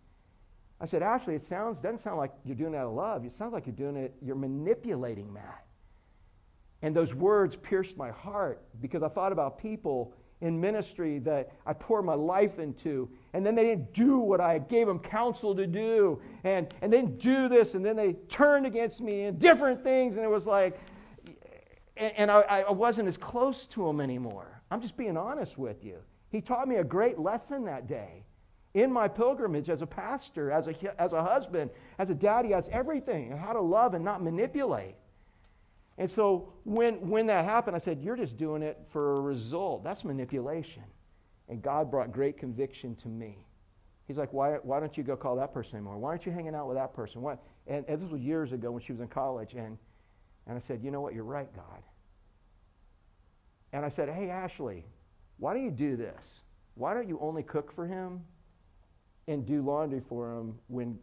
I 0.81 0.87
said, 0.87 1.03
Ashley, 1.03 1.35
it 1.35 1.43
sounds 1.43 1.81
doesn't 1.81 2.01
sound 2.01 2.19
like 2.19 2.33
you're 2.45 2.57
doing 2.57 2.75
it 2.75 2.77
out 2.77 2.87
of 2.87 2.95
love. 2.95 3.25
It 3.25 3.33
sounds 3.33 3.53
like 3.53 3.67
you're 3.67 3.75
doing 3.75 3.97
it, 3.97 4.15
you're 4.21 4.37
manipulating 4.37 5.33
Matt. 5.33 5.65
And 6.83 6.95
those 6.95 7.15
words 7.15 7.57
pierced 7.57 7.97
my 7.97 8.11
heart 8.11 8.63
because 8.81 9.03
I 9.03 9.09
thought 9.09 9.33
about 9.33 9.59
people 9.59 10.13
in 10.45 10.61
ministry 10.61 11.19
that 11.21 11.51
I 11.67 11.73
poured 11.73 12.05
my 12.05 12.15
life 12.15 12.59
into, 12.59 13.09
and 13.33 13.45
then 13.45 13.55
they 13.55 13.65
didn't 13.65 13.93
do 13.93 14.19
what 14.19 14.41
I 14.41 14.59
gave 14.59 14.87
them 14.87 14.99
counsel 14.99 15.55
to 15.55 15.67
do, 15.67 16.21
and, 16.45 16.73
and 16.83 16.93
they 16.93 16.99
didn't 16.99 17.19
do 17.19 17.49
this, 17.49 17.75
and 17.75 17.85
then 17.85 17.97
they 17.97 18.13
turned 18.29 18.67
against 18.67 19.01
me 19.01 19.23
and 19.23 19.39
different 19.39 19.83
things, 19.83 20.17
and 20.17 20.25
it 20.25 20.29
was 20.29 20.47
like, 20.47 20.79
and, 21.97 22.13
and 22.17 22.31
I, 22.31 22.65
I 22.69 22.73
wasn't 22.73 23.09
as 23.09 23.17
close 23.17 23.67
to 23.69 23.87
them 23.87 24.01
anymore. 24.01 24.61
I'm 24.71 24.81
just 24.81 24.97
being 24.97 25.17
honest 25.17 25.57
with 25.57 25.85
you. 25.85 25.97
He 26.31 26.41
taught 26.41 26.69
me 26.69 26.77
a 26.77 26.85
great 26.85 27.19
lesson 27.19 27.65
that 27.65 27.87
day 27.87 28.25
in 28.75 28.93
my 28.93 29.09
pilgrimage 29.09 29.71
as 29.71 29.83
a 29.83 29.87
pastor, 29.87 30.51
as 30.51 30.67
a, 30.67 31.01
as 31.01 31.13
a 31.13 31.23
husband, 31.23 31.71
as 31.99 32.11
a 32.11 32.15
daddy, 32.15 32.53
as 32.53 32.69
everything, 32.69 33.31
how 33.31 33.53
to 33.53 33.61
love 33.61 33.95
and 33.95 34.05
not 34.05 34.23
manipulate. 34.23 34.97
And 35.97 36.11
so 36.11 36.53
when, 36.65 37.09
when 37.09 37.27
that 37.27 37.45
happened, 37.45 37.77
I 37.77 37.79
said, 37.79 38.01
You're 38.03 38.17
just 38.17 38.37
doing 38.37 38.63
it 38.63 38.79
for 38.91 39.17
a 39.17 39.21
result. 39.21 39.85
That's 39.85 40.05
manipulation. 40.05 40.83
And 41.49 41.63
God 41.63 41.91
brought 41.91 42.13
great 42.13 42.39
conviction 42.39 42.97
to 42.97 43.09
me. 43.09 43.47
He's 44.07 44.19
like, 44.19 44.33
Why, 44.33 44.55
why 44.63 44.81
don't 44.81 44.97
you 44.97 45.05
go 45.05 45.17
call 45.17 45.37
that 45.37 45.55
person 45.55 45.77
anymore? 45.77 45.99
Why 45.99 46.11
aren't 46.11 46.27
you 46.27 46.33
hanging 46.33 46.55
out 46.55 46.67
with 46.67 46.77
that 46.77 46.95
person? 46.95 47.23
Why? 47.23 47.37
And, 47.67 47.85
and 47.89 48.03
this 48.03 48.11
was 48.11 48.21
years 48.21 48.53
ago 48.53 48.71
when 48.71 48.83
she 48.83 48.93
was 48.93 49.01
in 49.01 49.09
college. 49.09 49.55
And, 49.55 49.79
and 50.47 50.57
I 50.57 50.61
said, 50.61 50.83
You 50.83 50.91
know 50.91 51.01
what? 51.01 51.15
You're 51.15 51.25
right, 51.25 51.53
God. 51.55 51.83
And 53.73 53.85
I 53.85 53.89
said, 53.89 54.09
Hey, 54.09 54.31
Ashley, 54.31 54.85
why 55.39 55.55
don't 55.55 55.65
you 55.65 55.71
do 55.71 55.97
this? 55.97 56.43
Why 56.75 56.93
don't 56.93 57.09
you 57.09 57.19
only 57.21 57.45
cook 57.45 57.73
for 57.73 57.87
him 57.87 58.21
and 59.29 59.47
do 59.47 59.63
laundry 59.63 60.03
for 60.09 60.33
him 60.33 60.59
when 60.67 60.99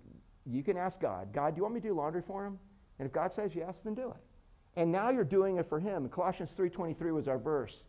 you 0.45 0.63
can 0.63 0.75
ask 0.75 0.99
God, 0.99 1.31
God, 1.33 1.55
do 1.55 1.59
you 1.59 1.63
want 1.63 1.75
me 1.75 1.81
to 1.81 1.87
do 1.87 1.93
laundry 1.93 2.21
for 2.25 2.45
him? 2.45 2.59
And 2.99 3.05
if 3.05 3.13
God 3.13 3.33
says 3.33 3.55
yes, 3.55 3.81
then 3.83 3.93
do 3.93 4.09
it. 4.09 4.30
And 4.75 4.91
now 4.91 5.09
you're 5.09 5.23
doing 5.23 5.57
it 5.57 5.67
for 5.67 5.79
him. 5.79 6.07
Colossians 6.09 6.51
3.23 6.57 7.13
was 7.13 7.27
our 7.27 7.37
verse. 7.37 7.83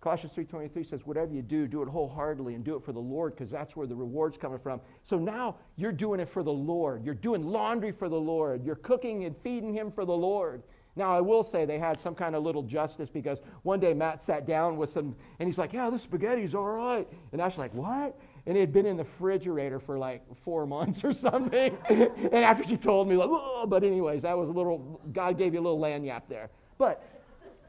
Colossians 0.00 0.32
3.23 0.36 0.88
says, 0.88 1.00
whatever 1.04 1.32
you 1.32 1.42
do, 1.42 1.66
do 1.66 1.82
it 1.82 1.88
wholeheartedly 1.88 2.54
and 2.54 2.64
do 2.64 2.76
it 2.76 2.84
for 2.84 2.92
the 2.92 3.00
Lord 3.00 3.34
because 3.34 3.50
that's 3.50 3.74
where 3.74 3.86
the 3.86 3.96
reward's 3.96 4.38
coming 4.38 4.58
from. 4.60 4.80
So 5.02 5.18
now 5.18 5.56
you're 5.76 5.90
doing 5.90 6.20
it 6.20 6.28
for 6.28 6.44
the 6.44 6.52
Lord. 6.52 7.04
You're 7.04 7.14
doing 7.14 7.42
laundry 7.42 7.90
for 7.90 8.08
the 8.08 8.20
Lord. 8.20 8.64
You're 8.64 8.76
cooking 8.76 9.24
and 9.24 9.34
feeding 9.42 9.74
him 9.74 9.90
for 9.90 10.04
the 10.04 10.16
Lord. 10.16 10.62
Now, 10.94 11.12
I 11.12 11.20
will 11.20 11.44
say 11.44 11.64
they 11.64 11.78
had 11.78 11.98
some 11.98 12.14
kind 12.14 12.34
of 12.34 12.42
little 12.42 12.62
justice 12.62 13.08
because 13.08 13.38
one 13.62 13.78
day 13.78 13.94
Matt 13.94 14.20
sat 14.20 14.46
down 14.46 14.76
with 14.76 14.90
some, 14.90 15.14
and 15.38 15.48
he's 15.48 15.56
like, 15.56 15.72
yeah, 15.72 15.90
this 15.90 16.02
spaghetti's 16.02 16.56
all 16.56 16.64
right. 16.64 17.08
And 17.32 17.40
I 17.40 17.46
was 17.46 17.56
like, 17.56 17.72
what? 17.72 18.18
And 18.48 18.56
it 18.56 18.60
had 18.60 18.72
been 18.72 18.86
in 18.86 18.96
the 18.96 19.04
refrigerator 19.04 19.78
for 19.78 19.98
like 19.98 20.22
four 20.42 20.66
months 20.66 21.04
or 21.04 21.12
something. 21.12 21.76
and 21.90 22.34
after 22.34 22.64
she 22.64 22.78
told 22.78 23.06
me, 23.06 23.14
like, 23.14 23.28
oh, 23.30 23.66
but 23.68 23.84
anyways, 23.84 24.22
that 24.22 24.36
was 24.36 24.48
a 24.48 24.52
little, 24.52 25.02
God 25.12 25.36
gave 25.36 25.52
you 25.52 25.60
a 25.60 25.62
little 25.62 25.78
lagniappe 25.78 26.22
there. 26.30 26.48
But, 26.78 27.06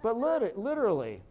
but 0.01 0.17
literally, 0.17 1.21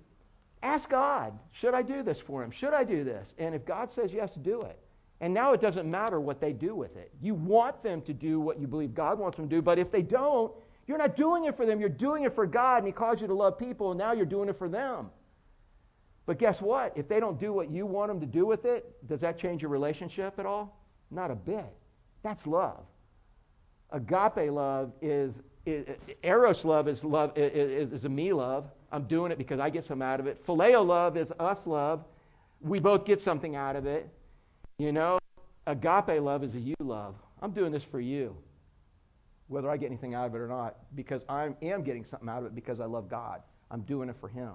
ask 0.62 0.90
God, 0.90 1.32
should 1.52 1.72
I 1.72 1.80
do 1.80 2.02
this 2.02 2.20
for 2.20 2.44
him? 2.44 2.50
Should 2.50 2.74
I 2.74 2.84
do 2.84 3.04
this? 3.04 3.34
And 3.38 3.54
if 3.54 3.64
God 3.64 3.90
says 3.90 4.12
yes, 4.12 4.34
do 4.34 4.61
it. 4.61 4.78
And 5.22 5.32
now 5.32 5.54
it 5.54 5.62
doesn't 5.62 5.90
matter 5.90 6.20
what 6.20 6.42
they 6.42 6.52
do 6.52 6.74
with 6.76 6.98
it. 6.98 7.11
You 7.22 7.32
want 7.32 7.82
them 7.82 8.02
to 8.02 8.12
do 8.12 8.40
what 8.40 8.61
you 8.61 8.66
believe 8.66 8.94
God 8.94 9.18
wants 9.18 9.38
them 9.38 9.48
to 9.48 9.56
do, 9.56 9.62
but 9.62 9.78
if 9.78 9.90
they 9.90 10.02
don't, 10.02 10.52
you're 10.87 10.98
not 10.98 11.16
doing 11.16 11.44
it 11.44 11.56
for 11.56 11.64
them. 11.64 11.80
You're 11.80 11.88
doing 11.88 12.24
it 12.24 12.34
for 12.34 12.46
God, 12.46 12.78
and 12.78 12.87
He 12.87 12.92
calls 12.92 13.22
you 13.22 13.26
to 13.26 13.34
love 13.34 13.58
people, 13.58 13.92
and 13.92 13.98
now 13.98 14.12
you're 14.12 14.26
doing 14.26 14.50
it 14.50 14.58
for 14.58 14.68
them. 14.68 15.08
But 16.28 16.38
guess 16.38 16.60
what? 16.60 16.92
If 16.94 17.08
they 17.08 17.20
don't 17.20 17.40
do 17.40 17.54
what 17.54 17.70
you 17.70 17.86
want 17.86 18.10
them 18.10 18.20
to 18.20 18.26
do 18.26 18.44
with 18.44 18.66
it, 18.66 19.08
does 19.08 19.22
that 19.22 19.38
change 19.38 19.62
your 19.62 19.70
relationship 19.70 20.38
at 20.38 20.44
all? 20.44 20.78
Not 21.10 21.30
a 21.30 21.34
bit. 21.34 21.64
That's 22.22 22.46
love. 22.46 22.84
Agape 23.92 24.52
love 24.52 24.92
is, 25.00 25.40
is 25.64 25.86
eros 26.22 26.66
love 26.66 26.86
is 26.86 27.02
love 27.02 27.32
is, 27.34 27.92
is 27.92 28.04
a 28.04 28.10
me 28.10 28.34
love. 28.34 28.70
I'm 28.92 29.04
doing 29.04 29.32
it 29.32 29.38
because 29.38 29.58
I 29.58 29.70
get 29.70 29.84
some 29.84 30.02
out 30.02 30.20
of 30.20 30.26
it. 30.26 30.46
Phileo 30.46 30.86
love 30.86 31.16
is 31.16 31.32
us 31.40 31.66
love. 31.66 32.04
We 32.60 32.78
both 32.78 33.06
get 33.06 33.22
something 33.22 33.56
out 33.56 33.74
of 33.74 33.86
it. 33.86 34.06
You 34.76 34.92
know, 34.92 35.18
agape 35.66 36.20
love 36.20 36.44
is 36.44 36.54
a 36.56 36.60
you 36.60 36.74
love. 36.80 37.14
I'm 37.40 37.52
doing 37.52 37.72
this 37.72 37.84
for 37.84 38.00
you, 38.00 38.36
whether 39.46 39.70
I 39.70 39.78
get 39.78 39.86
anything 39.86 40.14
out 40.14 40.26
of 40.26 40.34
it 40.34 40.38
or 40.40 40.48
not, 40.48 40.76
because 40.94 41.24
I 41.26 41.54
am 41.62 41.82
getting 41.82 42.04
something 42.04 42.28
out 42.28 42.40
of 42.40 42.44
it 42.44 42.54
because 42.54 42.80
I 42.80 42.84
love 42.84 43.08
God. 43.08 43.40
I'm 43.70 43.80
doing 43.80 44.10
it 44.10 44.16
for 44.20 44.28
Him. 44.28 44.52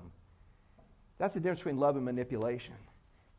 That's 1.17 1.34
the 1.34 1.39
difference 1.39 1.60
between 1.60 1.78
love 1.78 1.95
and 1.95 2.06
manipulation. 2.06 2.73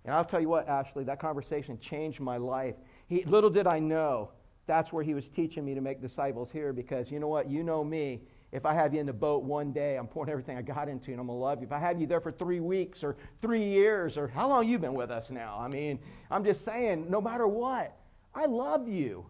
And 0.04 0.14
I'll 0.14 0.24
tell 0.24 0.40
you 0.40 0.48
what, 0.48 0.68
Ashley, 0.68 1.04
that 1.04 1.18
conversation 1.18 1.78
changed 1.78 2.20
my 2.20 2.36
life. 2.36 2.74
He, 3.08 3.24
little 3.24 3.50
did 3.50 3.66
I 3.66 3.78
know 3.78 4.30
that's 4.66 4.92
where 4.92 5.02
he 5.02 5.14
was 5.14 5.28
teaching 5.28 5.64
me 5.64 5.74
to 5.74 5.80
make 5.80 6.00
disciples 6.00 6.50
here 6.50 6.72
because 6.72 7.10
you 7.10 7.18
know 7.18 7.28
what? 7.28 7.50
You 7.50 7.62
know 7.62 7.84
me. 7.84 8.22
If 8.52 8.64
I 8.64 8.72
have 8.72 8.94
you 8.94 9.00
in 9.00 9.06
the 9.06 9.12
boat 9.12 9.42
one 9.42 9.72
day, 9.72 9.96
I'm 9.96 10.06
pouring 10.06 10.30
everything 10.30 10.56
I 10.56 10.62
got 10.62 10.88
into 10.88 11.08
you 11.08 11.14
and 11.14 11.20
I'm 11.20 11.26
going 11.26 11.38
to 11.38 11.42
love 11.42 11.60
you. 11.60 11.66
If 11.66 11.72
I 11.72 11.78
have 11.80 12.00
you 12.00 12.06
there 12.06 12.20
for 12.20 12.30
three 12.30 12.60
weeks 12.60 13.02
or 13.02 13.16
three 13.42 13.64
years 13.64 14.16
or 14.16 14.28
how 14.28 14.48
long 14.48 14.68
you've 14.68 14.80
been 14.80 14.94
with 14.94 15.10
us 15.10 15.28
now? 15.30 15.58
I 15.58 15.66
mean, 15.68 15.98
I'm 16.30 16.44
just 16.44 16.64
saying, 16.64 17.10
no 17.10 17.20
matter 17.20 17.48
what, 17.48 17.96
I 18.34 18.46
love 18.46 18.86
you. 18.88 19.26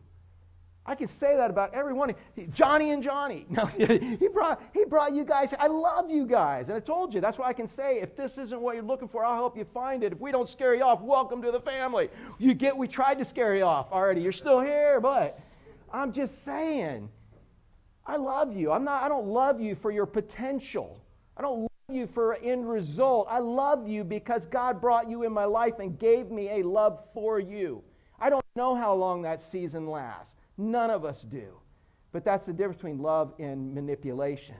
I 0.86 0.94
can 0.94 1.08
say 1.08 1.34
that 1.36 1.48
about 1.48 1.72
everyone. 1.72 2.14
Johnny 2.52 2.90
and 2.90 3.02
Johnny. 3.02 3.46
No, 3.54 3.66
he 3.66 4.28
brought 4.28 4.60
he 4.74 4.84
brought 4.84 5.14
you 5.14 5.24
guys. 5.24 5.54
I 5.58 5.68
love 5.68 6.10
you 6.10 6.26
guys, 6.26 6.68
and 6.68 6.76
I 6.76 6.80
told 6.80 7.14
you 7.14 7.20
that's 7.20 7.38
why 7.38 7.46
I 7.48 7.52
can 7.52 7.66
say 7.66 8.00
if 8.00 8.16
this 8.16 8.36
isn't 8.36 8.60
what 8.60 8.74
you're 8.74 8.84
looking 8.84 9.08
for, 9.08 9.24
I'll 9.24 9.34
help 9.34 9.56
you 9.56 9.64
find 9.64 10.02
it. 10.02 10.12
If 10.12 10.20
we 10.20 10.32
don't 10.32 10.48
scare 10.48 10.74
you 10.74 10.82
off, 10.82 11.00
welcome 11.00 11.40
to 11.42 11.50
the 11.50 11.60
family. 11.60 12.10
You 12.38 12.52
get 12.52 12.76
we 12.76 12.88
tried 12.88 13.18
to 13.18 13.24
scare 13.24 13.56
you 13.56 13.64
off 13.64 13.92
already. 13.92 14.20
You're 14.20 14.32
still 14.32 14.60
here, 14.60 15.00
but 15.00 15.38
I'm 15.92 16.12
just 16.12 16.44
saying, 16.44 17.08
I 18.06 18.16
love 18.16 18.54
you. 18.56 18.72
I'm 18.72 18.84
not. 18.84 19.02
I 19.02 19.08
don't 19.08 19.28
love 19.28 19.60
you 19.60 19.74
for 19.76 19.90
your 19.90 20.06
potential. 20.06 21.00
I 21.36 21.42
don't 21.42 21.60
love 21.60 21.70
you 21.96 22.06
for 22.06 22.32
an 22.32 22.44
end 22.44 22.68
result. 22.68 23.26
I 23.30 23.38
love 23.38 23.88
you 23.88 24.04
because 24.04 24.46
God 24.46 24.80
brought 24.80 25.08
you 25.08 25.22
in 25.22 25.32
my 25.32 25.44
life 25.44 25.78
and 25.78 25.98
gave 25.98 26.30
me 26.30 26.60
a 26.60 26.62
love 26.62 26.98
for 27.14 27.38
you. 27.40 27.82
I 28.20 28.28
don't 28.30 28.44
know 28.56 28.74
how 28.74 28.94
long 28.94 29.22
that 29.22 29.40
season 29.40 29.88
lasts. 29.88 30.34
None 30.56 30.90
of 30.90 31.04
us 31.04 31.22
do. 31.22 31.58
But 32.12 32.24
that's 32.24 32.46
the 32.46 32.52
difference 32.52 32.76
between 32.76 32.98
love 32.98 33.34
and 33.38 33.74
manipulation. 33.74 34.56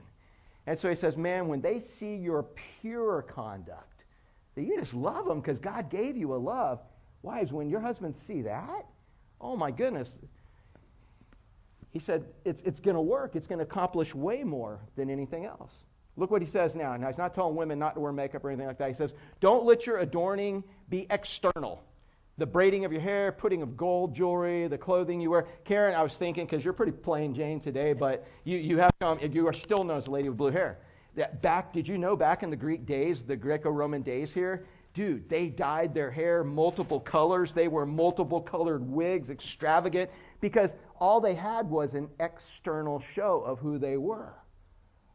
And 0.67 0.77
so 0.77 0.89
he 0.89 0.95
says, 0.95 1.15
man, 1.15 1.47
when 1.47 1.61
they 1.61 1.79
see 1.79 2.15
your 2.15 2.43
pure 2.81 3.21
conduct, 3.21 4.05
that 4.55 4.63
you 4.63 4.77
just 4.79 4.93
love 4.93 5.25
them 5.25 5.39
because 5.39 5.59
God 5.59 5.89
gave 5.89 6.17
you 6.17 6.33
a 6.33 6.37
love. 6.37 6.79
Wives, 7.21 7.51
when 7.51 7.69
your 7.69 7.79
husbands 7.79 8.17
see 8.19 8.41
that, 8.41 8.85
oh 9.39 9.55
my 9.55 9.71
goodness. 9.71 10.17
He 11.91 11.99
said, 11.99 12.25
it's, 12.43 12.61
it's 12.63 12.79
going 12.79 12.95
to 12.95 13.01
work. 13.01 13.35
It's 13.35 13.47
going 13.47 13.59
to 13.59 13.63
accomplish 13.63 14.13
way 14.13 14.43
more 14.43 14.81
than 14.97 15.09
anything 15.09 15.45
else. 15.45 15.73
Look 16.17 16.31
what 16.31 16.41
he 16.41 16.47
says 16.47 16.75
now. 16.75 16.95
Now, 16.97 17.07
he's 17.07 17.17
not 17.17 17.33
telling 17.33 17.55
women 17.55 17.79
not 17.79 17.93
to 17.95 18.01
wear 18.01 18.11
makeup 18.11 18.43
or 18.43 18.49
anything 18.49 18.67
like 18.67 18.77
that. 18.79 18.87
He 18.87 18.93
says, 18.93 19.13
don't 19.39 19.65
let 19.65 19.85
your 19.85 19.99
adorning 19.99 20.63
be 20.89 21.07
external 21.09 21.83
the 22.37 22.45
braiding 22.45 22.83
of 22.83 22.91
your 22.91 23.01
hair, 23.01 23.31
putting 23.31 23.61
of 23.61 23.77
gold 23.77 24.13
jewelry, 24.13 24.67
the 24.67 24.77
clothing 24.77 25.21
you 25.21 25.29
wear. 25.29 25.47
Karen, 25.63 25.95
I 25.95 26.03
was 26.03 26.15
thinking, 26.15 26.45
because 26.45 26.63
you're 26.63 26.73
pretty 26.73 26.91
plain 26.91 27.33
Jane 27.33 27.59
today, 27.59 27.93
but 27.93 28.27
you, 28.43 28.57
you 28.57 28.77
have 28.77 28.91
come, 28.99 29.19
you 29.21 29.47
are 29.47 29.53
still 29.53 29.83
known 29.83 29.97
as 29.97 30.07
a 30.07 30.11
lady 30.11 30.27
with 30.27 30.37
blue 30.37 30.51
hair. 30.51 30.79
That 31.15 31.41
back, 31.41 31.71
did 31.71 31.87
you 31.87 31.97
know 31.97 32.15
back 32.15 32.43
in 32.43 32.49
the 32.49 32.57
Greek 32.57 32.85
days, 32.85 33.23
the 33.23 33.37
Greco 33.37 33.69
Roman 33.69 34.01
days 34.01 34.33
here, 34.33 34.65
dude, 34.93 35.29
they 35.29 35.47
dyed 35.49 35.93
their 35.93 36.11
hair 36.11 36.43
multiple 36.43 36.99
colors. 36.99 37.53
They 37.53 37.69
wore 37.69 37.85
multiple 37.85 38.41
colored 38.41 38.85
wigs, 38.85 39.29
extravagant, 39.29 40.09
because 40.41 40.75
all 40.99 41.21
they 41.21 41.35
had 41.35 41.69
was 41.69 41.93
an 41.93 42.09
external 42.19 42.99
show 42.99 43.41
of 43.45 43.59
who 43.59 43.77
they 43.77 43.95
were. 43.95 44.33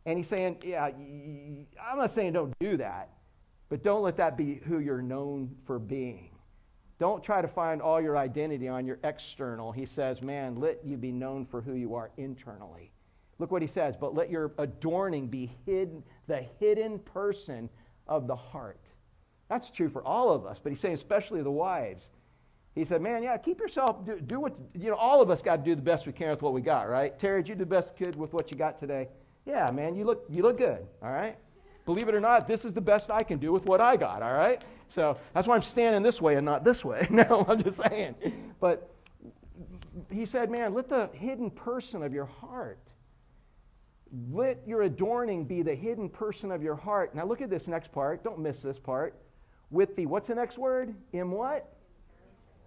And 0.06 0.16
he's 0.16 0.26
saying, 0.26 0.62
yeah, 0.64 0.86
I'm 0.86 1.98
not 1.98 2.10
saying 2.10 2.32
don't 2.32 2.54
do 2.60 2.78
that, 2.78 3.10
but 3.68 3.82
don't 3.82 4.02
let 4.02 4.16
that 4.16 4.38
be 4.38 4.60
who 4.64 4.78
you're 4.78 5.02
known 5.02 5.54
for 5.66 5.78
being. 5.78 6.30
Don't 7.01 7.24
try 7.24 7.40
to 7.40 7.48
find 7.48 7.80
all 7.80 7.98
your 7.98 8.18
identity 8.18 8.68
on 8.68 8.86
your 8.86 8.98
external. 9.05 9.72
He 9.72 9.86
says, 9.86 10.20
man, 10.20 10.61
let 10.61 10.84
you 10.84 10.98
be 10.98 11.11
known 11.11 11.46
for 11.46 11.62
who 11.62 11.72
you 11.72 11.94
are 11.94 12.11
internally. 12.18 12.92
Look 13.38 13.51
what 13.51 13.62
he 13.62 13.68
says, 13.68 13.96
but 13.98 14.14
let 14.14 14.30
your 14.30 14.53
adorning 14.59 15.26
be 15.26 15.51
hidden, 15.64 16.03
the 16.26 16.44
hidden 16.59 16.98
person 16.98 17.70
of 18.07 18.26
the 18.26 18.36
heart. 18.36 18.82
That's 19.48 19.70
true 19.70 19.88
for 19.88 20.05
all 20.05 20.30
of 20.30 20.44
us, 20.44 20.61
but 20.62 20.70
he's 20.70 20.78
saying 20.78 20.92
especially 20.92 21.42
the 21.42 21.51
wives. 21.51 22.09
He 22.74 22.84
said, 22.84 23.01
man, 23.01 23.22
yeah, 23.22 23.38
keep 23.38 23.61
yourself, 23.61 24.05
do, 24.05 24.20
do 24.20 24.38
what, 24.38 24.55
you 24.74 24.90
know, 24.90 24.96
all 24.96 25.22
of 25.22 25.30
us 25.30 25.40
got 25.40 25.57
to 25.57 25.62
do 25.62 25.74
the 25.74 25.80
best 25.80 26.07
we 26.07 26.12
can 26.12 26.28
with 26.28 26.42
what 26.42 26.53
we 26.53 26.61
got, 26.61 26.86
right? 26.86 27.18
Terry, 27.18 27.42
did 27.42 27.48
you 27.48 27.55
do 27.55 27.61
the 27.61 27.66
best 27.66 27.96
kid 27.96 28.14
with 28.14 28.34
what 28.34 28.51
you 28.51 28.59
got 28.59 28.76
today? 28.76 29.09
Yeah, 29.46 29.70
man, 29.72 29.96
you 29.96 30.05
look, 30.05 30.26
you 30.28 30.42
look 30.42 30.59
good, 30.59 30.86
all 31.03 31.11
right? 31.11 31.38
Believe 31.91 32.09
it 32.09 32.14
or 32.14 32.20
not, 32.20 32.47
this 32.47 32.64
is 32.64 32.72
the 32.72 32.80
best 32.80 33.11
I 33.11 33.24
can 33.24 33.41
do 33.41 33.51
with 33.51 33.64
what 33.64 33.80
I 33.80 33.97
got, 33.97 34.22
all 34.22 34.32
right? 34.32 34.62
So 34.88 35.18
that's 35.34 35.49
why 35.49 35.57
I'm 35.57 35.62
standing 35.62 36.05
this 36.05 36.22
way 36.22 36.36
and 36.36 36.47
not 36.47 36.62
this 36.62 36.84
way. 36.84 37.09
no, 37.11 37.45
I'm 37.49 37.61
just 37.61 37.82
saying. 37.84 38.14
But 38.61 38.95
he 40.09 40.24
said, 40.24 40.53
man, 40.53 40.72
let 40.72 40.88
the 40.88 41.11
hidden 41.14 41.51
person 41.51 42.05
of 42.05 42.12
your 42.12 42.26
heart, 42.26 42.78
let 44.30 44.62
your 44.68 44.82
adorning 44.82 45.45
be 45.45 45.62
the 45.62 45.74
hidden 45.74 46.09
person 46.09 46.53
of 46.53 46.62
your 46.62 46.76
heart. 46.76 47.12
Now 47.12 47.24
look 47.24 47.41
at 47.41 47.51
this 47.51 47.66
next 47.66 47.91
part. 47.91 48.22
Don't 48.22 48.38
miss 48.38 48.61
this 48.61 48.78
part. 48.78 49.16
With 49.72 49.97
the, 49.97 50.07
what's 50.07 50.28
the 50.28 50.36
next 50.36 50.59
word? 50.59 50.95
In 51.12 51.32
what? 51.32 51.74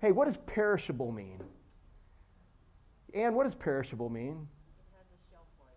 Hey, 0.02 0.12
what 0.12 0.26
does 0.26 0.36
perishable 0.48 1.14
mean? 1.14 1.42
And 3.14 3.38
what 3.38 3.46
does 3.46 3.56
perishable 3.56 4.10
mean? 4.10 4.50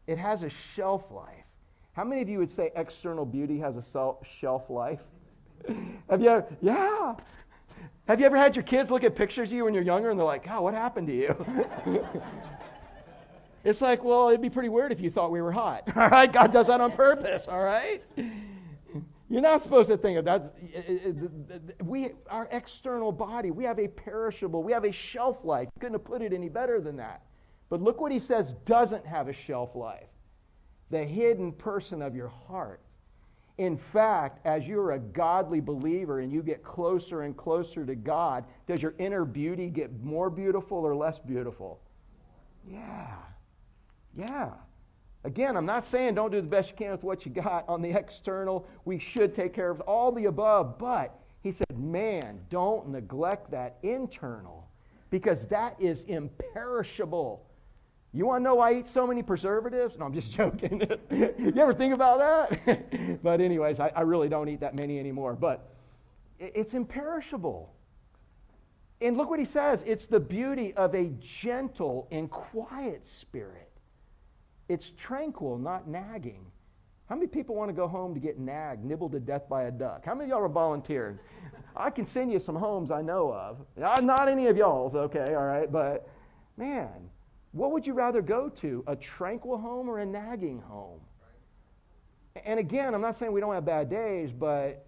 It 0.08 0.18
has 0.18 0.42
a 0.42 0.50
shelf 0.50 1.04
life. 1.12 1.45
How 1.96 2.04
many 2.04 2.20
of 2.20 2.28
you 2.28 2.38
would 2.40 2.50
say 2.50 2.70
external 2.76 3.24
beauty 3.24 3.58
has 3.58 3.78
a 3.78 4.14
shelf 4.22 4.68
life? 4.68 5.00
Have 6.10 6.20
you 6.20 6.28
ever, 6.28 6.46
yeah. 6.60 7.14
Have 8.06 8.20
you 8.20 8.26
ever 8.26 8.36
had 8.36 8.54
your 8.54 8.64
kids 8.64 8.90
look 8.90 9.02
at 9.02 9.16
pictures 9.16 9.48
of 9.48 9.56
you 9.56 9.64
when 9.64 9.72
you're 9.72 9.82
younger 9.82 10.10
and 10.10 10.20
they're 10.20 10.26
like, 10.26 10.46
oh, 10.50 10.60
what 10.60 10.74
happened 10.74 11.06
to 11.06 11.14
you? 11.14 11.46
it's 13.64 13.80
like, 13.80 14.04
well, 14.04 14.28
it'd 14.28 14.42
be 14.42 14.50
pretty 14.50 14.68
weird 14.68 14.92
if 14.92 15.00
you 15.00 15.10
thought 15.10 15.30
we 15.30 15.40
were 15.40 15.50
hot. 15.50 15.84
All 15.96 16.08
right? 16.10 16.30
God 16.30 16.52
does 16.52 16.66
that 16.66 16.82
on 16.82 16.92
purpose. 16.92 17.46
All 17.48 17.62
right? 17.62 18.04
You're 19.30 19.40
not 19.40 19.62
supposed 19.62 19.88
to 19.88 19.96
think 19.96 20.18
of 20.18 20.26
that. 20.26 20.54
We, 21.82 22.10
our 22.28 22.46
external 22.52 23.10
body, 23.10 23.50
we 23.52 23.64
have 23.64 23.78
a 23.78 23.88
perishable, 23.88 24.62
we 24.62 24.72
have 24.72 24.84
a 24.84 24.92
shelf 24.92 25.46
life. 25.46 25.70
Couldn't 25.80 25.94
have 25.94 26.04
put 26.04 26.20
it 26.20 26.34
any 26.34 26.50
better 26.50 26.78
than 26.78 26.98
that. 26.98 27.22
But 27.70 27.80
look 27.80 28.02
what 28.02 28.12
he 28.12 28.18
says 28.18 28.52
doesn't 28.66 29.06
have 29.06 29.28
a 29.28 29.32
shelf 29.32 29.74
life 29.74 30.08
the 30.90 31.04
hidden 31.04 31.52
person 31.52 32.02
of 32.02 32.14
your 32.14 32.28
heart. 32.28 32.80
In 33.58 33.78
fact, 33.78 34.44
as 34.44 34.66
you're 34.66 34.92
a 34.92 34.98
godly 34.98 35.60
believer 35.60 36.20
and 36.20 36.30
you 36.30 36.42
get 36.42 36.62
closer 36.62 37.22
and 37.22 37.36
closer 37.36 37.86
to 37.86 37.94
God, 37.94 38.44
does 38.66 38.82
your 38.82 38.94
inner 38.98 39.24
beauty 39.24 39.70
get 39.70 40.02
more 40.02 40.28
beautiful 40.28 40.78
or 40.78 40.94
less 40.94 41.18
beautiful? 41.18 41.80
Yeah. 42.70 43.14
Yeah. 44.16 44.50
Again, 45.24 45.56
I'm 45.56 45.66
not 45.66 45.84
saying 45.84 46.14
don't 46.14 46.30
do 46.30 46.40
the 46.40 46.46
best 46.46 46.70
you 46.70 46.76
can 46.76 46.92
with 46.92 47.02
what 47.02 47.24
you 47.24 47.32
got 47.32 47.68
on 47.68 47.82
the 47.82 47.90
external. 47.98 48.66
We 48.84 48.98
should 48.98 49.34
take 49.34 49.54
care 49.54 49.70
of 49.70 49.80
all 49.82 50.12
the 50.12 50.26
above. 50.26 50.78
But 50.78 51.18
he 51.42 51.50
said, 51.50 51.78
man, 51.78 52.40
don't 52.50 52.88
neglect 52.88 53.50
that 53.50 53.78
internal 53.82 54.68
because 55.10 55.46
that 55.46 55.76
is 55.80 56.04
imperishable. 56.04 57.46
You 58.16 58.24
want 58.24 58.40
to 58.40 58.44
know 58.44 58.54
why 58.54 58.70
I 58.70 58.74
eat 58.76 58.88
so 58.88 59.06
many 59.06 59.22
preservatives? 59.22 59.98
No, 59.98 60.06
I'm 60.06 60.14
just 60.14 60.32
joking. 60.36 60.80
you 61.10 61.52
ever 61.58 61.74
think 61.74 61.92
about 61.92 62.18
that? 62.18 63.22
but, 63.22 63.42
anyways, 63.42 63.78
I, 63.78 63.92
I, 63.94 64.00
really 64.00 64.30
don't 64.30 64.48
eat 64.48 64.60
that 64.60 64.74
many 64.74 64.98
anymore. 64.98 65.34
But 65.34 65.68
it's 66.38 66.72
imperishable. 66.72 67.74
And 69.02 69.18
look 69.18 69.28
what 69.28 69.38
he 69.38 69.44
says 69.44 69.84
it's 69.86 70.06
the 70.06 70.18
beauty 70.18 70.72
of 70.74 70.94
a 70.94 71.10
gentle 71.20 72.08
and 72.10 72.30
quiet 72.30 73.04
spirit. 73.04 73.70
It's 74.70 74.92
tranquil, 74.96 75.58
not 75.58 75.86
nagging. 75.86 76.46
How 77.10 77.14
many 77.14 77.26
people 77.26 77.54
want 77.54 77.68
to 77.68 77.74
go 77.74 77.86
home 77.86 78.14
to 78.14 78.20
get 78.20 78.38
nagged, 78.38 78.82
nibbled 78.82 79.12
to 79.12 79.20
death 79.20 79.46
by 79.48 79.64
a 79.64 79.70
duck? 79.70 80.04
How 80.06 80.14
many 80.14 80.24
of 80.24 80.30
y'all 80.30 80.44
are 80.44 80.48
volunteering? 80.48 81.18
I 81.76 81.90
can 81.90 82.06
send 82.06 82.32
you 82.32 82.40
some 82.40 82.56
homes 82.56 82.90
I 82.90 83.02
know 83.02 83.30
of. 83.32 83.58
Uh, 83.80 84.00
not 84.00 84.28
any 84.28 84.46
of 84.46 84.56
y'all's, 84.56 84.94
okay, 84.94 85.34
all 85.34 85.44
right? 85.44 85.70
But 85.70 86.08
man, 86.56 87.10
what 87.56 87.72
would 87.72 87.86
you 87.86 87.94
rather 87.94 88.20
go 88.20 88.50
to, 88.50 88.84
a 88.86 88.94
tranquil 88.94 89.56
home 89.56 89.88
or 89.88 90.00
a 90.00 90.06
nagging 90.06 90.60
home? 90.60 91.00
And 92.44 92.60
again, 92.60 92.94
I'm 92.94 93.00
not 93.00 93.16
saying 93.16 93.32
we 93.32 93.40
don't 93.40 93.54
have 93.54 93.64
bad 93.64 93.88
days, 93.88 94.30
but 94.30 94.84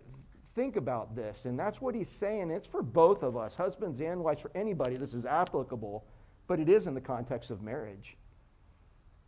think 0.54 0.76
about 0.76 1.16
this. 1.16 1.46
And 1.46 1.58
that's 1.58 1.80
what 1.80 1.94
he's 1.94 2.10
saying. 2.10 2.50
It's 2.50 2.66
for 2.66 2.82
both 2.82 3.22
of 3.22 3.38
us, 3.38 3.54
husbands 3.54 4.02
and 4.02 4.22
wives, 4.22 4.42
for 4.42 4.50
anybody. 4.54 4.96
This 4.96 5.14
is 5.14 5.24
applicable, 5.24 6.04
but 6.46 6.60
it 6.60 6.68
is 6.68 6.86
in 6.86 6.92
the 6.92 7.00
context 7.00 7.50
of 7.50 7.62
marriage. 7.62 8.18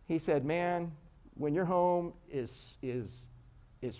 He 0.06 0.18
said, 0.18 0.44
Man, 0.44 0.92
when 1.32 1.54
your 1.54 1.64
home 1.64 2.12
is, 2.30 2.74
is, 2.82 3.22
is, 3.80 3.96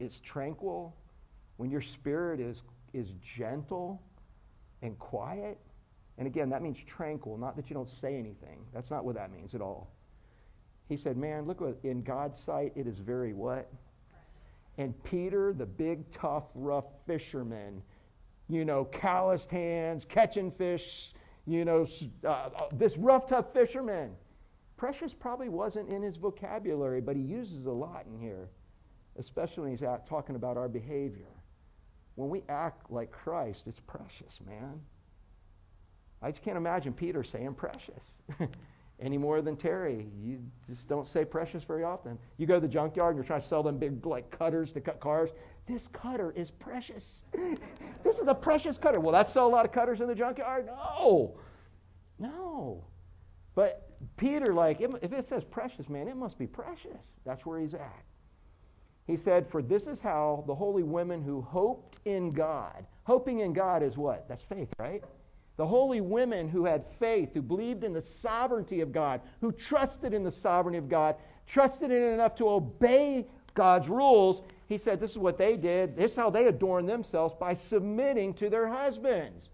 is 0.00 0.18
tranquil, 0.24 0.96
when 1.58 1.70
your 1.70 1.82
spirit 1.82 2.40
is, 2.40 2.62
is 2.92 3.12
gentle 3.36 4.02
and 4.82 4.98
quiet, 4.98 5.58
and 6.18 6.26
again, 6.26 6.50
that 6.50 6.62
means 6.62 6.82
tranquil, 6.82 7.38
not 7.38 7.56
that 7.56 7.70
you 7.70 7.74
don't 7.74 7.88
say 7.88 8.18
anything. 8.18 8.64
That's 8.72 8.90
not 8.90 9.04
what 9.04 9.14
that 9.14 9.32
means 9.32 9.54
at 9.54 9.60
all. 9.60 9.90
He 10.88 10.96
said, 10.96 11.16
Man, 11.16 11.46
look 11.46 11.60
what 11.60 11.78
in 11.84 12.02
God's 12.02 12.38
sight 12.38 12.72
it 12.76 12.86
is 12.86 12.98
very 12.98 13.32
what? 13.32 13.72
And 14.78 15.00
Peter, 15.04 15.52
the 15.52 15.66
big, 15.66 16.10
tough, 16.10 16.44
rough 16.54 16.86
fisherman, 17.06 17.82
you 18.48 18.64
know, 18.64 18.84
calloused 18.84 19.50
hands, 19.50 20.04
catching 20.06 20.50
fish, 20.50 21.12
you 21.46 21.64
know, 21.64 21.86
uh, 22.24 22.28
uh, 22.28 22.48
this 22.72 22.96
rough, 22.96 23.26
tough 23.26 23.52
fisherman. 23.52 24.12
Precious 24.76 25.14
probably 25.14 25.48
wasn't 25.48 25.88
in 25.88 26.02
his 26.02 26.16
vocabulary, 26.16 27.00
but 27.00 27.16
he 27.16 27.22
uses 27.22 27.66
a 27.66 27.70
lot 27.70 28.04
in 28.06 28.18
here, 28.18 28.48
especially 29.18 29.62
when 29.62 29.70
he's 29.70 29.82
out 29.82 30.06
talking 30.06 30.36
about 30.36 30.56
our 30.56 30.68
behavior. 30.68 31.28
When 32.16 32.28
we 32.28 32.42
act 32.48 32.90
like 32.90 33.10
Christ, 33.12 33.64
it's 33.66 33.80
precious, 33.80 34.40
man. 34.46 34.80
I 36.22 36.30
just 36.30 36.42
can't 36.42 36.56
imagine 36.56 36.92
Peter 36.92 37.22
saying 37.22 37.54
precious 37.54 38.22
any 39.00 39.18
more 39.18 39.42
than 39.42 39.56
Terry. 39.56 40.06
You 40.22 40.38
just 40.66 40.88
don't 40.88 41.06
say 41.06 41.24
precious 41.24 41.64
very 41.64 41.82
often. 41.82 42.18
You 42.38 42.46
go 42.46 42.54
to 42.54 42.60
the 42.60 42.72
junkyard 42.72 43.16
and 43.16 43.18
you're 43.18 43.26
trying 43.26 43.42
to 43.42 43.46
sell 43.46 43.62
them 43.62 43.78
big 43.78 44.06
like 44.06 44.30
cutters 44.30 44.72
to 44.72 44.80
cut 44.80 45.00
cars. 45.00 45.30
This 45.66 45.88
cutter 45.88 46.32
is 46.36 46.50
precious. 46.50 47.22
this 48.04 48.18
is 48.18 48.28
a 48.28 48.34
precious 48.34 48.78
cutter. 48.78 49.00
Will 49.00 49.12
that 49.12 49.28
sell 49.28 49.46
a 49.46 49.50
lot 49.50 49.64
of 49.64 49.72
cutters 49.72 50.00
in 50.00 50.06
the 50.06 50.14
junkyard? 50.14 50.66
No. 50.66 51.38
No. 52.18 52.84
But 53.54 53.88
Peter, 54.16 54.54
like, 54.54 54.80
if 54.80 55.12
it 55.12 55.26
says 55.26 55.44
precious, 55.44 55.88
man, 55.88 56.08
it 56.08 56.16
must 56.16 56.38
be 56.38 56.46
precious. 56.46 57.16
That's 57.24 57.44
where 57.44 57.60
he's 57.60 57.74
at. 57.74 58.04
He 59.06 59.16
said, 59.16 59.48
For 59.48 59.62
this 59.62 59.86
is 59.86 60.00
how 60.00 60.44
the 60.46 60.54
holy 60.54 60.84
women 60.84 61.22
who 61.22 61.40
hoped 61.40 61.98
in 62.04 62.32
God, 62.32 62.86
hoping 63.04 63.40
in 63.40 63.52
God 63.52 63.82
is 63.82 63.96
what? 63.96 64.28
That's 64.28 64.42
faith, 64.42 64.72
right? 64.78 65.02
The 65.56 65.66
holy 65.66 66.00
women 66.00 66.48
who 66.48 66.64
had 66.64 66.84
faith, 66.98 67.30
who 67.34 67.42
believed 67.42 67.84
in 67.84 67.92
the 67.92 68.00
sovereignty 68.00 68.80
of 68.80 68.92
God, 68.92 69.20
who 69.40 69.52
trusted 69.52 70.14
in 70.14 70.24
the 70.24 70.30
sovereignty 70.30 70.78
of 70.78 70.88
God, 70.88 71.16
trusted 71.46 71.90
in 71.90 72.02
it 72.02 72.14
enough 72.14 72.34
to 72.36 72.48
obey 72.48 73.26
God's 73.54 73.88
rules, 73.88 74.42
he 74.66 74.78
said 74.78 74.98
this 74.98 75.10
is 75.10 75.18
what 75.18 75.36
they 75.36 75.56
did. 75.56 75.96
This 75.96 76.12
is 76.12 76.16
how 76.16 76.30
they 76.30 76.46
adorned 76.46 76.88
themselves 76.88 77.34
by 77.38 77.52
submitting 77.52 78.32
to 78.34 78.48
their 78.48 78.66
husbands. 78.66 79.50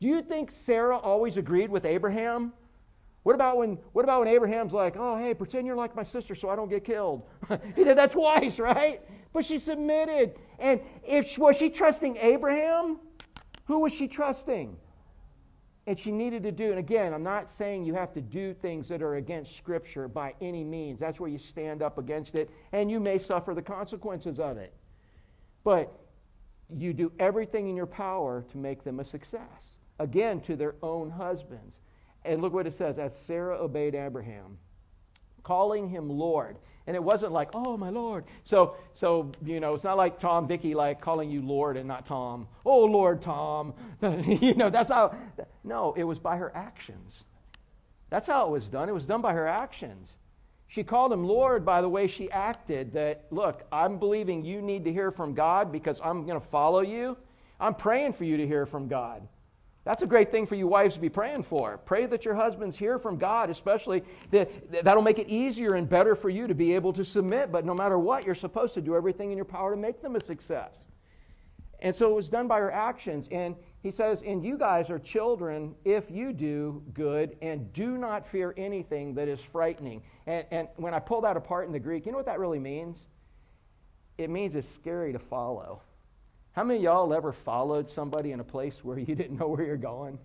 Do 0.00 0.06
you 0.06 0.22
think 0.22 0.50
Sarah 0.50 0.96
always 0.96 1.36
agreed 1.36 1.70
with 1.70 1.84
Abraham? 1.84 2.52
What 3.24 3.34
about 3.34 3.58
when 3.58 3.78
what 3.92 4.04
about 4.04 4.20
when 4.20 4.28
Abraham's 4.28 4.72
like, 4.72 4.96
"Oh, 4.98 5.16
hey, 5.16 5.34
pretend 5.34 5.66
you're 5.66 5.76
like 5.76 5.94
my 5.94 6.02
sister 6.02 6.34
so 6.34 6.48
I 6.48 6.56
don't 6.56 6.68
get 6.68 6.84
killed." 6.84 7.26
he 7.76 7.84
did 7.84 7.96
that 7.98 8.12
twice, 8.12 8.58
right? 8.58 9.02
But 9.32 9.44
she 9.44 9.58
submitted. 9.58 10.36
And 10.58 10.80
if 11.02 11.38
was 11.38 11.56
she 11.56 11.70
trusting 11.70 12.16
Abraham? 12.18 12.98
Who 13.66 13.80
was 13.80 13.92
she 13.92 14.08
trusting? 14.08 14.76
And 15.86 15.98
she 15.98 16.10
needed 16.10 16.42
to 16.42 16.52
do 16.52 16.70
and 16.70 16.78
again 16.78 17.12
i'm 17.12 17.22
not 17.22 17.50
saying 17.50 17.84
you 17.84 17.94
have 17.94 18.12
to 18.12 18.20
do 18.20 18.54
things 18.54 18.88
that 18.88 19.02
are 19.02 19.16
against 19.16 19.56
scripture 19.56 20.08
by 20.08 20.34
any 20.40 20.64
means. 20.64 20.98
That's 20.98 21.20
where 21.20 21.30
you 21.30 21.38
stand 21.38 21.82
up 21.82 21.98
against 21.98 22.34
it 22.34 22.50
and 22.72 22.90
you 22.90 23.00
may 23.00 23.18
suffer 23.18 23.54
the 23.54 23.62
consequences 23.62 24.40
of 24.40 24.56
it. 24.56 24.72
But 25.62 25.92
you 26.74 26.92
do 26.92 27.12
everything 27.18 27.68
in 27.68 27.76
your 27.76 27.86
power 27.86 28.44
to 28.50 28.58
make 28.58 28.84
them 28.84 29.00
a 29.00 29.04
success 29.04 29.78
again 29.98 30.40
to 30.42 30.56
their 30.56 30.74
own 30.82 31.10
husbands. 31.10 31.76
And 32.24 32.40
look 32.40 32.52
what 32.52 32.66
it 32.66 32.72
says 32.72 32.98
as 32.98 33.16
sarah 33.16 33.56
obeyed 33.58 33.94
abraham 33.94 34.58
calling 35.44 35.88
him 35.88 36.08
Lord. 36.08 36.56
And 36.86 36.94
it 36.94 37.02
wasn't 37.02 37.32
like, 37.32 37.50
oh, 37.54 37.76
my 37.76 37.88
Lord. 37.88 38.24
So, 38.44 38.76
so 38.92 39.32
you 39.44 39.58
know, 39.58 39.72
it's 39.72 39.84
not 39.84 39.96
like 39.96 40.18
Tom 40.18 40.46
Vicky 40.46 40.74
like 40.74 41.00
calling 41.00 41.30
you 41.30 41.40
Lord 41.40 41.76
and 41.76 41.88
not 41.88 42.04
Tom. 42.04 42.46
Oh, 42.64 42.84
Lord 42.84 43.22
Tom. 43.22 43.72
you 44.02 44.54
know, 44.54 44.68
that's 44.68 44.90
how. 44.90 45.14
No, 45.62 45.94
it 45.96 46.04
was 46.04 46.18
by 46.18 46.36
her 46.36 46.54
actions. 46.54 47.24
That's 48.10 48.26
how 48.26 48.46
it 48.46 48.50
was 48.50 48.68
done. 48.68 48.88
It 48.88 48.92
was 48.92 49.06
done 49.06 49.22
by 49.22 49.32
her 49.32 49.46
actions. 49.46 50.12
She 50.66 50.82
called 50.82 51.12
him 51.12 51.24
Lord 51.24 51.64
by 51.64 51.80
the 51.80 51.88
way 51.88 52.06
she 52.06 52.30
acted 52.30 52.92
that, 52.94 53.26
look, 53.30 53.64
I'm 53.70 53.98
believing 53.98 54.44
you 54.44 54.60
need 54.60 54.84
to 54.84 54.92
hear 54.92 55.10
from 55.10 55.34
God 55.34 55.70
because 55.70 56.00
I'm 56.02 56.26
going 56.26 56.40
to 56.40 56.46
follow 56.48 56.80
you. 56.80 57.16
I'm 57.60 57.74
praying 57.74 58.14
for 58.14 58.24
you 58.24 58.36
to 58.36 58.46
hear 58.46 58.66
from 58.66 58.88
God. 58.88 59.26
That's 59.84 60.00
a 60.00 60.06
great 60.06 60.30
thing 60.30 60.46
for 60.46 60.54
you 60.54 60.66
wives 60.66 60.94
to 60.94 61.00
be 61.00 61.10
praying 61.10 61.42
for. 61.42 61.78
Pray 61.84 62.06
that 62.06 62.24
your 62.24 62.34
husbands 62.34 62.76
hear 62.76 62.98
from 62.98 63.18
God, 63.18 63.50
especially 63.50 64.02
that 64.30 64.84
that'll 64.84 65.02
make 65.02 65.18
it 65.18 65.28
easier 65.28 65.74
and 65.74 65.86
better 65.86 66.14
for 66.14 66.30
you 66.30 66.46
to 66.46 66.54
be 66.54 66.74
able 66.74 66.92
to 66.94 67.04
submit. 67.04 67.52
But 67.52 67.66
no 67.66 67.74
matter 67.74 67.98
what, 67.98 68.24
you're 68.24 68.34
supposed 68.34 68.72
to 68.74 68.80
do 68.80 68.96
everything 68.96 69.30
in 69.30 69.36
your 69.36 69.44
power 69.44 69.74
to 69.74 69.80
make 69.80 70.00
them 70.00 70.16
a 70.16 70.20
success. 70.20 70.86
And 71.80 71.94
so 71.94 72.10
it 72.10 72.14
was 72.14 72.30
done 72.30 72.48
by 72.48 72.60
her 72.60 72.72
actions. 72.72 73.28
And 73.30 73.56
he 73.82 73.90
says, 73.90 74.22
And 74.22 74.42
you 74.42 74.56
guys 74.56 74.88
are 74.88 74.98
children 74.98 75.74
if 75.84 76.10
you 76.10 76.32
do 76.32 76.82
good 76.94 77.36
and 77.42 77.70
do 77.74 77.98
not 77.98 78.26
fear 78.26 78.54
anything 78.56 79.12
that 79.14 79.28
is 79.28 79.40
frightening. 79.40 80.02
And, 80.26 80.46
and 80.50 80.68
when 80.76 80.94
I 80.94 80.98
pull 80.98 81.20
that 81.20 81.36
apart 81.36 81.66
in 81.66 81.72
the 81.72 81.78
Greek, 81.78 82.06
you 82.06 82.12
know 82.12 82.16
what 82.16 82.26
that 82.26 82.38
really 82.38 82.58
means? 82.58 83.04
It 84.16 84.30
means 84.30 84.54
it's 84.54 84.68
scary 84.68 85.12
to 85.12 85.18
follow. 85.18 85.82
How 86.54 86.62
many 86.62 86.80
y'all 86.80 87.12
ever 87.12 87.32
followed 87.32 87.88
somebody 87.88 88.30
in 88.30 88.38
a 88.38 88.44
place 88.44 88.84
where 88.84 88.96
you 88.96 89.14
didn't 89.16 89.38
know 89.38 89.48
where 89.48 89.64
you're 89.64 89.76
going? 89.76 90.18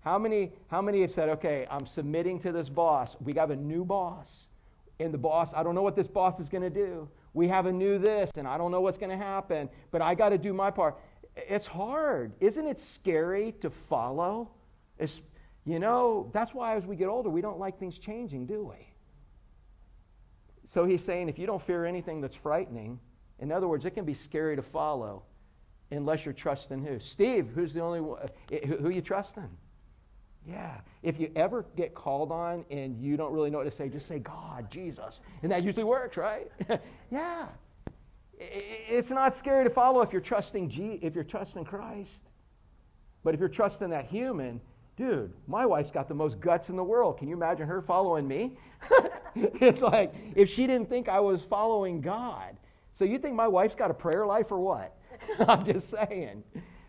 How 0.00 0.18
many, 0.18 0.52
how 0.66 0.82
many 0.82 1.02
have 1.02 1.12
said, 1.12 1.28
okay, 1.28 1.66
I'm 1.70 1.86
submitting 1.86 2.40
to 2.40 2.52
this 2.52 2.68
boss. 2.68 3.16
We 3.20 3.34
have 3.34 3.50
a 3.50 3.56
new 3.56 3.84
boss. 3.84 4.28
And 4.98 5.14
the 5.14 5.18
boss, 5.18 5.54
I 5.54 5.62
don't 5.62 5.74
know 5.74 5.82
what 5.82 5.94
this 5.94 6.08
boss 6.08 6.40
is 6.40 6.48
going 6.48 6.62
to 6.62 6.70
do. 6.70 7.08
We 7.34 7.46
have 7.48 7.66
a 7.66 7.72
new 7.72 7.98
this, 7.98 8.32
and 8.36 8.48
I 8.48 8.58
don't 8.58 8.72
know 8.72 8.80
what's 8.80 8.98
going 8.98 9.10
to 9.10 9.24
happen, 9.24 9.68
but 9.92 10.02
I 10.02 10.14
got 10.14 10.30
to 10.30 10.38
do 10.38 10.52
my 10.52 10.70
part. 10.70 10.98
It's 11.36 11.66
hard. 11.66 12.32
Isn't 12.40 12.66
it 12.66 12.78
scary 12.78 13.52
to 13.60 13.70
follow? 13.70 14.50
It's, 14.98 15.20
you 15.64 15.78
know, 15.78 16.30
that's 16.34 16.52
why 16.52 16.76
as 16.76 16.84
we 16.84 16.96
get 16.96 17.06
older, 17.06 17.30
we 17.30 17.40
don't 17.40 17.60
like 17.60 17.78
things 17.78 17.96
changing, 17.96 18.46
do 18.46 18.64
we? 18.64 18.88
So 20.64 20.84
he's 20.84 21.04
saying 21.04 21.28
if 21.28 21.38
you 21.38 21.46
don't 21.46 21.62
fear 21.62 21.86
anything 21.86 22.20
that's 22.20 22.34
frightening, 22.34 22.98
in 23.38 23.52
other 23.52 23.68
words, 23.68 23.84
it 23.84 23.90
can 23.90 24.04
be 24.04 24.14
scary 24.14 24.56
to 24.56 24.62
follow 24.62 25.22
unless 25.90 26.24
you're 26.24 26.34
trusting 26.34 26.84
who? 26.84 26.98
Steve, 27.00 27.48
who's 27.54 27.72
the 27.72 27.80
only 27.80 28.00
one? 28.00 28.28
Eh, 28.52 28.66
who, 28.66 28.90
you 28.90 29.00
trusting? 29.00 29.48
Yeah. 30.46 30.80
If 31.02 31.20
you 31.20 31.30
ever 31.36 31.66
get 31.76 31.94
called 31.94 32.32
on 32.32 32.64
and 32.70 33.00
you 33.00 33.16
don't 33.16 33.32
really 33.32 33.50
know 33.50 33.58
what 33.58 33.64
to 33.64 33.70
say, 33.70 33.88
just 33.88 34.06
say 34.06 34.18
God, 34.18 34.70
Jesus. 34.70 35.20
And 35.42 35.52
that 35.52 35.64
usually 35.64 35.84
works, 35.84 36.16
right? 36.16 36.50
yeah. 37.10 37.46
It's 38.38 39.10
not 39.10 39.34
scary 39.34 39.64
to 39.64 39.70
follow 39.70 40.00
if 40.00 40.12
you're 40.12 40.22
trusting 40.22 40.70
G, 40.70 40.98
if 41.02 41.14
you're 41.14 41.24
trusting 41.24 41.64
Christ. 41.64 42.22
But 43.22 43.34
if 43.34 43.40
you're 43.40 43.50
trusting 43.50 43.90
that 43.90 44.06
human, 44.06 44.60
dude, 44.96 45.32
my 45.46 45.66
wife's 45.66 45.90
got 45.90 46.08
the 46.08 46.14
most 46.14 46.40
guts 46.40 46.70
in 46.70 46.76
the 46.76 46.84
world. 46.84 47.18
Can 47.18 47.28
you 47.28 47.34
imagine 47.34 47.66
her 47.66 47.82
following 47.82 48.26
me? 48.26 48.56
it's 49.34 49.82
like 49.82 50.14
if 50.34 50.48
she 50.48 50.66
didn't 50.66 50.88
think 50.88 51.08
I 51.08 51.20
was 51.20 51.42
following 51.42 52.00
God. 52.00 52.56
So 52.92 53.04
you 53.04 53.18
think 53.18 53.34
my 53.34 53.46
wife's 53.46 53.74
got 53.74 53.90
a 53.90 53.94
prayer 53.94 54.26
life 54.26 54.50
or 54.50 54.58
what? 54.58 54.96
I'm 55.48 55.64
just 55.64 55.90
saying. 55.90 56.42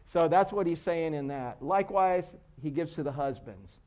So 0.06 0.28
that's 0.28 0.52
what 0.52 0.68
he's 0.68 0.82
saying 0.82 1.14
in 1.14 1.28
that. 1.28 1.62
Likewise, 1.62 2.36
he 2.62 2.70
gives 2.70 2.94
to 2.96 3.04
the 3.04 3.12
husbands 3.12 3.80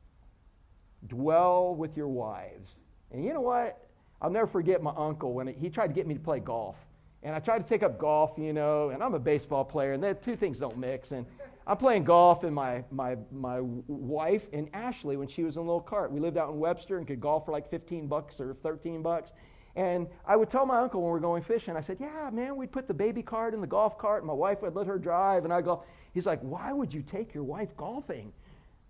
dwell 1.07 1.75
with 1.75 1.95
your 1.95 2.07
wives. 2.07 2.75
And 3.11 3.23
you 3.23 3.33
know 3.33 3.41
what? 3.41 3.87
I'll 4.21 4.29
never 4.29 4.47
forget 4.47 4.81
my 4.81 4.93
uncle 4.97 5.33
when 5.33 5.47
he 5.47 5.69
tried 5.69 5.87
to 5.87 5.93
get 5.93 6.07
me 6.07 6.15
to 6.15 6.19
play 6.19 6.39
golf. 6.39 6.75
And 7.21 7.35
I 7.35 7.39
tried 7.39 7.59
to 7.59 7.67
take 7.67 7.83
up 7.83 7.97
golf, 7.97 8.31
you 8.37 8.53
know, 8.53 8.89
and 8.89 9.03
I'm 9.03 9.15
a 9.15 9.19
baseball 9.19 9.65
player, 9.65 9.93
and 9.93 10.03
the 10.03 10.13
two 10.13 10.35
things 10.35 10.59
don't 10.59 10.77
mix. 10.77 11.11
And 11.11 11.25
I'm 11.65 11.77
playing 11.77 12.03
golf, 12.03 12.43
and 12.43 12.53
my, 12.53 12.83
my, 12.91 13.17
my 13.31 13.61
wife 13.61 14.43
and 14.53 14.69
Ashley, 14.73 15.17
when 15.17 15.27
she 15.27 15.43
was 15.43 15.55
in 15.55 15.61
a 15.61 15.65
little 15.65 15.81
cart, 15.81 16.11
we 16.11 16.19
lived 16.19 16.37
out 16.37 16.49
in 16.49 16.59
Webster 16.59 16.97
and 16.97 17.07
could 17.07 17.19
golf 17.19 17.45
for 17.45 17.51
like 17.51 17.69
15 17.69 18.07
bucks 18.07 18.39
or 18.39 18.53
13 18.61 19.01
bucks. 19.01 19.33
And 19.75 20.07
I 20.25 20.35
would 20.35 20.49
tell 20.49 20.65
my 20.65 20.77
uncle 20.79 21.01
when 21.01 21.09
we 21.09 21.13
were 21.13 21.19
going 21.19 21.43
fishing, 21.43 21.75
I 21.75 21.81
said, 21.81 21.97
Yeah, 21.99 22.29
man, 22.31 22.55
we'd 22.55 22.71
put 22.71 22.87
the 22.87 22.93
baby 22.93 23.21
cart 23.21 23.53
in 23.53 23.61
the 23.61 23.67
golf 23.67 23.97
cart, 23.97 24.21
and 24.21 24.27
my 24.27 24.33
wife 24.33 24.61
would 24.61 24.75
let 24.75 24.87
her 24.87 24.97
drive, 24.97 25.43
and 25.43 25.53
I'd 25.53 25.65
go. 25.65 25.83
He's 26.13 26.25
like, 26.25 26.39
Why 26.41 26.71
would 26.71 26.93
you 26.93 27.01
take 27.01 27.33
your 27.33 27.43
wife 27.43 27.75
golfing? 27.75 28.31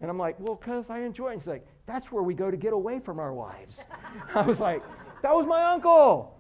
And 0.01 0.11
I'm 0.11 0.19
like, 0.19 0.39
Well, 0.39 0.55
because 0.55 0.89
I 0.89 0.99
enjoy 0.99 1.31
it. 1.31 1.39
He's 1.39 1.47
like, 1.47 1.65
That's 1.87 2.11
where 2.11 2.21
we 2.21 2.35
go 2.35 2.51
to 2.51 2.57
get 2.57 2.73
away 2.73 2.99
from 2.99 3.19
our 3.19 3.33
wives. 3.33 3.77
I 4.35 4.41
was 4.43 4.59
like, 4.59 4.83
That 5.23 5.33
was 5.33 5.47
my 5.47 5.63
uncle. 5.63 6.35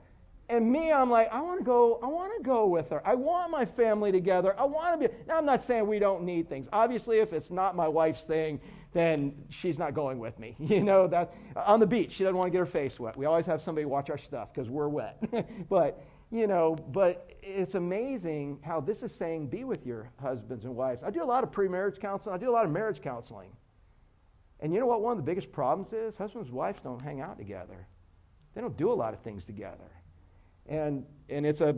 And 0.47 0.71
me, 0.71 0.91
I'm 0.91 1.09
like, 1.09 1.33
I 1.33 1.41
want 1.41 1.59
to 1.59 1.65
go, 1.65 1.99
I 2.03 2.07
want 2.07 2.31
to 2.37 2.43
go 2.43 2.67
with 2.67 2.91
her. 2.91 3.01
I 3.07 3.15
want 3.15 3.49
my 3.49 3.65
family 3.65 4.11
together. 4.11 4.53
I 4.59 4.65
want 4.65 5.01
to 5.01 5.07
be. 5.07 5.15
Now, 5.27 5.39
I'm 5.39 5.45
not 5.45 5.63
saying 5.63 5.87
we 5.87 5.97
don't 5.97 6.23
need 6.23 6.47
things. 6.47 6.69
Obviously, 6.71 7.17
if 7.17 7.33
it's 7.33 7.49
not 7.49 7.75
my 7.75 7.87
wife's 7.87 8.25
thing, 8.25 8.59
then 8.95 9.35
she's 9.49 9.77
not 9.77 9.93
going 9.93 10.17
with 10.19 10.39
me. 10.39 10.55
You 10.75 10.83
know, 10.83 11.07
that 11.07 11.33
on 11.55 11.79
the 11.79 11.85
beach, 11.85 12.11
she 12.11 12.23
doesn't 12.23 12.35
want 12.35 12.47
to 12.47 12.51
get 12.51 12.59
her 12.59 12.65
face 12.65 12.99
wet. 12.99 13.15
We 13.15 13.25
always 13.25 13.45
have 13.45 13.61
somebody 13.61 13.85
watch 13.85 14.09
our 14.09 14.17
stuff 14.17 14.53
because 14.53 14.69
we're 14.69 14.87
wet. 14.87 15.21
but, 15.69 16.03
you 16.31 16.47
know, 16.47 16.75
but 16.91 17.29
it's 17.43 17.75
amazing 17.75 18.59
how 18.63 18.79
this 18.79 19.03
is 19.03 19.13
saying 19.13 19.47
be 19.47 19.63
with 19.63 19.85
your 19.85 20.09
husbands 20.21 20.63
and 20.65 20.75
wives. 20.75 21.03
I 21.03 21.11
do 21.11 21.23
a 21.23 21.25
lot 21.25 21.43
of 21.43 21.51
pre-marriage 21.51 21.99
counseling. 21.99 22.35
I 22.35 22.37
do 22.37 22.49
a 22.49 22.51
lot 22.51 22.65
of 22.65 22.71
marriage 22.71 23.01
counseling. 23.01 23.49
And 24.61 24.73
you 24.73 24.79
know 24.79 24.85
what 24.85 25.01
one 25.01 25.11
of 25.11 25.17
the 25.17 25.29
biggest 25.29 25.51
problems 25.51 25.93
is? 25.93 26.15
Husbands 26.15 26.47
and 26.47 26.57
wives 26.57 26.79
don't 26.81 27.01
hang 27.01 27.21
out 27.21 27.37
together. 27.37 27.87
They 28.53 28.61
don't 28.61 28.77
do 28.77 28.91
a 28.91 28.93
lot 28.93 29.13
of 29.13 29.19
things 29.19 29.43
together. 29.45 29.91
And 30.67 31.05
and 31.29 31.45
it's 31.45 31.61
a 31.61 31.75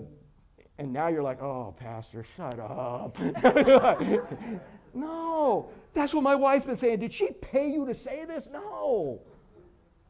and 0.77 0.93
now 0.93 1.07
you're 1.07 1.23
like, 1.23 1.41
oh, 1.41 1.73
Pastor, 1.79 2.23
shut 2.35 2.59
up. 2.59 3.17
no, 4.93 5.69
that's 5.93 6.13
what 6.13 6.23
my 6.23 6.35
wife's 6.35 6.65
been 6.65 6.75
saying. 6.75 6.99
Did 6.99 7.13
she 7.13 7.27
pay 7.31 7.69
you 7.71 7.85
to 7.85 7.93
say 7.93 8.25
this? 8.25 8.49
No. 8.51 9.21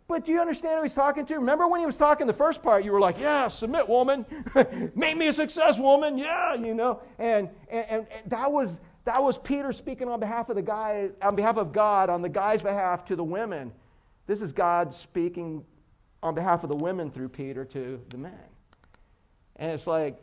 But 0.07 0.23
do 0.23 0.31
you 0.31 0.39
understand 0.39 0.77
who 0.77 0.83
he's 0.83 0.93
talking 0.93 1.25
to? 1.25 1.35
Remember 1.35 1.67
when 1.67 1.81
he 1.81 1.85
was 1.85 1.97
talking 1.97 2.27
the 2.27 2.33
first 2.33 2.63
part, 2.63 2.85
you 2.85 2.93
were 2.93 2.99
like, 2.99 3.19
yeah, 3.19 3.47
submit, 3.49 3.87
woman. 3.87 4.25
Make 4.95 5.17
me 5.17 5.27
a 5.27 5.33
success, 5.33 5.77
woman. 5.77 6.17
Yeah, 6.17 6.55
you 6.55 6.73
know. 6.73 7.01
And, 7.19 7.49
and, 7.69 7.85
and, 7.89 8.07
and 8.09 8.31
that 8.31 8.51
was 8.51 8.79
that 9.03 9.23
was 9.23 9.37
Peter 9.37 9.71
speaking 9.71 10.09
on 10.09 10.19
behalf 10.19 10.49
of 10.49 10.57
the 10.57 10.61
guy, 10.61 11.09
on 11.21 11.33
behalf 11.33 11.55
of 11.55 11.71
God, 11.71 12.09
on 12.09 12.21
the 12.21 12.27
guy's 12.27 12.61
behalf 12.61 13.05
to 13.05 13.15
the 13.15 13.23
women. 13.23 13.71
This 14.27 14.41
is 14.41 14.51
God 14.51 14.93
speaking 14.93 15.63
on 16.21 16.35
behalf 16.35 16.63
of 16.63 16.69
the 16.69 16.75
women 16.75 17.09
through 17.09 17.29
Peter 17.29 17.63
to 17.63 18.01
the 18.09 18.17
men. 18.17 18.33
And 19.55 19.71
it's 19.71 19.87
like, 19.87 20.21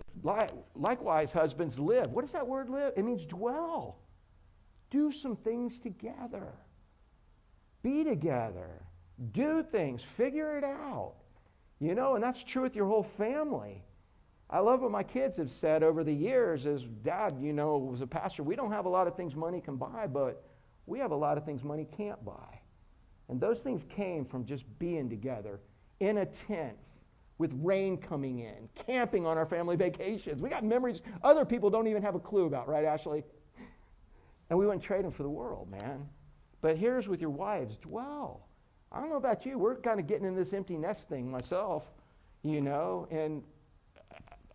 likewise, 0.74 1.32
husbands, 1.32 1.78
live. 1.78 2.10
What 2.10 2.22
does 2.22 2.32
that 2.32 2.46
word 2.46 2.68
live? 2.68 2.92
It 2.94 3.04
means 3.04 3.24
dwell. 3.24 3.96
Do 4.94 5.10
some 5.10 5.34
things 5.34 5.80
together. 5.80 6.52
Be 7.82 8.04
together. 8.04 8.80
Do 9.32 9.64
things. 9.64 10.02
Figure 10.16 10.56
it 10.56 10.62
out. 10.62 11.14
You 11.80 11.96
know, 11.96 12.14
and 12.14 12.22
that's 12.22 12.44
true 12.44 12.62
with 12.62 12.76
your 12.76 12.86
whole 12.86 13.02
family. 13.02 13.82
I 14.48 14.60
love 14.60 14.82
what 14.82 14.92
my 14.92 15.02
kids 15.02 15.36
have 15.38 15.50
said 15.50 15.82
over 15.82 16.04
the 16.04 16.12
years 16.12 16.64
is, 16.64 16.84
Dad, 17.02 17.36
you 17.40 17.52
know, 17.52 17.76
was 17.76 18.02
a 18.02 18.06
pastor, 18.06 18.44
we 18.44 18.54
don't 18.54 18.70
have 18.70 18.84
a 18.84 18.88
lot 18.88 19.08
of 19.08 19.16
things 19.16 19.34
money 19.34 19.60
can 19.60 19.74
buy, 19.74 20.06
but 20.06 20.44
we 20.86 21.00
have 21.00 21.10
a 21.10 21.16
lot 21.16 21.36
of 21.38 21.44
things 21.44 21.64
money 21.64 21.88
can't 21.96 22.24
buy. 22.24 22.60
And 23.28 23.40
those 23.40 23.62
things 23.62 23.84
came 23.88 24.24
from 24.24 24.46
just 24.46 24.62
being 24.78 25.10
together 25.10 25.58
in 25.98 26.18
a 26.18 26.26
tent, 26.26 26.76
with 27.38 27.50
rain 27.64 27.96
coming 27.96 28.38
in, 28.38 28.68
camping 28.76 29.26
on 29.26 29.36
our 29.38 29.46
family 29.46 29.74
vacations. 29.88 30.40
We 30.40 30.48
got 30.48 30.62
memories 30.62 31.02
other 31.24 31.44
people 31.44 31.68
don't 31.68 31.88
even 31.88 32.02
have 32.02 32.14
a 32.14 32.20
clue 32.20 32.44
about, 32.44 32.68
right, 32.68 32.84
Ashley? 32.84 33.24
And 34.50 34.58
we 34.58 34.66
wouldn't 34.66 34.82
trade 34.82 35.04
them 35.04 35.12
for 35.12 35.22
the 35.22 35.30
world, 35.30 35.70
man. 35.70 36.08
But 36.60 36.76
here's 36.76 37.08
with 37.08 37.20
your 37.20 37.30
wives 37.30 37.76
dwell. 37.76 38.48
I 38.92 39.00
don't 39.00 39.10
know 39.10 39.16
about 39.16 39.44
you. 39.44 39.58
We're 39.58 39.76
kind 39.76 39.98
of 39.98 40.06
getting 40.06 40.26
in 40.26 40.34
this 40.34 40.52
empty 40.52 40.76
nest 40.76 41.08
thing 41.08 41.30
myself, 41.30 41.84
you 42.42 42.60
know. 42.60 43.08
And 43.10 43.42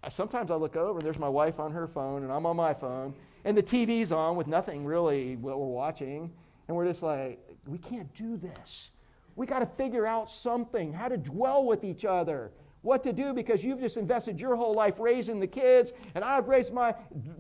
sometimes 0.08 0.50
I 0.50 0.56
look 0.56 0.76
over 0.76 1.00
and 1.00 1.06
there's 1.06 1.20
my 1.20 1.30
wife 1.30 1.60
on 1.60 1.72
her 1.72 1.88
phone 1.88 2.24
and 2.24 2.32
I'm 2.32 2.46
on 2.46 2.56
my 2.56 2.74
phone 2.74 3.14
and 3.46 3.58
the 3.58 3.64
TV's 3.64 4.12
on 4.12 4.36
with 4.36 4.48
nothing 4.48 4.86
really 4.86 5.36
what 5.36 5.60
we're 5.60 5.66
watching. 5.68 6.32
And 6.68 6.78
we're 6.78 6.88
just 6.88 7.04
like, 7.04 7.40
we 7.68 7.78
can't 7.78 8.14
do 8.14 8.38
this. 8.38 8.90
We 9.36 9.46
got 9.46 9.60
to 9.60 9.66
figure 9.66 10.06
out 10.06 10.30
something, 10.30 10.94
how 10.94 11.08
to 11.08 11.18
dwell 11.18 11.66
with 11.66 11.84
each 11.84 12.06
other 12.06 12.52
what 12.82 13.04
to 13.04 13.14
do 13.14 13.34
because 13.34 13.64
you've 13.64 13.80
just 13.80 13.98
invested 13.98 14.40
your 14.40 14.56
whole 14.56 14.74
life 14.74 14.96
raising 15.00 15.40
the 15.40 15.48
kids 15.48 15.94
and 16.16 16.24
I've 16.24 16.48
raised 16.48 16.72
my, 16.72 16.96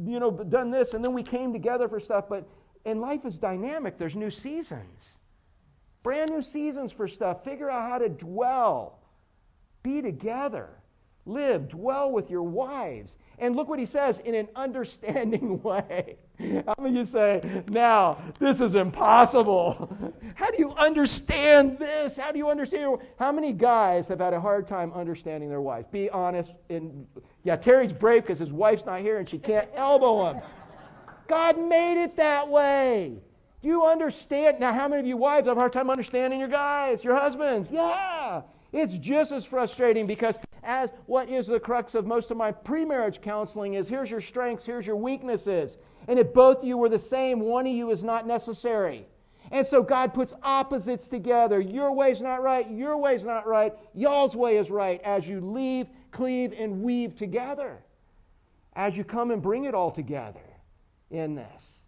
you 0.05 0.19
know, 0.19 0.31
done 0.31 0.69
this 0.71 0.93
and 0.93 1.03
then 1.03 1.13
we 1.13 1.23
came 1.23 1.53
together 1.53 1.87
for 1.87 1.99
stuff. 1.99 2.25
But 2.29 2.47
and 2.85 3.01
life 3.01 3.25
is 3.25 3.37
dynamic. 3.37 3.97
There's 3.97 4.15
new 4.15 4.31
seasons, 4.31 5.17
brand 6.03 6.31
new 6.31 6.41
seasons 6.41 6.91
for 6.91 7.07
stuff. 7.07 7.43
Figure 7.43 7.69
out 7.69 7.89
how 7.89 7.97
to 7.97 8.09
dwell, 8.09 8.99
be 9.83 10.01
together. 10.01 10.69
Live, 11.25 11.67
dwell 11.67 12.11
with 12.11 12.29
your 12.29 12.43
wives. 12.43 13.17
And 13.39 13.55
look 13.55 13.69
what 13.69 13.79
he 13.79 13.85
says 13.85 14.19
in 14.19 14.35
an 14.35 14.49
understanding 14.55 15.61
way. 15.63 16.17
How 16.39 16.75
many 16.77 16.89
of 16.89 16.95
you 16.95 17.05
say, 17.05 17.63
now, 17.69 18.17
this 18.39 18.61
is 18.61 18.75
impossible? 18.75 20.13
How 20.35 20.51
do 20.51 20.57
you 20.57 20.73
understand 20.73 21.79
this? 21.79 22.17
How 22.17 22.31
do 22.31 22.37
you 22.37 22.49
understand? 22.49 22.97
How 23.17 23.31
many 23.31 23.53
guys 23.53 24.07
have 24.09 24.19
had 24.19 24.33
a 24.33 24.39
hard 24.39 24.67
time 24.67 24.91
understanding 24.93 25.49
their 25.49 25.61
wife? 25.61 25.89
Be 25.91 26.09
honest. 26.09 26.51
In, 26.69 27.07
yeah, 27.43 27.55
Terry's 27.55 27.93
brave 27.93 28.23
because 28.23 28.39
his 28.39 28.51
wife's 28.51 28.85
not 28.85 29.01
here 29.01 29.19
and 29.19 29.27
she 29.27 29.37
can't 29.37 29.67
elbow 29.75 30.29
him. 30.29 30.41
God 31.27 31.57
made 31.57 32.01
it 32.01 32.15
that 32.17 32.47
way. 32.47 33.21
Do 33.61 33.67
you 33.67 33.85
understand? 33.85 34.59
Now, 34.59 34.73
how 34.73 34.87
many 34.87 35.01
of 35.01 35.05
you 35.05 35.17
wives 35.17 35.47
have 35.47 35.57
a 35.57 35.59
hard 35.59 35.73
time 35.73 35.89
understanding 35.89 36.39
your 36.39 36.49
guys, 36.49 37.03
your 37.03 37.15
husbands? 37.17 37.69
Yeah. 37.71 38.41
It's 38.71 38.97
just 38.97 39.31
as 39.31 39.45
frustrating 39.45 40.05
because 40.05 40.39
as 40.63 40.91
what 41.07 41.29
is 41.29 41.47
the 41.47 41.59
crux 41.59 41.95
of 41.95 42.05
most 42.05 42.29
of 42.29 42.37
my 42.37 42.51
pre-marriage 42.51 43.21
counseling 43.21 43.73
is 43.73 43.87
here's 43.87 44.11
your 44.11 44.21
strengths, 44.21 44.65
here's 44.65 44.85
your 44.85 44.95
weaknesses. 44.95 45.77
And 46.07 46.19
if 46.19 46.33
both 46.33 46.59
of 46.59 46.65
you 46.65 46.77
were 46.77 46.89
the 46.89 46.99
same, 46.99 47.39
one 47.39 47.65
of 47.65 47.73
you 47.73 47.89
is 47.91 48.03
not 48.03 48.27
necessary. 48.27 49.07
And 49.51 49.65
so 49.65 49.81
God 49.81 50.13
puts 50.13 50.35
opposites 50.43 51.07
together. 51.07 51.59
Your 51.59 51.91
way's 51.91 52.21
not 52.21 52.43
right, 52.43 52.69
your 52.69 52.97
way's 52.97 53.23
not 53.23 53.47
right, 53.47 53.73
y'all's 53.95 54.35
way 54.35 54.57
is 54.57 54.69
right 54.69 55.01
as 55.03 55.27
you 55.27 55.41
leave, 55.41 55.87
cleave, 56.11 56.53
and 56.57 56.83
weave 56.83 57.15
together. 57.15 57.79
As 58.73 58.95
you 58.95 59.03
come 59.03 59.31
and 59.31 59.41
bring 59.41 59.65
it 59.65 59.73
all 59.73 59.91
together 59.91 60.39
in 61.09 61.33
this. 61.35 61.78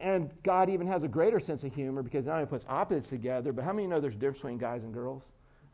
And 0.00 0.30
God 0.42 0.68
even 0.68 0.86
has 0.86 1.02
a 1.02 1.08
greater 1.08 1.40
sense 1.40 1.64
of 1.64 1.74
humor 1.74 2.02
because 2.02 2.26
not 2.26 2.34
only 2.34 2.46
puts 2.46 2.66
opposites 2.68 3.08
together, 3.08 3.52
but 3.52 3.64
how 3.64 3.72
many 3.72 3.86
know 3.86 4.00
there's 4.00 4.14
a 4.14 4.18
difference 4.18 4.38
between 4.38 4.58
guys 4.58 4.82
and 4.82 4.92
girls? 4.92 5.24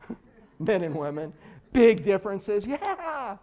Men 0.59 0.83
and 0.83 0.95
women. 0.95 1.33
Big 1.73 2.03
differences. 2.03 2.65
Yeah. 2.65 3.37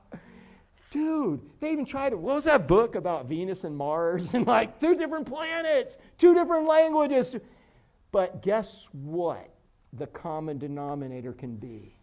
Dude, 0.91 1.41
they 1.61 1.73
even 1.73 1.85
tried 1.85 2.13
it. 2.13 2.19
What 2.19 2.35
was 2.35 2.45
that 2.45 2.67
book 2.67 2.95
about 2.95 3.27
Venus 3.27 3.65
and 3.65 3.77
Mars? 3.77 4.33
And 4.35 4.47
like 4.47 4.81
two 4.81 4.97
different 4.97 5.27
planets, 5.27 5.99
two 6.17 6.33
different 6.33 6.67
languages. 6.67 7.37
But 8.11 8.43
guess 8.43 8.87
what? 8.93 9.51
The 9.95 10.07
common 10.07 10.59
denominator 10.59 11.33
can 11.33 11.57
be 11.57 11.97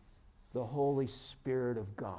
the 0.53 0.63
Holy 0.63 1.07
Spirit 1.07 1.77
of 1.77 1.95
God. 1.95 2.17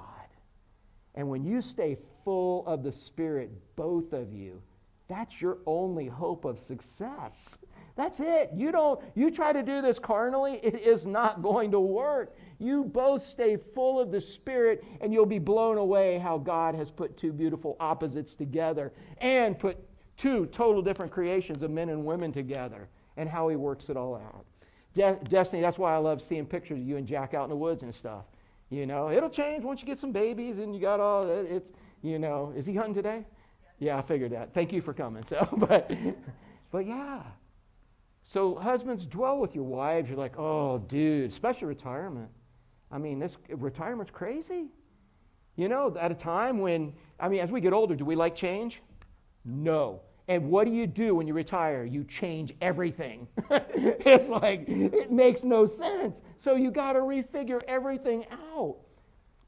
And 1.14 1.28
when 1.28 1.44
you 1.44 1.62
stay 1.62 1.96
full 2.24 2.66
of 2.66 2.82
the 2.82 2.92
Spirit, 2.92 3.50
both 3.76 4.12
of 4.12 4.32
you, 4.32 4.60
that's 5.08 5.40
your 5.40 5.58
only 5.66 6.06
hope 6.06 6.44
of 6.44 6.58
success. 6.58 7.58
That's 7.94 8.20
it. 8.20 8.50
You 8.54 8.72
don't 8.72 9.00
you 9.14 9.30
try 9.30 9.52
to 9.52 9.62
do 9.62 9.80
this 9.80 9.98
carnally, 9.98 10.60
it 10.62 10.74
is 10.74 11.06
not 11.06 11.42
going 11.42 11.70
to 11.70 11.80
work. 11.80 12.36
You 12.58 12.84
both 12.84 13.22
stay 13.22 13.56
full 13.56 14.00
of 14.00 14.10
the 14.10 14.20
spirit 14.20 14.84
and 15.00 15.12
you'll 15.12 15.26
be 15.26 15.38
blown 15.38 15.78
away 15.78 16.18
how 16.18 16.38
God 16.38 16.74
has 16.74 16.90
put 16.90 17.16
two 17.16 17.32
beautiful 17.32 17.76
opposites 17.80 18.34
together 18.34 18.92
and 19.18 19.58
put 19.58 19.78
two 20.16 20.46
total 20.46 20.82
different 20.82 21.12
creations 21.12 21.62
of 21.62 21.70
men 21.70 21.88
and 21.88 22.04
women 22.04 22.32
together 22.32 22.88
and 23.16 23.28
how 23.28 23.48
he 23.48 23.56
works 23.56 23.88
it 23.88 23.96
all 23.96 24.16
out. 24.16 24.44
De- 24.94 25.18
Destiny, 25.28 25.62
that's 25.62 25.78
why 25.78 25.94
I 25.94 25.98
love 25.98 26.20
seeing 26.20 26.46
pictures 26.46 26.78
of 26.80 26.86
you 26.86 26.96
and 26.96 27.06
Jack 27.06 27.34
out 27.34 27.44
in 27.44 27.50
the 27.50 27.56
woods 27.56 27.82
and 27.82 27.94
stuff. 27.94 28.24
You 28.70 28.86
know, 28.86 29.10
it'll 29.10 29.30
change 29.30 29.64
once 29.64 29.80
you 29.80 29.86
get 29.86 29.98
some 29.98 30.12
babies 30.12 30.58
and 30.58 30.74
you 30.74 30.80
got 30.80 31.00
all 31.00 31.26
it's 31.28 31.70
you 32.02 32.18
know, 32.18 32.52
is 32.56 32.66
he 32.66 32.74
hunting 32.74 32.94
today? 32.94 33.24
Yeah, 33.78 33.98
I 33.98 34.02
figured 34.02 34.32
that. 34.32 34.54
Thank 34.54 34.72
you 34.72 34.80
for 34.80 34.94
coming. 34.94 35.22
So, 35.24 35.46
but, 35.58 35.92
but 36.70 36.86
yeah. 36.86 37.22
So 38.22 38.56
husbands, 38.56 39.04
dwell 39.04 39.38
with 39.38 39.54
your 39.54 39.64
wives. 39.64 40.08
You're 40.08 40.18
like, 40.18 40.38
oh, 40.38 40.78
dude, 40.78 41.30
especially 41.30 41.68
retirement. 41.68 42.28
I 42.90 42.98
mean, 42.98 43.18
this 43.18 43.36
retirement's 43.48 44.10
crazy. 44.10 44.66
You 45.56 45.68
know, 45.68 45.94
at 45.98 46.10
a 46.10 46.14
time 46.14 46.58
when, 46.58 46.92
I 47.18 47.28
mean, 47.28 47.40
as 47.40 47.50
we 47.50 47.60
get 47.60 47.72
older, 47.72 47.94
do 47.94 48.04
we 48.04 48.14
like 48.14 48.34
change? 48.34 48.82
No. 49.44 50.00
And 50.28 50.50
what 50.50 50.66
do 50.66 50.72
you 50.72 50.86
do 50.86 51.14
when 51.14 51.26
you 51.26 51.34
retire? 51.34 51.84
You 51.84 52.04
change 52.04 52.52
everything. 52.60 53.28
it's 53.50 54.28
like, 54.28 54.64
it 54.66 55.12
makes 55.12 55.44
no 55.44 55.66
sense. 55.66 56.20
So 56.36 56.56
you 56.56 56.70
got 56.70 56.94
to 56.94 57.00
refigure 57.00 57.62
everything 57.68 58.26
out. 58.32 58.76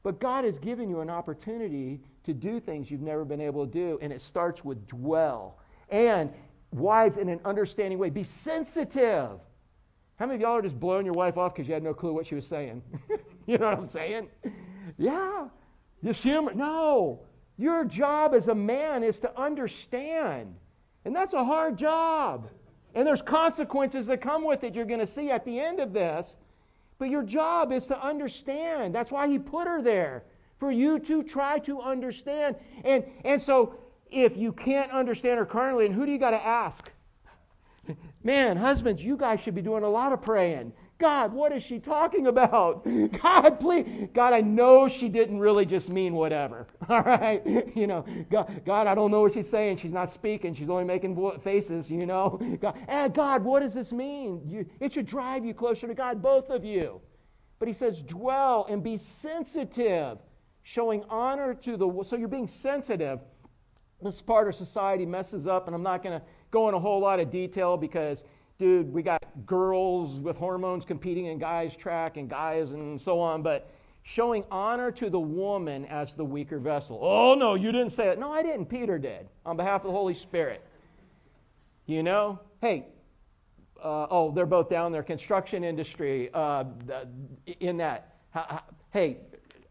But 0.03 0.19
God 0.19 0.45
has 0.45 0.57
given 0.57 0.89
you 0.89 1.01
an 1.01 1.09
opportunity 1.09 2.01
to 2.29 2.33
do 2.33 2.59
things 2.59 2.89
you've 2.89 3.01
never 3.01 3.25
been 3.25 3.41
able 3.41 3.65
to 3.65 3.71
do. 3.71 3.99
And 4.01 4.13
it 4.13 4.21
starts 4.21 4.63
with 4.63 4.87
dwell. 4.87 5.57
And 5.89 6.31
wives, 6.71 7.17
in 7.17 7.29
an 7.29 7.39
understanding 7.43 7.99
way, 7.99 8.09
be 8.09 8.23
sensitive. 8.23 9.39
How 10.15 10.25
many 10.25 10.35
of 10.35 10.41
y'all 10.41 10.57
are 10.57 10.61
just 10.61 10.79
blowing 10.79 11.05
your 11.05 11.13
wife 11.13 11.37
off 11.37 11.55
because 11.55 11.67
you 11.67 11.73
had 11.73 11.83
no 11.83 11.93
clue 11.93 12.13
what 12.13 12.27
she 12.27 12.35
was 12.35 12.45
saying? 12.45 12.81
you 13.47 13.57
know 13.57 13.65
what 13.65 13.77
I'm 13.77 13.87
saying? 13.87 14.27
Yeah. 14.97 15.47
Just 16.03 16.21
humor. 16.21 16.53
No. 16.53 17.21
Your 17.57 17.83
job 17.85 18.33
as 18.33 18.47
a 18.47 18.55
man 18.55 19.03
is 19.03 19.19
to 19.21 19.39
understand. 19.39 20.55
And 21.05 21.15
that's 21.15 21.33
a 21.33 21.43
hard 21.43 21.77
job. 21.77 22.49
And 22.95 23.05
there's 23.05 23.21
consequences 23.21 24.07
that 24.07 24.21
come 24.21 24.45
with 24.45 24.63
it 24.63 24.75
you're 24.75 24.85
going 24.85 24.99
to 24.99 25.07
see 25.07 25.29
at 25.31 25.45
the 25.45 25.59
end 25.59 25.79
of 25.79 25.93
this. 25.93 26.35
But 26.97 27.09
your 27.09 27.23
job 27.23 27.71
is 27.71 27.87
to 27.87 28.01
understand. 28.01 28.93
That's 28.93 29.11
why 29.11 29.27
he 29.27 29.39
put 29.39 29.67
her 29.67 29.81
there 29.81 30.23
for 30.59 30.71
you 30.71 30.99
to 30.99 31.23
try 31.23 31.59
to 31.59 31.81
understand. 31.81 32.55
And, 32.83 33.05
and 33.23 33.41
so, 33.41 33.75
if 34.11 34.35
you 34.35 34.51
can't 34.51 34.91
understand 34.91 35.39
her 35.39 35.45
currently, 35.45 35.85
and 35.85 35.95
who 35.95 36.05
do 36.05 36.11
you 36.11 36.19
got 36.19 36.31
to 36.31 36.45
ask? 36.45 36.91
Man, 38.23 38.57
husbands, 38.57 39.03
you 39.03 39.17
guys 39.17 39.39
should 39.39 39.55
be 39.55 39.61
doing 39.61 39.83
a 39.83 39.89
lot 39.89 40.13
of 40.13 40.21
praying. 40.21 40.73
God, 40.99 41.31
what 41.31 41.53
is 41.53 41.63
she 41.63 41.79
talking 41.79 42.27
about? 42.27 42.85
God, 43.21 43.51
please. 43.59 44.09
God, 44.13 44.33
I 44.33 44.41
know 44.41 44.89
she 44.89 45.07
didn't 45.07 45.39
really 45.39 45.65
just 45.65 45.87
mean 45.87 46.13
whatever. 46.13 46.67
All 46.89 47.01
right? 47.01 47.41
You 47.75 47.87
know, 47.87 48.05
God, 48.29 48.61
God 48.65 48.85
I 48.85 48.95
don't 48.95 49.09
know 49.09 49.21
what 49.21 49.31
she's 49.31 49.49
saying. 49.49 49.77
She's 49.77 49.93
not 49.93 50.11
speaking. 50.11 50.53
She's 50.53 50.69
only 50.69 50.83
making 50.83 51.39
faces, 51.41 51.89
you 51.89 52.05
know. 52.05 52.39
God, 52.61 52.77
eh, 52.89 53.07
God 53.07 53.45
what 53.45 53.61
does 53.61 53.73
this 53.73 53.93
mean? 53.93 54.41
You, 54.45 54.65
it 54.81 54.91
should 54.91 55.05
drive 55.05 55.45
you 55.45 55.53
closer 55.53 55.87
to 55.87 55.93
God, 55.93 56.21
both 56.21 56.49
of 56.49 56.65
you. 56.65 56.99
But 57.59 57.69
he 57.69 57.73
says, 57.73 58.01
dwell 58.01 58.65
and 58.69 58.83
be 58.83 58.97
sensitive 58.97 60.17
showing 60.69 61.03
honor 61.09 61.55
to 61.55 61.77
the 61.77 62.03
so 62.03 62.15
you're 62.15 62.27
being 62.27 62.47
sensitive. 62.47 63.19
This 64.03 64.21
part 64.21 64.47
of 64.47 64.53
society 64.53 65.03
messes 65.05 65.47
up 65.47 65.65
and 65.65 65.75
i'm 65.75 65.81
not 65.81 66.03
going 66.03 66.19
to 66.19 66.25
go 66.51 66.69
in 66.69 66.75
a 66.75 66.79
whole 66.79 66.99
lot 66.99 67.19
of 67.19 67.31
detail 67.31 67.75
because 67.75 68.23
dude 68.59 68.93
we 68.93 69.01
got 69.01 69.23
girls 69.47 70.19
with 70.19 70.37
hormones 70.37 70.85
competing 70.85 71.25
in 71.25 71.39
guys 71.39 71.75
track 71.75 72.17
and 72.17 72.29
guys 72.29 72.73
and 72.73 73.01
so 73.01 73.19
on 73.19 73.41
but 73.41 73.67
showing 74.03 74.43
honor 74.51 74.91
to 74.91 75.09
the 75.09 75.19
woman 75.19 75.85
as 75.85 76.13
the 76.13 76.23
weaker 76.23 76.59
vessel. 76.59 76.99
Oh 77.01 77.33
no 77.33 77.55
you 77.55 77.71
didn't 77.71 77.91
say 77.91 78.07
it. 78.09 78.19
No 78.19 78.31
i 78.31 78.43
didn't. 78.43 78.67
Peter 78.67 78.99
did 78.99 79.27
on 79.47 79.57
behalf 79.57 79.81
of 79.81 79.87
the 79.87 79.93
holy 79.93 80.13
spirit. 80.13 80.63
You 81.87 82.03
know? 82.03 82.39
Hey 82.61 82.85
uh, 83.83 84.05
oh 84.11 84.31
they're 84.31 84.45
both 84.45 84.69
down 84.69 84.91
there. 84.91 85.03
Construction 85.03 85.63
industry 85.63 86.29
uh, 86.31 86.65
in 87.59 87.77
that. 87.77 88.13
Hey 88.91 89.17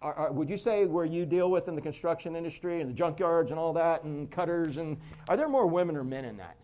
are, 0.01 0.15
are, 0.15 0.33
would 0.33 0.49
you 0.49 0.57
say 0.57 0.85
where 0.85 1.05
you 1.05 1.27
deal 1.27 1.51
with 1.51 1.69
in 1.69 1.75
the 1.75 1.81
construction 1.81 2.37
industry 2.37 2.81
and 2.81 2.89
the 2.89 2.95
junkyards 2.95 3.51
and 3.51 3.59
all 3.59 3.73
that 3.73 4.05
and 4.05 4.31
cutters 4.31 4.77
and 4.77 4.97
are 5.29 5.37
there 5.37 5.49
more 5.49 5.67
women 5.67 5.97
or 5.97 6.05
men 6.05 6.25
in 6.25 6.37
that? 6.37 6.57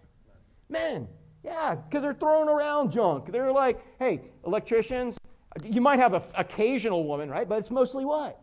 Men. 0.68 1.09
Yeah, 1.43 1.74
because 1.74 2.03
they're 2.03 2.14
throwing 2.14 2.49
around 2.49 2.91
junk. 2.91 3.30
They're 3.30 3.53
like, 3.53 3.85
hey, 3.99 4.22
electricians, 4.47 5.16
you 5.62 5.80
might 5.80 5.99
have 5.99 6.14
an 6.14 6.22
occasional 6.37 7.05
woman, 7.05 7.28
right? 7.28 7.49
But 7.49 7.59
it's 7.59 7.70
mostly 7.70 8.05
what? 8.05 8.41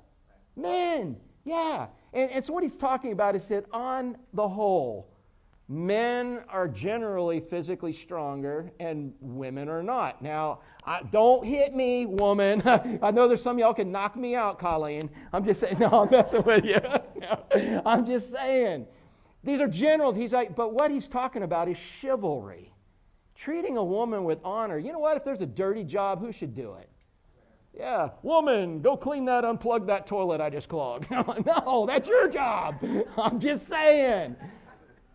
Men. 0.55 1.17
Yeah. 1.45 1.87
And, 2.13 2.29
and 2.31 2.45
so 2.45 2.53
what 2.53 2.61
he's 2.61 2.77
talking 2.77 3.11
about 3.11 3.35
is 3.35 3.47
that 3.47 3.65
on 3.71 4.17
the 4.33 4.47
whole, 4.47 5.09
men 5.67 6.43
are 6.49 6.67
generally 6.67 7.39
physically 7.39 7.93
stronger 7.93 8.71
and 8.79 9.13
women 9.21 9.69
are 9.69 9.81
not. 9.81 10.21
Now, 10.21 10.59
I, 10.83 11.03
don't 11.03 11.45
hit 11.45 11.75
me, 11.75 12.05
woman. 12.05 12.61
I 13.01 13.11
know 13.11 13.27
there's 13.27 13.41
some 13.41 13.59
y'all 13.59 13.73
can 13.73 13.91
knock 13.91 14.15
me 14.15 14.35
out, 14.35 14.59
Colleen. 14.59 15.09
I'm 15.31 15.45
just 15.45 15.59
saying, 15.59 15.77
no, 15.79 15.87
I'm 15.87 16.09
messing 16.09 16.43
with 16.43 16.65
you. 16.65 16.79
no, 17.19 17.81
I'm 17.85 18.05
just 18.05 18.31
saying. 18.31 18.87
These 19.43 19.59
are 19.59 19.67
generals. 19.67 20.15
He's 20.15 20.33
like, 20.33 20.55
but 20.55 20.73
what 20.73 20.91
he's 20.91 21.07
talking 21.07 21.43
about 21.43 21.67
is 21.67 21.77
chivalry. 21.77 22.73
Treating 23.35 23.77
a 23.77 23.83
woman 23.83 24.23
with 24.23 24.39
honor. 24.43 24.77
You 24.77 24.91
know 24.91 24.99
what? 24.99 25.17
If 25.17 25.23
there's 25.23 25.41
a 25.41 25.47
dirty 25.47 25.83
job, 25.83 26.19
who 26.19 26.31
should 26.31 26.55
do 26.55 26.75
it? 26.79 26.89
Yeah, 27.77 28.09
woman, 28.21 28.81
go 28.81 28.97
clean 28.97 29.23
that, 29.25 29.45
unplug 29.45 29.87
that 29.87 30.05
toilet 30.05 30.41
I 30.41 30.49
just 30.49 30.67
clogged. 30.67 31.09
no, 31.09 31.85
that's 31.87 32.07
your 32.07 32.27
job. 32.27 32.75
I'm 33.17 33.39
just 33.39 33.65
saying. 33.65 34.35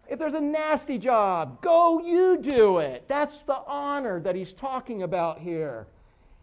If 0.09 0.19
there's 0.19 0.35
a 0.35 0.41
nasty 0.41 0.99
job, 0.99 1.61
go 1.63 2.01
you 2.01 2.39
do 2.39 2.79
it. 2.79 3.05
That's 3.09 3.39
the 3.41 3.61
honor 3.67 4.21
that 4.21 4.37
he's 4.37 4.55
talking 4.55 5.03
about 5.03 5.41
here. 5.41 5.87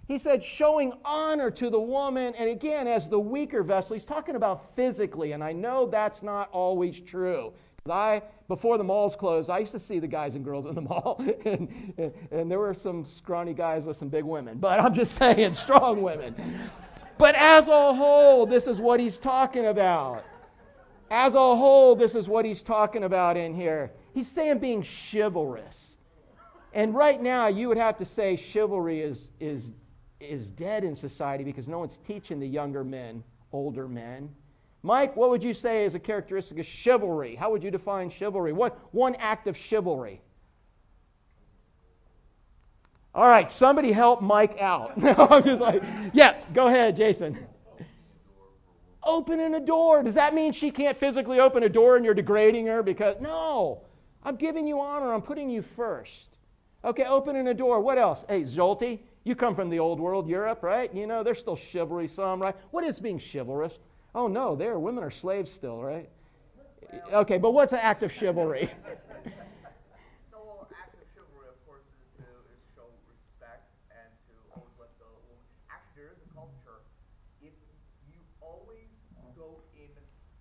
He 0.07 0.17
said, 0.17 0.43
showing 0.43 0.91
honor 1.05 1.49
to 1.51 1.69
the 1.69 1.79
woman, 1.79 2.33
and 2.35 2.49
again, 2.49 2.87
as 2.87 3.07
the 3.07 3.19
weaker 3.19 3.63
vessel, 3.63 3.95
he's 3.95 4.05
talking 4.05 4.35
about 4.35 4.75
physically, 4.75 5.31
and 5.31 5.41
I 5.41 5.53
know 5.53 5.87
that's 5.87 6.21
not 6.21 6.49
always 6.51 6.99
true. 6.99 7.53
I, 7.89 8.21
before 8.47 8.77
the 8.77 8.83
malls 8.83 9.15
closed, 9.15 9.49
I 9.49 9.59
used 9.59 9.71
to 9.73 9.79
see 9.79 9.99
the 9.99 10.07
guys 10.07 10.35
and 10.35 10.43
girls 10.43 10.65
in 10.65 10.75
the 10.75 10.81
mall, 10.89 11.23
and, 11.45 11.93
and, 11.97 12.13
and 12.31 12.51
there 12.51 12.59
were 12.59 12.73
some 12.73 13.05
scrawny 13.09 13.53
guys 13.53 13.83
with 13.83 13.95
some 13.95 14.09
big 14.09 14.25
women, 14.25 14.57
but 14.57 14.79
I'm 14.79 14.93
just 14.93 15.15
saying, 15.17 15.53
strong 15.53 16.01
women. 16.01 16.35
But 17.17 17.35
as 17.35 17.69
a 17.69 17.93
whole, 17.93 18.45
this 18.45 18.67
is 18.67 18.79
what 18.79 18.99
he's 18.99 19.19
talking 19.19 19.67
about. 19.67 20.25
As 21.13 21.35
a 21.35 21.37
whole, 21.37 21.95
this 21.95 22.15
is 22.15 22.27
what 22.27 22.43
he's 22.43 22.63
talking 22.63 23.03
about 23.03 23.37
in 23.37 23.53
here. 23.53 23.91
He's 24.15 24.27
saying 24.27 24.57
being 24.57 24.83
chivalrous. 24.83 25.95
And 26.73 26.95
right 26.95 27.21
now, 27.21 27.45
you 27.45 27.67
would 27.67 27.77
have 27.77 27.99
to 27.99 28.05
say 28.05 28.35
chivalry 28.35 29.01
is, 29.01 29.29
is, 29.39 29.73
is 30.19 30.49
dead 30.49 30.83
in 30.83 30.95
society 30.95 31.43
because 31.43 31.67
no 31.67 31.77
one's 31.77 31.99
teaching 32.07 32.39
the 32.39 32.47
younger 32.47 32.83
men, 32.83 33.23
older 33.51 33.87
men. 33.87 34.27
Mike, 34.81 35.15
what 35.15 35.29
would 35.29 35.43
you 35.43 35.53
say 35.53 35.85
is 35.85 35.93
a 35.93 35.99
characteristic 35.99 36.57
of 36.57 36.65
chivalry? 36.65 37.35
How 37.35 37.51
would 37.51 37.61
you 37.61 37.69
define 37.69 38.09
chivalry? 38.09 38.51
What 38.51 38.79
one 38.91 39.13
act 39.19 39.45
of 39.45 39.55
chivalry? 39.55 40.19
All 43.13 43.27
right, 43.27 43.51
somebody 43.51 43.91
help 43.91 44.23
Mike 44.23 44.59
out. 44.59 44.97
no, 44.97 45.13
I'm 45.29 45.43
just 45.43 45.61
like, 45.61 45.83
yeah, 46.11 46.41
go 46.55 46.69
ahead, 46.69 46.95
Jason. 46.95 47.37
Opening 49.05 49.55
a 49.55 49.59
door. 49.59 50.03
Does 50.03 50.15
that 50.15 50.33
mean 50.33 50.53
she 50.53 50.71
can't 50.71 50.97
physically 50.97 51.39
open 51.39 51.63
a 51.63 51.69
door 51.69 51.95
and 51.95 52.05
you're 52.05 52.13
degrading 52.13 52.67
her? 52.67 52.81
Because, 52.83 53.15
no, 53.19 53.81
I'm 54.23 54.35
giving 54.35 54.65
you 54.65 54.79
honor. 54.79 55.13
I'm 55.13 55.21
putting 55.21 55.49
you 55.49 55.61
first. 55.61 56.37
Okay, 56.85 57.05
opening 57.05 57.47
a 57.47 57.53
door. 57.53 57.79
What 57.79 57.97
else? 57.97 58.25
Hey, 58.27 58.43
Zolty, 58.43 58.99
you 59.23 59.35
come 59.35 59.55
from 59.55 59.69
the 59.69 59.79
old 59.79 59.99
world, 59.99 60.27
Europe, 60.27 60.63
right? 60.63 60.93
You 60.93 61.07
know, 61.07 61.23
there's 61.23 61.39
still 61.39 61.55
chivalry 61.55 62.07
some, 62.07 62.41
right? 62.41 62.55
What 62.71 62.83
is 62.83 62.99
being 62.99 63.19
chivalrous? 63.19 63.79
Oh, 64.15 64.27
no, 64.27 64.55
there, 64.55 64.77
women 64.77 65.03
are 65.03 65.11
slaves 65.11 65.49
still, 65.51 65.81
right? 65.81 66.09
Okay, 67.11 67.37
but 67.37 67.51
what's 67.51 67.73
an 67.73 67.79
act 67.81 68.03
of 68.03 68.11
chivalry? 68.11 68.69
The 70.29 70.37
whole 70.37 70.67
act 70.77 70.93
of 70.93 71.01
chivalry, 71.15 71.49
of 71.49 71.57
course, 71.65 71.81
is 71.89 72.21
to 72.21 72.27
is 72.53 72.61
show 72.77 72.85
respect 73.09 73.65
and 73.89 74.05
to 74.29 74.33
always 74.53 74.75
let 74.77 74.93
the 75.01 75.09
woman. 75.09 75.39
Actually, 75.73 76.05
there 76.05 76.13
is 76.13 76.21
a 76.21 76.29
culture. 76.37 76.85
If 77.41 77.55
you 78.05 78.19
always 78.37 78.91
go 79.33 79.57
in 79.73 79.89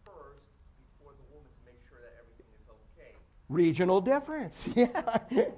first 0.04 0.44
before 0.76 1.16
the 1.16 1.24
woman 1.32 1.48
to 1.48 1.62
make 1.64 1.80
sure 1.88 2.04
that 2.04 2.12
everything 2.20 2.52
is 2.60 2.68
okay. 2.68 3.16
Regional 3.53 4.00
difference. 4.00 4.68
Yeah. 4.74 4.88
Always 4.94 5.48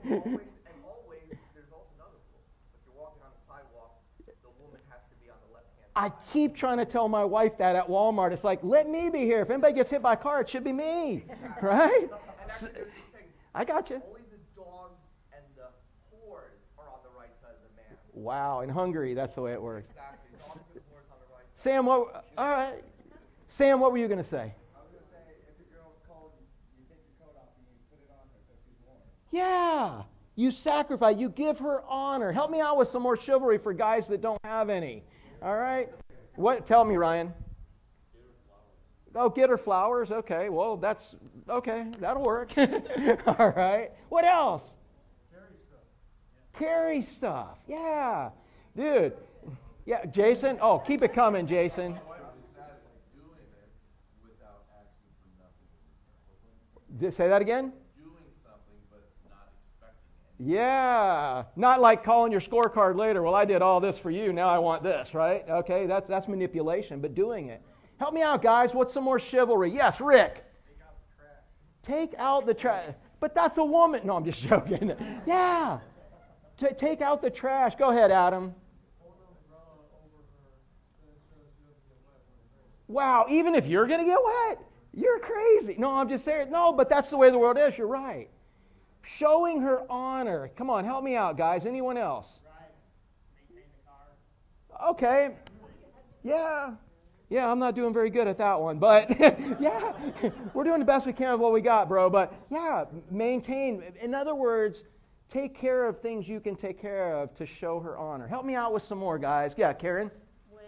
always, 0.85 1.39
there's 1.55 1.71
also 1.73 1.89
another 1.97 2.19
rule. 2.31 2.43
If 2.75 2.81
you're 2.85 3.01
walking 3.01 3.23
on 3.23 3.31
the 3.31 3.45
sidewalk, 3.47 4.01
the 4.27 4.51
woman 4.61 4.81
has 4.91 5.01
to 5.09 5.17
be 5.23 5.31
on 5.31 5.37
the 5.47 5.55
left 5.55 5.67
hand 5.79 5.91
I 5.95 6.11
keep 6.33 6.57
trying 6.57 6.79
to 6.79 6.85
tell 6.85 7.09
my 7.09 7.25
wife 7.25 7.57
that 7.59 7.77
at 7.77 7.89
Walmart. 7.89 8.33
It's 8.33 8.45
like, 8.45 8.61
let 8.63 8.89
me 8.89 9.11
be 9.11 9.21
here. 9.21 9.41
If 9.43 9.51
anybody 9.51 9.75
gets 9.75 9.91
hit 9.91 10.03
by 10.03 10.15
a 10.15 10.17
car, 10.17 10.41
it 10.41 10.49
should 10.49 10.65
be 10.65 10.73
me. 10.73 11.25
Right? 11.63 12.09
Actually, 12.43 12.73
there's. 12.75 12.93
I 13.55 13.65
got 13.65 13.89
you. 13.89 14.03
Only 14.09 14.23
the 14.33 14.43
dogs 14.61 14.99
and 15.33 15.45
the 15.57 15.71
whores 16.11 16.59
are 16.77 16.89
on 16.91 16.99
the 17.05 17.17
right 17.17 17.31
side 17.41 17.55
of 17.55 17.63
the 17.63 17.77
man. 17.77 17.97
Wow, 18.13 18.61
in 18.61 18.69
Hungary, 18.69 19.15
that's 19.15 19.35
the 19.35 19.43
way 19.43 19.53
it 19.53 19.63
works. 19.63 19.89
Exactly. 19.91 20.31
Dogs 20.33 20.61
and 20.75 20.83
whores 20.91 21.09
on 21.15 21.19
the 21.23 21.31
right 21.31 21.47
side. 21.55 21.63
Sam, 21.63 21.87
what? 21.87 22.25
All 22.37 22.51
right. 22.51 22.83
Sam, 23.47 23.79
what 23.79 23.93
were 23.93 23.99
you 23.99 24.09
going 24.09 24.19
to 24.19 24.25
say? 24.27 24.51
I 24.75 24.83
was 24.83 24.91
gonna 24.91 25.07
say, 25.07 25.39
if 25.47 25.55
a 25.55 25.67
girl's 25.71 25.95
cold, 26.11 26.33
you 26.75 26.83
take 26.91 26.99
your 27.07 27.15
coat 27.23 27.39
off 27.39 27.55
and 27.55 27.63
you 27.71 27.79
put 27.87 28.03
it 28.03 28.11
on 28.11 28.27
her 28.27 28.41
so 28.43 28.53
she's 28.67 28.75
warm. 28.83 28.99
Yeah. 29.35 30.03
You 30.37 30.53
sacrifice, 30.53 31.17
you 31.19 31.29
give 31.29 31.59
her 31.59 31.83
honor. 31.89 32.31
Help 32.31 32.53
me 32.53 32.61
out 32.61 32.77
with 32.77 32.87
some 32.87 33.03
more 33.03 33.17
chivalry 33.17 33.59
for 33.59 33.73
guys 33.73 34.07
that 34.07 34.21
don't 34.21 34.39
have 34.45 34.71
any. 34.71 35.03
All 35.43 35.57
right? 35.57 35.89
What 36.37 36.69
tell 36.69 36.85
me, 36.85 36.97
Ryan? 36.97 37.35
Oh, 39.17 39.29
get 39.29 39.51
her 39.51 39.59
flowers. 39.59 40.13
Okay. 40.13 40.51
Well, 40.51 40.77
that's 40.77 41.17
okay. 41.49 41.87
That'll 41.99 42.23
work. 42.23 42.53
All 42.59 43.51
right. 43.57 43.91
What 44.09 44.25
else? 44.25 44.77
Carry 45.33 45.43
stuff. 45.67 46.59
Carry 46.59 47.01
stuff. 47.03 47.59
Yeah. 47.67 48.31
Dude. 48.77 49.15
Yeah, 49.85 50.05
Jason. 50.07 50.59
Oh, 50.61 50.79
keep 50.79 51.03
it 51.03 51.13
coming, 51.13 51.49
Jason. 51.49 51.99
Say 57.11 57.27
that 57.29 57.43
again? 57.43 57.73
Yeah, 60.39 61.45
not 61.55 61.81
like 61.81 62.03
calling 62.03 62.33
your 62.33 62.41
scorecard 62.41 62.97
later. 62.97 63.23
Well, 63.23 63.35
I 63.35 63.45
did 63.45 63.63
all 63.63 63.81
this 63.81 63.99
for 63.99 64.11
you. 64.11 64.33
Now 64.33 64.49
I 64.49 64.59
want 64.59 64.83
this, 64.83 65.15
right? 65.15 65.45
Okay, 65.49 65.87
that's 65.87 66.09
that's 66.09 66.27
manipulation, 66.27 67.01
but 67.01 67.15
doing 67.15 67.49
it. 67.49 67.63
Help 67.99 68.15
me 68.15 68.23
out, 68.23 68.43
guys. 68.43 68.75
What's 68.75 68.93
some 68.93 69.05
more 69.05 69.21
chivalry? 69.21 69.71
Yes, 69.71 70.01
Rick. 70.01 70.45
Take 71.83 72.15
out 72.19 72.47
the 72.47 72.55
trash. 72.55 72.95
But 73.21 73.35
that's 73.35 73.59
a 73.59 73.65
woman. 73.65 74.01
No, 74.05 74.17
I'm 74.17 74.25
just 74.25 74.41
joking. 74.41 74.93
yeah. 75.27 75.79
Ta 76.59 76.69
take 76.77 77.01
out 77.01 77.23
the 77.23 77.31
trash. 77.31 77.77
Go 77.77 77.91
ahead, 77.91 78.11
Adam. 78.11 78.55
Wow, 82.87 83.27
even 83.31 83.55
if 83.55 83.67
you're 83.67 83.87
going 83.87 84.01
to 84.01 84.05
get 84.05 84.19
wet, 84.23 84.59
you're 84.93 85.19
crazy. 85.19 85.75
No, 85.79 85.91
I'm 85.91 86.09
just 86.09 86.25
saying. 86.25 86.51
No, 86.51 86.73
but 86.73 86.89
that's 86.89 87.09
the 87.11 87.17
way 87.17 87.31
the 87.31 87.39
world 87.39 87.57
is. 87.59 87.79
You're 87.79 87.87
right. 87.87 88.29
Showing 89.07 89.61
her 89.61 89.83
honor. 89.91 90.51
Come 90.57 90.71
on, 90.71 90.85
help 90.85 91.05
me 91.05 91.17
out, 91.17 91.37
guys. 91.37 91.67
Anyone 91.67 91.97
else? 91.97 92.41
Okay. 94.83 95.31
Yeah. 96.23 96.75
Yeah, 97.31 97.51
I'm 97.51 97.59
not 97.59 97.75
doing 97.75 97.93
very 97.93 98.11
good 98.11 98.29
at 98.29 98.39
that 98.39 98.61
one, 98.61 98.79
but 98.79 99.09
yeah, 99.61 99.93
we're 100.53 100.65
doing 100.65 100.79
the 100.79 100.85
best 100.85 101.07
we 101.07 101.13
can 101.13 101.33
with 101.33 101.41
what 101.41 101.53
we 101.53 101.61
got, 101.61 101.89
bro. 101.89 102.11
But 102.11 102.33
yeah, 102.51 102.85
maintain. 103.11 103.83
In 104.01 104.15
other 104.15 104.35
words, 104.35 104.85
take 105.31 105.59
care 105.59 105.89
of 105.89 106.01
things 106.01 106.29
you 106.29 106.39
can 106.39 106.55
take 106.55 106.81
care 106.81 107.17
of 107.17 107.35
to 107.35 107.47
show 107.47 107.81
her 107.81 107.99
honor. 107.99 108.29
Help 108.29 108.45
me 108.45 108.55
out 108.55 108.73
with 108.73 108.85
some 108.85 108.99
more, 108.99 109.19
guys. 109.19 109.55
Yeah, 109.59 109.73
Karen. 109.73 110.11
when 110.47 110.63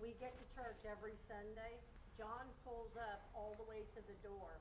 we 0.00 0.16
get 0.16 0.32
to 0.40 0.44
church 0.56 0.80
every 0.88 1.12
Sunday, 1.28 1.76
John 2.16 2.48
pulls 2.64 2.96
up 2.96 3.20
all 3.36 3.52
the 3.60 3.68
way 3.68 3.84
to 3.92 4.00
the 4.00 4.16
door 4.24 4.56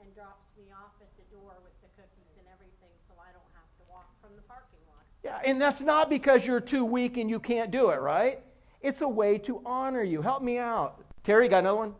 and 0.00 0.08
drops 0.16 0.48
me 0.56 0.72
off 0.72 0.96
at 1.04 1.12
the 1.20 1.26
door 1.28 1.60
with 1.60 1.76
the 1.84 1.92
cookies 1.92 2.32
and 2.40 2.48
everything, 2.48 2.94
so 3.04 3.12
I 3.20 3.28
don't 3.36 3.52
have 3.52 3.68
to 3.68 3.84
walk 3.92 4.08
from 4.24 4.32
the 4.32 4.42
parking 4.48 4.80
lot. 4.88 5.04
Yeah, 5.19 5.19
and 5.44 5.60
that's 5.60 5.80
not 5.80 6.10
because 6.10 6.44
you're 6.46 6.60
too 6.60 6.84
weak 6.84 7.16
and 7.16 7.28
you 7.28 7.40
can't 7.40 7.70
do 7.70 7.90
it, 7.90 8.00
right? 8.00 8.40
It's 8.80 9.00
a 9.00 9.08
way 9.08 9.38
to 9.38 9.60
honor 9.64 10.02
you. 10.02 10.22
Help 10.22 10.42
me 10.42 10.58
out. 10.58 11.04
Terry, 11.22 11.48
got 11.48 11.58
another 11.58 11.76
one? 11.76 11.94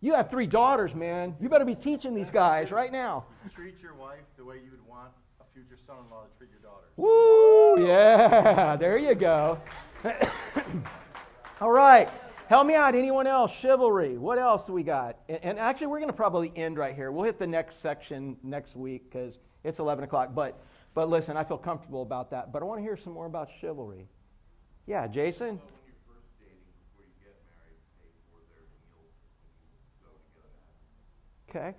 You 0.00 0.14
have 0.14 0.30
three 0.30 0.46
daughters, 0.46 0.94
man. 0.94 1.34
You 1.40 1.48
better 1.48 1.64
be 1.64 1.74
teaching 1.74 2.14
these 2.14 2.30
guys 2.30 2.70
right 2.70 2.92
now. 2.92 3.24
Treat 3.54 3.82
your 3.82 3.94
wife 3.94 4.24
the 4.36 4.44
way 4.44 4.56
you 4.56 4.70
would 4.70 4.86
want 4.86 5.08
a 5.40 5.44
future 5.54 5.76
son-in-law 5.86 6.24
to 6.24 6.38
treat 6.38 6.50
your 6.50 6.60
daughter. 6.60 6.84
Woo! 6.96 7.86
Yeah, 7.86 8.76
there 8.76 8.98
you 8.98 9.14
go. 9.14 9.58
All 11.60 11.70
right. 11.70 12.10
Help 12.48 12.66
me 12.66 12.74
out. 12.74 12.94
Anyone 12.94 13.26
else? 13.26 13.50
Chivalry. 13.50 14.18
What 14.18 14.38
else 14.38 14.68
we 14.68 14.82
got? 14.82 15.16
And, 15.30 15.38
and 15.42 15.58
actually, 15.58 15.86
we're 15.86 16.00
going 16.00 16.10
to 16.10 16.16
probably 16.16 16.52
end 16.54 16.76
right 16.76 16.94
here. 16.94 17.10
We'll 17.10 17.24
hit 17.24 17.38
the 17.38 17.46
next 17.46 17.80
section 17.80 18.36
next 18.42 18.76
week 18.76 19.10
because 19.10 19.38
it's 19.64 19.78
11 19.78 20.04
o'clock. 20.04 20.34
But, 20.34 20.62
but 20.94 21.08
listen, 21.08 21.36
I 21.36 21.44
feel 21.44 21.58
comfortable 21.58 22.02
about 22.02 22.30
that. 22.30 22.52
But 22.52 22.62
I 22.62 22.64
want 22.64 22.78
to 22.78 22.82
hear 22.82 22.96
some 22.96 23.12
more 23.12 23.26
about 23.26 23.48
chivalry. 23.60 24.08
Yeah, 24.86 25.06
Jason? 25.06 25.60
Okay. 31.50 31.74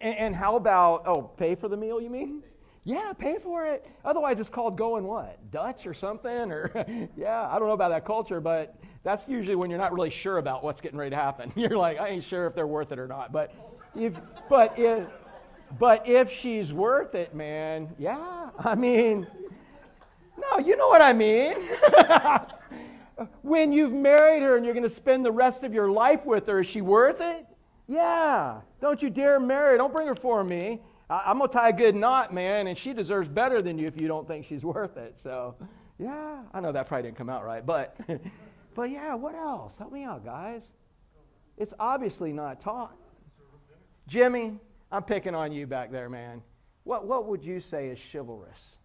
And, 0.00 0.16
and 0.16 0.36
how 0.36 0.56
about, 0.56 1.04
oh, 1.06 1.22
pay 1.22 1.54
for 1.54 1.68
the 1.68 1.76
meal, 1.76 2.00
you 2.00 2.10
mean? 2.10 2.42
Yeah, 2.84 3.12
pay 3.12 3.38
for 3.38 3.66
it. 3.66 3.86
Otherwise, 4.04 4.40
it's 4.40 4.48
called 4.48 4.76
going 4.76 5.04
what? 5.04 5.38
Dutch 5.50 5.86
or 5.86 5.94
something? 5.94 6.50
Or, 6.50 6.72
yeah, 7.16 7.48
I 7.48 7.58
don't 7.58 7.68
know 7.68 7.74
about 7.74 7.90
that 7.90 8.04
culture, 8.04 8.40
but 8.40 8.80
that's 9.02 9.28
usually 9.28 9.56
when 9.56 9.70
you're 9.70 9.78
not 9.78 9.92
really 9.92 10.10
sure 10.10 10.38
about 10.38 10.64
what's 10.64 10.80
getting 10.80 10.98
ready 10.98 11.10
to 11.10 11.16
happen. 11.16 11.52
You're 11.56 11.76
like, 11.76 11.98
I 11.98 12.08
ain't 12.08 12.24
sure 12.24 12.46
if 12.46 12.54
they're 12.54 12.66
worth 12.66 12.92
it 12.92 12.98
or 12.98 13.06
not. 13.06 13.32
But 13.32 13.54
if, 13.94 14.14
but 14.48 14.78
if, 14.78 15.06
but 15.78 16.08
if 16.08 16.32
she's 16.32 16.72
worth 16.72 17.14
it, 17.14 17.34
man, 17.34 17.88
yeah, 17.98 18.50
I 18.58 18.74
mean, 18.74 19.26
no, 20.36 20.58
you 20.58 20.76
know 20.76 20.88
what 20.88 21.02
I 21.02 21.12
mean. 21.12 21.56
when 23.42 23.72
you've 23.72 23.92
married 23.92 24.42
her 24.42 24.56
and 24.56 24.64
you're 24.64 24.74
going 24.74 24.88
to 24.88 24.94
spend 24.94 25.24
the 25.24 25.32
rest 25.32 25.62
of 25.62 25.74
your 25.74 25.90
life 25.90 26.24
with 26.24 26.46
her, 26.46 26.60
is 26.60 26.66
she 26.66 26.80
worth 26.80 27.20
it? 27.20 27.46
Yeah. 27.86 28.60
Don't 28.80 29.02
you 29.02 29.10
dare 29.10 29.38
marry 29.40 29.72
her. 29.72 29.78
Don't 29.78 29.94
bring 29.94 30.08
her 30.08 30.14
for 30.14 30.42
me. 30.44 30.80
I- 31.08 31.24
I'm 31.26 31.38
going 31.38 31.50
to 31.50 31.52
tie 31.52 31.68
a 31.70 31.72
good 31.72 31.94
knot, 31.94 32.32
man, 32.32 32.66
and 32.68 32.78
she 32.78 32.92
deserves 32.92 33.28
better 33.28 33.60
than 33.60 33.78
you 33.78 33.86
if 33.86 34.00
you 34.00 34.08
don't 34.08 34.26
think 34.26 34.46
she's 34.46 34.64
worth 34.64 34.96
it. 34.96 35.18
So, 35.20 35.56
yeah, 35.98 36.42
I 36.54 36.60
know 36.60 36.72
that 36.72 36.86
probably 36.86 37.02
didn't 37.04 37.18
come 37.18 37.28
out 37.28 37.44
right, 37.44 37.64
but, 37.64 37.96
but 38.74 38.90
yeah, 38.90 39.14
what 39.14 39.34
else? 39.34 39.76
Help 39.76 39.92
me 39.92 40.04
out, 40.04 40.24
guys. 40.24 40.72
It's 41.58 41.74
obviously 41.78 42.32
not 42.32 42.60
taught. 42.60 42.96
Jimmy, 44.06 44.58
I'm 44.92 45.02
picking 45.02 45.34
on 45.34 45.52
you 45.52 45.66
back 45.66 45.90
there, 45.92 46.08
man. 46.08 46.42
What, 46.84 47.06
what 47.06 47.26
would 47.26 47.44
you 47.44 47.60
say 47.60 47.88
is 47.88 47.98
chivalrous? 48.12 48.76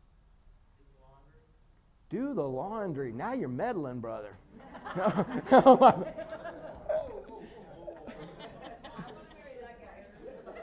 Do 2.10 2.34
the 2.34 2.44
laundry. 2.44 3.12
Now 3.12 3.34
you're 3.34 3.50
meddling, 3.50 4.00
brother. 4.00 4.38
Oh, 5.52 5.78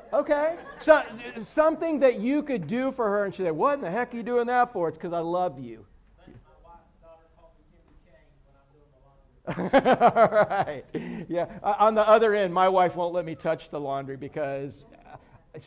no, 0.09 0.19
okay. 0.19 0.57
So, 0.83 1.03
something 1.43 2.01
that 2.01 2.21
you 2.21 2.43
could 2.43 2.67
do 2.67 2.93
for 2.93 3.09
her, 3.09 3.25
and 3.25 3.35
she 3.35 3.43
said, 3.43 3.53
What 3.53 3.75
in 3.75 3.81
the 3.81 3.91
heck 3.91 4.13
are 4.13 4.17
you 4.17 4.23
doing 4.23 4.47
that 4.47 4.73
for? 4.73 4.89
It's 4.89 4.97
because 4.97 5.13
I 5.13 5.21
love 5.21 5.59
you. 5.59 5.85
All 9.49 9.57
right. 9.57 10.85
Yeah. 11.29 11.47
On 11.63 11.95
the 11.95 12.09
other 12.09 12.35
end, 12.35 12.55
my 12.55 12.69
wife 12.69 12.95
won't 12.95 13.13
let 13.13 13.25
me 13.25 13.35
touch 13.35 13.71
the 13.71 13.81
laundry 13.81 14.17
because 14.17 14.85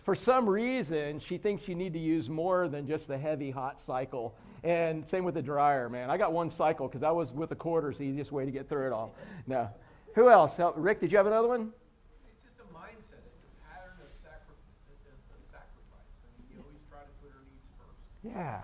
for 0.04 0.16
some 0.16 0.50
reason 0.50 1.20
she 1.20 1.38
thinks 1.38 1.68
you 1.68 1.76
need 1.76 1.94
to 1.94 2.00
use 2.00 2.30
more 2.30 2.68
than 2.68 2.88
just 2.88 3.08
the 3.08 3.18
heavy 3.18 3.52
hot 3.52 3.80
cycle. 3.80 4.36
And 4.64 5.08
same 5.08 5.24
with 5.24 5.36
the 5.36 5.42
dryer, 5.44 5.90
man. 5.90 6.10
I 6.10 6.18
got 6.18 6.34
one 6.34 6.50
cycle 6.50 6.88
because 6.88 7.04
I 7.04 7.12
was 7.12 7.32
with 7.32 7.50
the 7.50 7.56
quarters, 7.56 8.00
the 8.00 8.06
easiest 8.06 8.32
way 8.32 8.46
to 8.46 8.52
get 8.52 8.68
through 8.68 8.88
it 8.88 8.94
all. 8.94 9.14
No. 9.46 9.70
Who 10.16 10.30
else? 10.30 10.58
Help- 10.58 10.76
Rick, 10.78 11.02
did 11.02 11.12
you 11.12 11.18
have 11.18 11.28
another 11.28 11.48
one? 11.48 11.72
It's 12.28 12.42
just 12.42 12.58
a 12.60 12.74
mindset. 12.74 13.22
It's 13.22 13.44
a 13.46 13.70
pattern 13.70 13.94
of, 14.02 14.12
sacri- 14.24 14.58
of, 14.90 15.38
of 15.38 15.42
sacrifice. 15.52 16.10
I 16.18 16.42
mean, 16.42 16.48
you 16.50 16.64
always 16.66 16.82
try 16.90 17.02
to 17.02 17.14
put 17.22 17.30
her 17.32 17.44
needs 17.52 17.68
first. 17.78 18.36
Yeah. 18.36 18.62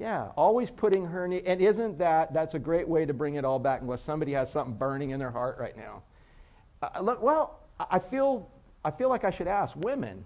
Yeah, 0.00 0.30
always 0.36 0.68
putting 0.70 1.04
her 1.04 1.28
need. 1.28 1.44
And 1.46 1.60
isn't 1.60 1.98
that, 1.98 2.34
that's 2.34 2.54
a 2.54 2.58
great 2.58 2.88
way 2.88 3.06
to 3.06 3.14
bring 3.14 3.36
it 3.36 3.44
all 3.44 3.60
back 3.60 3.82
unless 3.82 4.02
somebody 4.02 4.32
has 4.32 4.50
something 4.50 4.74
burning 4.74 5.10
in 5.10 5.20
their 5.20 5.30
heart 5.30 5.56
right 5.60 5.76
now. 5.76 6.02
Uh, 6.82 7.00
look, 7.00 7.22
well, 7.22 7.60
I 7.78 8.00
feel, 8.00 8.50
I 8.84 8.90
feel 8.90 9.08
like 9.08 9.22
I 9.22 9.30
should 9.30 9.46
ask 9.46 9.76
women. 9.76 10.24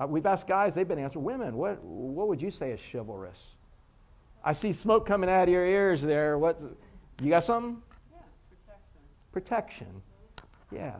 Uh, 0.00 0.06
we've 0.06 0.26
asked 0.26 0.46
guys, 0.46 0.74
they've 0.74 0.88
been 0.88 0.98
answering. 0.98 1.24
Women, 1.24 1.56
what, 1.56 1.82
what 1.82 2.28
would 2.28 2.40
you 2.40 2.50
say 2.50 2.70
is 2.70 2.80
chivalrous? 2.90 3.40
I 4.44 4.52
see 4.52 4.72
smoke 4.72 5.06
coming 5.06 5.28
out 5.28 5.44
of 5.44 5.48
your 5.50 5.66
ears 5.66 6.02
there. 6.02 6.38
What, 6.38 6.60
you 7.20 7.28
got 7.30 7.44
something? 7.44 7.80
Yeah, 8.10 8.18
protection, 8.50 9.02
Protection. 9.32 10.02
Yeah. 10.72 10.78
even 10.78 10.96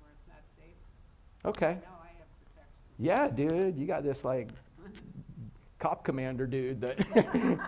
where 0.00 0.12
it's 0.14 0.28
not 0.28 0.38
safe. 0.56 1.44
Okay. 1.44 1.78
No, 1.82 1.96
I 2.00 2.06
have 2.16 2.28
protection. 2.54 2.68
Yeah, 2.98 3.28
dude, 3.28 3.76
you 3.76 3.86
got 3.86 4.04
this 4.04 4.24
like 4.24 4.48
cop 5.80 6.04
commander 6.04 6.46
dude 6.46 6.80
that 6.80 7.00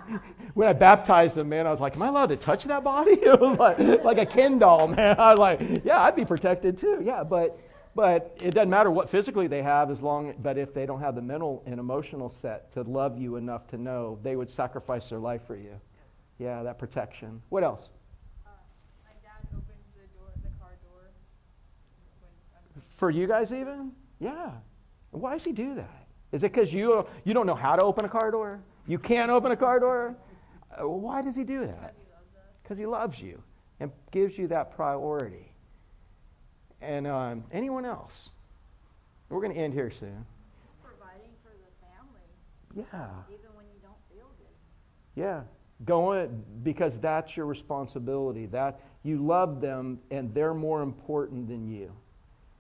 when 0.54 0.68
I 0.68 0.72
baptized 0.72 1.36
him, 1.36 1.48
man, 1.48 1.66
I 1.66 1.70
was 1.70 1.80
like, 1.80 1.96
Am 1.96 2.02
I 2.02 2.06
allowed 2.08 2.28
to 2.28 2.36
touch 2.36 2.62
that 2.64 2.84
body? 2.84 3.12
It 3.22 3.40
was 3.40 3.58
like 3.58 3.78
like 4.04 4.18
a 4.18 4.26
Ken 4.26 4.58
doll, 4.60 4.86
man. 4.86 5.18
I 5.18 5.30
was 5.30 5.38
like, 5.40 5.84
Yeah, 5.84 6.00
I'd 6.00 6.14
be 6.14 6.24
protected 6.24 6.78
too. 6.78 7.00
Yeah, 7.02 7.24
but 7.24 7.58
but 7.94 8.36
it 8.42 8.52
doesn't 8.54 8.70
matter 8.70 8.90
what 8.90 9.08
physically 9.08 9.46
they 9.46 9.62
have 9.62 9.90
as 9.90 10.00
long 10.00 10.34
but 10.42 10.58
if 10.58 10.74
they 10.74 10.86
don't 10.86 11.00
have 11.00 11.14
the 11.14 11.22
mental 11.22 11.62
and 11.66 11.78
emotional 11.78 12.28
set 12.28 12.72
to 12.72 12.82
love 12.82 13.18
you 13.18 13.36
enough 13.36 13.66
to 13.68 13.78
know 13.78 14.18
they 14.22 14.36
would 14.36 14.50
sacrifice 14.50 15.08
their 15.08 15.18
life 15.18 15.42
for 15.46 15.56
you. 15.56 15.80
Yeah, 16.38 16.62
that 16.64 16.78
protection. 16.78 17.40
What 17.50 17.62
else? 17.62 17.90
Uh, 18.44 18.50
my 19.04 19.12
dad 19.22 19.46
opens 19.52 19.84
the 19.94 20.18
door, 20.18 20.28
the 20.42 20.48
car 20.58 20.72
door, 20.82 21.10
when 22.20 22.30
I'm 22.76 22.82
For 22.96 23.10
you 23.10 23.26
guys 23.28 23.52
even? 23.52 23.92
Yeah. 24.18 24.50
Why 25.12 25.34
does 25.34 25.44
he 25.44 25.52
do 25.52 25.76
that? 25.76 26.06
Is 26.32 26.42
it 26.42 26.52
because 26.52 26.72
you, 26.72 27.06
you 27.24 27.32
don't 27.32 27.46
know 27.46 27.54
how 27.54 27.76
to 27.76 27.84
open 27.84 28.04
a 28.04 28.08
car 28.08 28.32
door? 28.32 28.60
You 28.88 28.98
can't 28.98 29.30
open 29.30 29.52
a 29.52 29.56
car 29.56 29.78
door? 29.78 30.16
Uh, 30.76 30.88
Why 30.88 31.22
does 31.22 31.36
he 31.36 31.44
do 31.44 31.60
that? 31.60 31.94
he. 31.96 32.04
Because 32.62 32.78
he 32.78 32.86
loves 32.86 33.20
you 33.20 33.40
and 33.78 33.92
gives 34.10 34.36
you 34.36 34.48
that 34.48 34.74
priority. 34.74 35.53
And 36.84 37.06
um, 37.06 37.44
anyone 37.52 37.84
else? 37.84 38.30
We're 39.30 39.40
going 39.40 39.54
to 39.54 39.58
end 39.60 39.72
here 39.72 39.90
soon. 39.90 40.24
Just 40.62 40.82
providing 40.82 41.30
for 41.42 41.50
the 41.50 41.86
family, 41.86 42.86
Yeah. 42.92 43.08
even 43.28 43.50
when 43.56 43.66
you 43.66 43.80
don't 43.82 43.96
feel 44.12 44.26
good. 44.38 45.20
Yeah. 45.20 45.42
Going 45.84 46.44
because 46.62 47.00
that's 47.00 47.36
your 47.36 47.46
responsibility. 47.46 48.46
That 48.46 48.80
you 49.02 49.18
love 49.18 49.60
them 49.60 49.98
and 50.10 50.32
they're 50.34 50.54
more 50.54 50.82
important 50.82 51.48
than 51.48 51.68
you. 51.68 51.90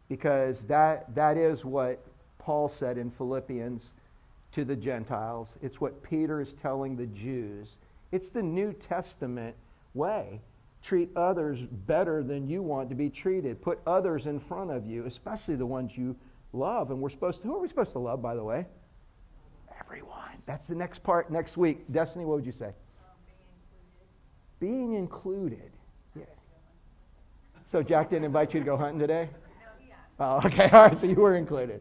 Because 0.08 0.62
that 0.62 1.14
that 1.14 1.36
is 1.36 1.64
what 1.64 2.04
Paul 2.38 2.68
said 2.68 2.98
in 2.98 3.10
Philippians 3.10 3.92
to 4.52 4.64
the 4.64 4.76
Gentiles. 4.76 5.54
It's 5.62 5.80
what 5.80 6.02
Peter 6.02 6.40
is 6.40 6.54
telling 6.60 6.96
the 6.96 7.06
Jews. 7.06 7.68
It's 8.12 8.30
the 8.30 8.42
New 8.42 8.72
Testament 8.72 9.54
way. 9.94 10.40
Treat 10.84 11.08
others 11.16 11.60
better 11.86 12.22
than 12.22 12.46
you 12.46 12.60
want 12.60 12.90
to 12.90 12.94
be 12.94 13.08
treated. 13.08 13.62
Put 13.62 13.80
others 13.86 14.26
in 14.26 14.38
front 14.38 14.70
of 14.70 14.86
you, 14.86 15.06
especially 15.06 15.56
the 15.56 15.64
ones 15.64 15.96
you 15.96 16.14
love. 16.52 16.90
And 16.90 17.00
we're 17.00 17.08
supposed 17.08 17.40
to, 17.40 17.48
who 17.48 17.56
are 17.56 17.60
we 17.60 17.68
supposed 17.68 17.92
to 17.92 17.98
love, 17.98 18.20
by 18.20 18.34
the 18.34 18.44
way? 18.44 18.66
Everyone. 19.80 20.18
That's 20.44 20.66
the 20.66 20.74
next 20.74 21.02
part 21.02 21.32
next 21.32 21.56
week. 21.56 21.90
Destiny, 21.90 22.26
what 22.26 22.36
would 22.36 22.44
you 22.44 22.52
say? 22.52 22.66
Um, 22.66 22.72
being 24.60 24.92
included. 24.92 24.92
Being 24.92 24.92
included. 24.92 25.72
Yeah. 26.14 26.24
So 27.64 27.82
Jack 27.82 28.10
didn't 28.10 28.26
invite 28.26 28.52
you 28.52 28.60
to 28.60 28.66
go 28.66 28.76
hunting 28.76 28.98
today? 28.98 29.30
No, 29.32 29.68
he 29.78 29.90
asked. 29.90 30.44
Oh, 30.44 30.46
okay. 30.46 30.68
All 30.76 30.88
right. 30.88 30.98
So 30.98 31.06
you 31.06 31.14
were 31.16 31.36
included. 31.36 31.80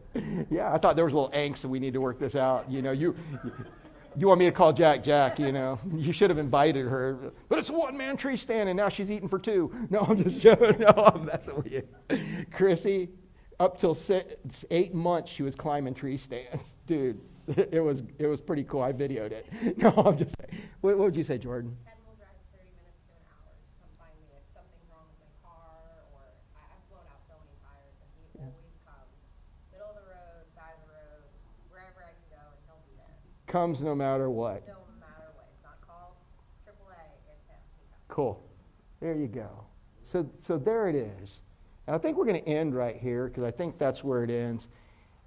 Yeah, 0.50 0.72
I 0.72 0.78
thought 0.78 0.96
there 0.96 1.04
was 1.04 1.12
a 1.12 1.16
little 1.16 1.32
angst 1.32 1.64
and 1.64 1.70
we 1.70 1.78
need 1.78 1.92
to 1.92 2.00
work 2.00 2.18
this 2.18 2.36
out. 2.36 2.70
You 2.70 2.80
know, 2.80 2.92
you 2.92 3.14
you 4.16 4.28
want 4.28 4.38
me 4.38 4.46
to 4.46 4.52
call 4.52 4.72
Jack 4.72 5.02
Jack, 5.02 5.38
you 5.38 5.52
know. 5.52 5.78
You 5.96 6.12
should 6.12 6.30
have 6.30 6.38
invited 6.38 6.86
her. 6.86 7.32
But 7.48 7.58
it's 7.58 7.70
a 7.70 7.72
one 7.72 7.96
man 7.96 8.16
tree 8.16 8.36
stand 8.36 8.68
and 8.68 8.76
now 8.76 8.88
she's 8.88 9.10
eating 9.10 9.28
for 9.28 9.38
two. 9.38 9.72
No, 9.90 10.00
I'm 10.00 10.22
just 10.22 10.40
joking. 10.40 10.78
No, 10.78 10.88
I'm 10.88 11.26
messing 11.26 11.56
with 11.56 11.70
you. 11.70 11.82
Chrissy, 12.50 13.10
up 13.60 13.78
till 13.78 13.94
six, 13.94 14.64
eight 14.70 14.94
months 14.94 15.30
she 15.30 15.42
was 15.42 15.54
climbing 15.54 15.94
tree 15.94 16.16
stands. 16.16 16.76
Dude, 16.86 17.20
it 17.56 17.82
was 17.82 18.02
it 18.18 18.26
was 18.26 18.40
pretty 18.40 18.64
cool. 18.64 18.82
I 18.82 18.92
videoed 18.92 19.32
it. 19.32 19.46
No, 19.78 19.90
I'm 19.90 20.16
just 20.16 20.34
saying. 20.38 20.62
What, 20.80 20.98
what 20.98 21.04
would 21.06 21.16
you 21.16 21.24
say, 21.24 21.38
Jordan? 21.38 21.76
Ken 21.84 21.94
will 22.06 22.16
drive 22.16 22.34
30 22.56 22.64
minutes 22.74 22.98
to 23.06 23.12
an 23.14 23.22
hour 23.30 23.52
to 23.54 23.70
come 23.78 23.92
find 24.00 24.14
me 24.18 24.26
if 24.34 24.42
something's 24.50 24.88
wrong 24.90 25.06
with 25.06 25.20
my 25.22 25.30
car 25.44 25.78
or 26.16 26.24
I, 26.56 26.64
I've 26.74 26.86
blown 26.90 27.06
out 27.06 27.22
so 27.28 27.36
many 27.38 27.54
tires 27.62 27.94
and 28.00 28.08
he 28.16 28.24
always 28.40 28.74
comes. 28.82 29.14
Middle 29.70 29.92
of 29.92 29.98
the 30.00 30.06
road, 30.10 30.42
side 30.56 30.74
of 30.80 30.88
the 30.88 30.96
road, 30.96 31.22
wherever 31.70 32.00
I 32.02 32.10
can 32.16 32.26
go 32.34 32.42
and 32.42 32.60
he'll 32.66 32.82
be 32.88 32.96
there. 32.96 33.14
Comes 33.54 33.80
no 33.80 33.94
matter 33.94 34.30
what. 34.30 34.66
No 34.66 34.74
matter 34.98 35.30
what. 35.36 35.46
It's 35.54 35.62
not 35.62 35.78
called 35.86 36.14
AAA, 36.66 36.96
it's 37.24 37.48
him. 37.48 37.56
Cool. 38.08 38.42
There 38.98 39.14
you 39.14 39.28
go. 39.28 39.48
So, 40.02 40.28
so 40.40 40.58
there 40.58 40.88
it 40.88 40.96
is. 40.96 41.38
And 41.86 41.94
I 41.94 42.00
think 42.00 42.16
we're 42.16 42.24
going 42.24 42.42
to 42.42 42.48
end 42.48 42.74
right 42.74 42.96
here 42.96 43.28
because 43.28 43.44
I 43.44 43.52
think 43.52 43.78
that's 43.78 44.02
where 44.02 44.24
it 44.24 44.30
ends. 44.30 44.66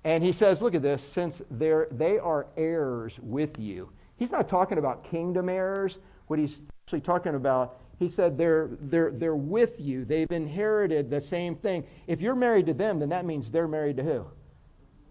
And 0.04 0.22
he 0.22 0.34
says, 0.34 0.62
look 0.62 0.76
at 0.76 0.82
this, 0.82 1.02
since 1.02 1.42
they're, 1.52 1.88
they 1.90 2.20
are 2.20 2.48
heirs 2.58 3.14
with 3.22 3.58
you. 3.58 3.94
He's 4.18 4.34
not 4.34 4.50
talking 4.50 4.78
about 4.78 5.06
kingdom 5.06 5.48
heirs. 5.48 5.98
What 6.28 6.38
he's 6.38 6.62
actually 6.86 7.00
talking 7.00 7.36
about, 7.36 7.80
he 7.98 8.10
said 8.10 8.38
they're, 8.38 8.72
they're, 8.82 9.12
they're 9.12 9.38
with 9.38 9.80
you. 9.80 10.04
They've 10.04 10.30
inherited 10.30 11.10
the 11.10 11.22
same 11.22 11.56
thing. 11.56 11.88
If 12.08 12.20
you're 12.20 12.36
married 12.36 12.66
to 12.66 12.74
them, 12.74 13.00
then 13.00 13.08
that 13.08 13.24
means 13.24 13.50
they're 13.50 13.70
married 13.70 13.96
to 13.96 14.04
who? 14.04 14.26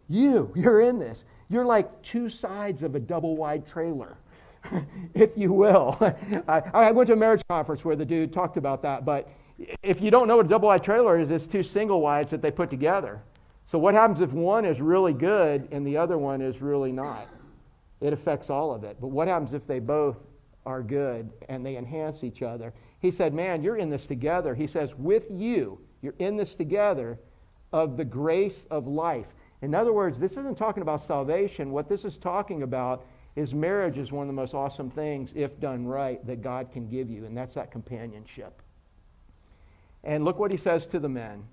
You. 0.08 0.52
You're 0.54 0.80
in 0.80 0.98
this. 0.98 1.24
You're 1.48 1.64
like 1.64 2.02
two 2.02 2.28
sides 2.28 2.82
of 2.82 2.94
a 2.94 3.00
double 3.00 3.36
wide 3.36 3.66
trailer, 3.66 4.16
if 5.14 5.36
you 5.36 5.52
will. 5.52 5.96
I, 6.48 6.62
I 6.74 6.90
went 6.90 7.06
to 7.08 7.12
a 7.12 7.16
marriage 7.16 7.42
conference 7.48 7.84
where 7.84 7.96
the 7.96 8.04
dude 8.04 8.32
talked 8.32 8.56
about 8.56 8.82
that, 8.82 9.04
but 9.04 9.28
if 9.82 10.00
you 10.00 10.10
don't 10.10 10.28
know 10.28 10.36
what 10.36 10.46
a 10.46 10.48
double 10.48 10.68
wide 10.68 10.82
trailer 10.82 11.18
is, 11.18 11.30
it's 11.30 11.46
two 11.46 11.62
single 11.62 12.00
wides 12.00 12.30
that 12.30 12.42
they 12.42 12.50
put 12.50 12.70
together. 12.70 13.22
So 13.66 13.78
what 13.78 13.94
happens 13.94 14.20
if 14.20 14.32
one 14.32 14.64
is 14.64 14.80
really 14.80 15.12
good 15.12 15.68
and 15.72 15.86
the 15.86 15.96
other 15.96 16.18
one 16.18 16.40
is 16.40 16.60
really 16.60 16.92
not? 16.92 17.26
It 18.00 18.12
affects 18.12 18.50
all 18.50 18.72
of 18.72 18.84
it. 18.84 18.98
But 19.00 19.08
what 19.08 19.28
happens 19.28 19.54
if 19.54 19.66
they 19.66 19.80
both 19.80 20.18
are 20.66 20.82
good 20.82 21.30
and 21.48 21.64
they 21.64 21.76
enhance 21.76 22.22
each 22.22 22.42
other? 22.42 22.72
He 23.00 23.10
said, 23.10 23.34
Man, 23.34 23.62
you're 23.62 23.76
in 23.76 23.90
this 23.90 24.06
together. 24.06 24.54
He 24.54 24.66
says, 24.66 24.94
With 24.94 25.24
you, 25.30 25.80
you're 26.02 26.14
in 26.18 26.36
this 26.36 26.54
together 26.54 27.18
of 27.72 27.96
the 27.96 28.04
grace 28.04 28.66
of 28.70 28.86
life. 28.86 29.26
In 29.62 29.74
other 29.74 29.92
words, 29.92 30.18
this 30.18 30.32
isn't 30.32 30.58
talking 30.58 30.82
about 30.82 31.00
salvation. 31.00 31.70
What 31.70 31.88
this 31.88 32.04
is 32.04 32.18
talking 32.18 32.62
about 32.62 33.04
is 33.36 33.52
marriage 33.52 33.98
is 33.98 34.12
one 34.12 34.22
of 34.22 34.28
the 34.28 34.40
most 34.40 34.54
awesome 34.54 34.90
things, 34.90 35.32
if 35.34 35.58
done 35.60 35.86
right, 35.86 36.24
that 36.26 36.42
God 36.42 36.72
can 36.72 36.88
give 36.88 37.10
you, 37.10 37.24
and 37.24 37.36
that's 37.36 37.54
that 37.54 37.70
companionship. 37.70 38.62
And 40.04 40.24
look 40.24 40.38
what 40.38 40.50
he 40.50 40.56
says 40.56 40.86
to 40.88 40.98
the 40.98 41.08
men. 41.08 41.44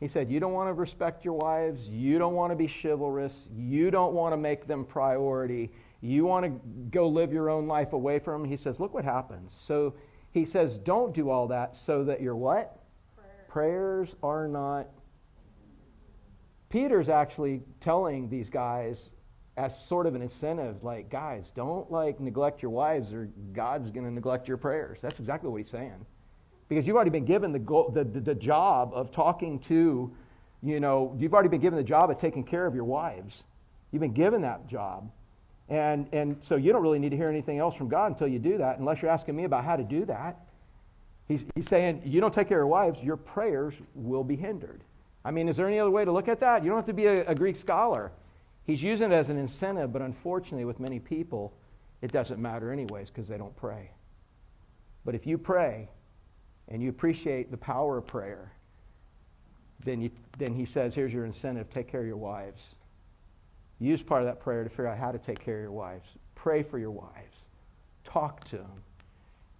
He 0.00 0.08
said, 0.08 0.30
You 0.30 0.40
don't 0.40 0.52
want 0.52 0.68
to 0.68 0.74
respect 0.74 1.24
your 1.24 1.34
wives. 1.34 1.86
You 1.88 2.18
don't 2.18 2.34
want 2.34 2.52
to 2.52 2.56
be 2.56 2.68
chivalrous. 2.68 3.48
You 3.54 3.90
don't 3.90 4.14
want 4.14 4.32
to 4.32 4.36
make 4.36 4.66
them 4.66 4.84
priority. 4.84 5.70
You 6.00 6.24
want 6.24 6.44
to 6.44 6.50
go 6.90 7.08
live 7.08 7.32
your 7.32 7.50
own 7.50 7.66
life 7.66 7.92
away 7.92 8.20
from 8.20 8.42
them. 8.42 8.50
He 8.50 8.56
says, 8.56 8.78
Look 8.78 8.94
what 8.94 9.04
happens. 9.04 9.54
So 9.58 9.94
he 10.30 10.44
says, 10.44 10.78
Don't 10.78 11.12
do 11.12 11.30
all 11.30 11.48
that 11.48 11.74
so 11.74 12.04
that 12.04 12.20
your 12.20 12.36
what? 12.36 12.78
Prayers 13.48 14.14
are 14.22 14.46
not. 14.46 14.86
Peter's 16.70 17.08
actually 17.08 17.62
telling 17.80 18.28
these 18.28 18.50
guys 18.50 19.10
as 19.56 19.78
sort 19.84 20.06
of 20.06 20.14
an 20.14 20.22
incentive, 20.22 20.84
like, 20.84 21.10
guys, 21.10 21.50
don't 21.54 21.90
like 21.90 22.20
neglect 22.20 22.62
your 22.62 22.70
wives 22.70 23.12
or 23.12 23.28
God's 23.52 23.90
going 23.90 24.06
to 24.06 24.12
neglect 24.12 24.46
your 24.46 24.56
prayers. 24.56 25.00
That's 25.00 25.18
exactly 25.18 25.50
what 25.50 25.56
he's 25.56 25.70
saying 25.70 26.06
because 26.68 26.86
you've 26.86 26.96
already 26.96 27.10
been 27.10 27.24
given 27.24 27.52
the, 27.52 27.58
go- 27.58 27.90
the, 27.92 28.04
the, 28.04 28.20
the 28.20 28.34
job 28.34 28.92
of 28.94 29.10
talking 29.10 29.58
to, 29.60 30.12
you 30.62 30.80
know, 30.80 31.16
you've 31.18 31.32
already 31.32 31.48
been 31.48 31.60
given 31.60 31.76
the 31.76 31.82
job 31.82 32.10
of 32.10 32.20
taking 32.20 32.44
care 32.44 32.66
of 32.66 32.74
your 32.74 32.84
wives. 32.84 33.44
You've 33.90 34.02
been 34.02 34.12
given 34.12 34.42
that 34.42 34.66
job. 34.66 35.10
And, 35.70 36.08
and 36.12 36.36
so 36.40 36.56
you 36.56 36.72
don't 36.72 36.82
really 36.82 36.98
need 36.98 37.10
to 37.10 37.16
hear 37.16 37.28
anything 37.28 37.58
else 37.58 37.74
from 37.74 37.88
God 37.88 38.12
until 38.12 38.28
you 38.28 38.38
do 38.38 38.58
that, 38.58 38.78
unless 38.78 39.02
you're 39.02 39.10
asking 39.10 39.36
me 39.36 39.44
about 39.44 39.64
how 39.64 39.76
to 39.76 39.82
do 39.82 40.04
that. 40.06 40.38
He's, 41.26 41.44
he's 41.54 41.68
saying, 41.68 42.02
you 42.04 42.20
don't 42.20 42.32
take 42.32 42.48
care 42.48 42.58
of 42.58 42.62
your 42.62 42.66
wives, 42.68 43.02
your 43.02 43.16
prayers 43.16 43.74
will 43.94 44.24
be 44.24 44.36
hindered. 44.36 44.82
I 45.28 45.30
mean, 45.30 45.46
is 45.46 45.58
there 45.58 45.68
any 45.68 45.78
other 45.78 45.90
way 45.90 46.06
to 46.06 46.10
look 46.10 46.26
at 46.26 46.40
that? 46.40 46.64
You 46.64 46.70
don't 46.70 46.78
have 46.78 46.86
to 46.86 46.94
be 46.94 47.04
a, 47.04 47.28
a 47.28 47.34
Greek 47.34 47.56
scholar. 47.56 48.12
He's 48.64 48.82
using 48.82 49.12
it 49.12 49.14
as 49.14 49.28
an 49.28 49.36
incentive, 49.36 49.92
but 49.92 50.00
unfortunately, 50.00 50.64
with 50.64 50.80
many 50.80 50.98
people, 50.98 51.52
it 52.00 52.10
doesn't 52.12 52.40
matter 52.40 52.72
anyways 52.72 53.10
because 53.10 53.28
they 53.28 53.36
don't 53.36 53.54
pray. 53.54 53.90
But 55.04 55.14
if 55.14 55.26
you 55.26 55.36
pray, 55.36 55.90
and 56.68 56.82
you 56.82 56.88
appreciate 56.88 57.50
the 57.50 57.58
power 57.58 57.98
of 57.98 58.06
prayer, 58.06 58.52
then, 59.84 60.00
you, 60.00 60.10
then 60.38 60.54
he 60.54 60.64
says, 60.64 60.94
here's 60.94 61.12
your 61.12 61.26
incentive 61.26 61.70
take 61.70 61.88
care 61.88 62.00
of 62.00 62.06
your 62.06 62.16
wives. 62.16 62.64
Use 63.80 64.02
part 64.02 64.22
of 64.22 64.28
that 64.28 64.40
prayer 64.40 64.64
to 64.64 64.70
figure 64.70 64.86
out 64.86 64.96
how 64.96 65.12
to 65.12 65.18
take 65.18 65.40
care 65.40 65.56
of 65.56 65.62
your 65.62 65.72
wives. 65.72 66.08
Pray 66.36 66.62
for 66.62 66.78
your 66.78 66.90
wives. 66.90 67.36
Talk 68.02 68.44
to 68.44 68.56
them. 68.56 68.82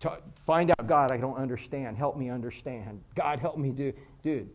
Talk, 0.01 0.23
find 0.47 0.71
out, 0.71 0.87
God, 0.87 1.13
I 1.13 1.19
don't 1.19 1.37
understand. 1.37 1.99
Help 1.99 2.17
me 2.17 2.31
understand. 2.31 3.03
God, 3.15 3.39
help 3.39 3.59
me 3.59 3.69
do. 3.69 3.93
Dude, 4.23 4.49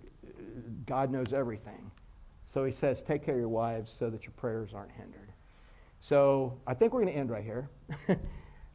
God 0.85 1.11
knows 1.11 1.33
everything. 1.33 1.91
So 2.45 2.65
he 2.65 2.71
says, 2.71 3.01
take 3.01 3.25
care 3.25 3.33
of 3.33 3.39
your 3.39 3.49
wives 3.49 3.95
so 3.97 4.09
that 4.09 4.23
your 4.23 4.31
prayers 4.33 4.71
aren't 4.73 4.91
hindered. 4.91 5.31
So 6.01 6.59
I 6.67 6.73
think 6.73 6.93
we're 6.93 7.01
going 7.01 7.13
to 7.13 7.19
end 7.19 7.31
right 7.31 7.43
here 7.43 7.69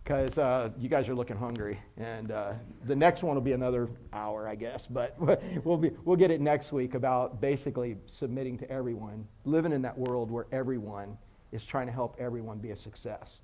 because 0.03 0.39
uh, 0.39 0.70
you 0.79 0.89
guys 0.89 1.09
are 1.09 1.14
looking 1.14 1.37
hungry. 1.37 1.79
And 1.99 2.31
uh, 2.31 2.55
the 2.87 2.97
next 2.97 3.22
one 3.22 3.35
will 3.35 3.43
be 3.43 3.53
another 3.53 3.89
hour, 4.12 4.49
I 4.49 4.55
guess. 4.55 4.87
But 4.87 5.14
we'll, 5.64 5.76
be, 5.76 5.91
we'll 6.05 6.16
get 6.16 6.31
it 6.31 6.41
next 6.41 6.72
week 6.72 6.95
about 6.95 7.41
basically 7.41 7.97
submitting 8.07 8.59
to 8.59 8.70
everyone, 8.70 9.29
living 9.45 9.72
in 9.72 9.83
that 9.83 9.97
world 9.97 10.31
where 10.31 10.47
everyone 10.51 11.16
is 11.53 11.64
trying 11.64 11.87
to 11.87 11.93
help 11.93 12.16
everyone 12.18 12.59
be 12.59 12.70
a 12.70 12.76
success. 12.76 13.41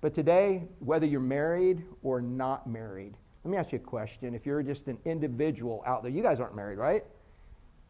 But 0.00 0.14
today, 0.14 0.64
whether 0.78 1.04
you're 1.04 1.20
married 1.20 1.84
or 2.02 2.22
not 2.22 2.66
married, 2.66 3.14
let 3.44 3.50
me 3.50 3.56
ask 3.58 3.72
you 3.72 3.76
a 3.76 3.82
question. 3.82 4.34
If 4.34 4.46
you're 4.46 4.62
just 4.62 4.86
an 4.88 4.98
individual 5.04 5.82
out 5.86 6.02
there, 6.02 6.10
you 6.10 6.22
guys 6.22 6.40
aren't 6.40 6.56
married, 6.56 6.78
right? 6.78 7.04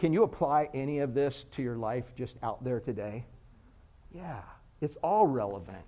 Can 0.01 0.15
you 0.15 0.23
apply 0.23 0.71
any 0.73 1.01
of 1.01 1.13
this 1.13 1.45
to 1.53 1.63
your 1.63 1.77
life 1.77 2.05
just 2.17 2.35
out 2.43 2.65
there 2.65 2.81
today? 2.81 3.23
Yeah, 4.15 4.41
it's 4.81 4.97
all 5.03 5.27
relevant. 5.27 5.85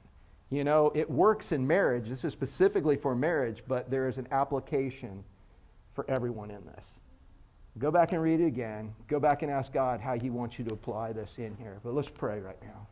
You 0.50 0.64
know, 0.64 0.92
it 0.94 1.10
works 1.10 1.50
in 1.50 1.66
marriage. 1.66 2.10
This 2.10 2.22
is 2.22 2.34
specifically 2.34 2.96
for 2.96 3.14
marriage, 3.14 3.62
but 3.66 3.90
there 3.90 4.08
is 4.08 4.18
an 4.18 4.28
application 4.30 5.24
for 5.94 6.04
everyone 6.10 6.50
in 6.50 6.62
this. 6.66 6.84
Go 7.78 7.90
back 7.90 8.12
and 8.12 8.20
read 8.20 8.40
it 8.40 8.46
again. 8.46 8.94
Go 9.08 9.18
back 9.18 9.40
and 9.40 9.50
ask 9.50 9.72
God 9.72 9.98
how 9.98 10.18
He 10.18 10.28
wants 10.28 10.58
you 10.58 10.64
to 10.66 10.74
apply 10.74 11.14
this 11.14 11.30
in 11.38 11.56
here. 11.56 11.78
But 11.82 11.94
let's 11.94 12.10
pray 12.10 12.38
right 12.38 12.62
now. 12.62 12.86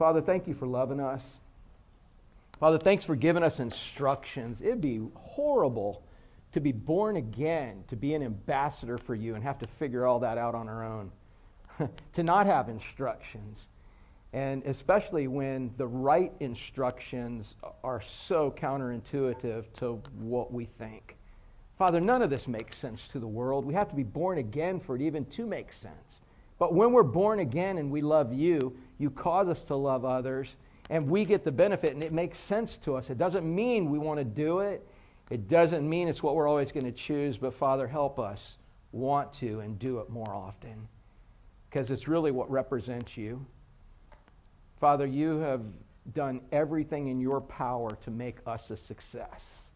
Father, 0.00 0.20
thank 0.20 0.48
you 0.48 0.54
for 0.54 0.66
loving 0.66 0.98
us. 0.98 1.36
Father, 2.58 2.78
thanks 2.78 3.04
for 3.04 3.14
giving 3.14 3.44
us 3.44 3.60
instructions. 3.60 4.60
It'd 4.60 4.80
be 4.80 5.00
horrible 5.14 6.02
to 6.52 6.60
be 6.60 6.72
born 6.72 7.16
again, 7.16 7.84
to 7.88 7.96
be 7.96 8.14
an 8.14 8.22
ambassador 8.22 8.98
for 8.98 9.14
you 9.14 9.34
and 9.34 9.44
have 9.44 9.58
to 9.58 9.68
figure 9.78 10.06
all 10.06 10.18
that 10.20 10.38
out 10.38 10.54
on 10.54 10.68
our 10.68 10.84
own, 10.84 11.10
to 12.14 12.22
not 12.22 12.46
have 12.46 12.68
instructions. 12.68 13.68
And 14.32 14.62
especially 14.64 15.26
when 15.26 15.72
the 15.76 15.86
right 15.86 16.32
instructions 16.40 17.54
are 17.82 18.02
so 18.26 18.54
counterintuitive 18.56 19.64
to 19.78 20.00
what 20.18 20.52
we 20.52 20.66
think. 20.78 21.16
Father, 21.78 22.00
none 22.00 22.22
of 22.22 22.30
this 22.30 22.46
makes 22.46 22.76
sense 22.76 23.08
to 23.08 23.18
the 23.18 23.26
world. 23.26 23.64
We 23.64 23.74
have 23.74 23.88
to 23.88 23.96
be 23.96 24.02
born 24.02 24.38
again 24.38 24.80
for 24.80 24.96
it 24.96 25.02
even 25.02 25.24
to 25.26 25.46
make 25.46 25.72
sense. 25.72 26.20
But 26.58 26.74
when 26.74 26.92
we're 26.92 27.02
born 27.02 27.40
again 27.40 27.78
and 27.78 27.90
we 27.90 28.02
love 28.02 28.34
you, 28.34 28.76
you 28.98 29.10
cause 29.10 29.48
us 29.48 29.64
to 29.64 29.74
love 29.74 30.04
others, 30.04 30.56
and 30.90 31.08
we 31.08 31.24
get 31.24 31.42
the 31.42 31.50
benefit, 31.50 31.94
and 31.94 32.04
it 32.04 32.12
makes 32.12 32.38
sense 32.38 32.76
to 32.78 32.96
us. 32.96 33.08
It 33.08 33.16
doesn't 33.16 33.46
mean 33.46 33.88
we 33.88 33.98
want 33.98 34.18
to 34.18 34.24
do 34.24 34.60
it, 34.60 34.86
it 35.30 35.48
doesn't 35.48 35.88
mean 35.88 36.08
it's 36.08 36.22
what 36.22 36.34
we're 36.34 36.48
always 36.48 36.72
going 36.72 36.86
to 36.86 36.92
choose, 36.92 37.38
but 37.38 37.54
Father, 37.54 37.86
help 37.86 38.18
us 38.18 38.56
want 38.92 39.32
to 39.34 39.60
and 39.60 39.78
do 39.78 40.00
it 40.00 40.10
more 40.10 40.28
often 40.28 40.88
because 41.68 41.90
it's 41.92 42.08
really 42.08 42.32
what 42.32 42.50
represents 42.50 43.16
you. 43.16 43.44
Father, 44.80 45.06
you 45.06 45.38
have 45.38 45.62
done 46.14 46.40
everything 46.50 47.08
in 47.08 47.20
your 47.20 47.40
power 47.40 47.96
to 48.04 48.10
make 48.10 48.38
us 48.46 48.70
a 48.70 48.76
success. 48.76 49.68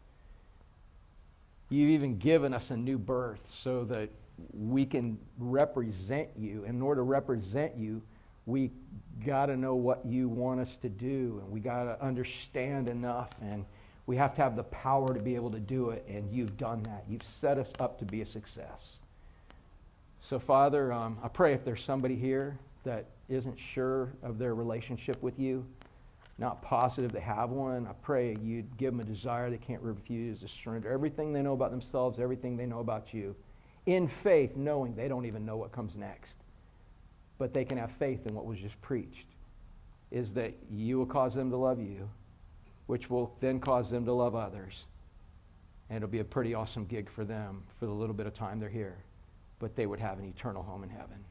You've 1.68 1.90
even 1.90 2.18
given 2.18 2.52
us 2.52 2.70
a 2.70 2.76
new 2.76 2.98
birth 2.98 3.46
so 3.46 3.84
that 3.84 4.10
we 4.52 4.84
can 4.84 5.18
represent 5.38 6.28
you. 6.36 6.64
In 6.64 6.82
order 6.82 7.00
to 7.00 7.04
represent 7.04 7.76
you, 7.76 8.02
we 8.46 8.70
got 9.24 9.46
to 9.46 9.56
know 9.56 9.76
what 9.76 10.04
you 10.04 10.28
want 10.28 10.60
us 10.60 10.76
to 10.82 10.88
do, 10.88 11.40
and 11.42 11.52
we 11.52 11.60
got 11.60 11.84
to 11.84 12.02
understand 12.04 12.88
enough 12.88 13.30
and 13.40 13.64
we 14.06 14.16
have 14.16 14.34
to 14.34 14.42
have 14.42 14.56
the 14.56 14.64
power 14.64 15.14
to 15.14 15.20
be 15.20 15.34
able 15.34 15.50
to 15.50 15.60
do 15.60 15.90
it, 15.90 16.04
and 16.08 16.30
you've 16.30 16.56
done 16.58 16.82
that. 16.82 17.04
You've 17.08 17.22
set 17.22 17.58
us 17.58 17.72
up 17.80 17.98
to 18.00 18.04
be 18.04 18.20
a 18.20 18.26
success. 18.26 18.98
So, 20.20 20.38
Father, 20.38 20.92
um, 20.92 21.18
I 21.22 21.28
pray 21.28 21.54
if 21.54 21.64
there's 21.64 21.82
somebody 21.82 22.16
here 22.16 22.58
that 22.84 23.06
isn't 23.28 23.58
sure 23.58 24.12
of 24.22 24.38
their 24.38 24.54
relationship 24.54 25.22
with 25.22 25.38
you, 25.38 25.64
not 26.36 26.60
positive 26.62 27.12
they 27.12 27.20
have 27.20 27.50
one, 27.50 27.86
I 27.86 27.92
pray 28.02 28.36
you'd 28.42 28.76
give 28.76 28.92
them 28.92 29.00
a 29.00 29.04
desire 29.04 29.48
they 29.48 29.56
can't 29.56 29.82
refuse 29.82 30.40
to 30.40 30.48
surrender 30.48 30.90
everything 30.90 31.32
they 31.32 31.42
know 31.42 31.52
about 31.52 31.70
themselves, 31.70 32.18
everything 32.18 32.56
they 32.56 32.66
know 32.66 32.80
about 32.80 33.14
you, 33.14 33.34
in 33.86 34.08
faith, 34.08 34.56
knowing 34.56 34.94
they 34.94 35.08
don't 35.08 35.26
even 35.26 35.46
know 35.46 35.56
what 35.56 35.72
comes 35.72 35.96
next. 35.96 36.36
But 37.38 37.54
they 37.54 37.64
can 37.64 37.78
have 37.78 37.92
faith 37.92 38.26
in 38.26 38.34
what 38.34 38.44
was 38.44 38.58
just 38.58 38.80
preached, 38.82 39.26
is 40.10 40.32
that 40.34 40.54
you 40.70 40.98
will 40.98 41.06
cause 41.06 41.34
them 41.34 41.50
to 41.50 41.56
love 41.56 41.80
you 41.80 42.08
which 42.86 43.08
will 43.10 43.34
then 43.40 43.60
cause 43.60 43.90
them 43.90 44.04
to 44.04 44.12
love 44.12 44.34
others. 44.34 44.84
And 45.90 45.98
it'll 45.98 46.08
be 46.08 46.20
a 46.20 46.24
pretty 46.24 46.54
awesome 46.54 46.84
gig 46.86 47.10
for 47.10 47.24
them 47.24 47.62
for 47.78 47.86
the 47.86 47.92
little 47.92 48.14
bit 48.14 48.26
of 48.26 48.34
time 48.34 48.58
they're 48.58 48.68
here. 48.68 48.96
But 49.58 49.76
they 49.76 49.86
would 49.86 50.00
have 50.00 50.18
an 50.18 50.24
eternal 50.24 50.62
home 50.62 50.82
in 50.82 50.90
heaven. 50.90 51.24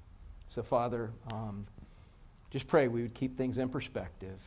So, 0.54 0.64
Father, 0.64 1.12
um, 1.32 1.66
just 2.52 2.68
pray 2.68 2.88
we 2.88 3.02
would 3.02 3.14
keep 3.14 3.38
things 3.38 3.58
in 3.58 3.70
perspective. 3.70 4.38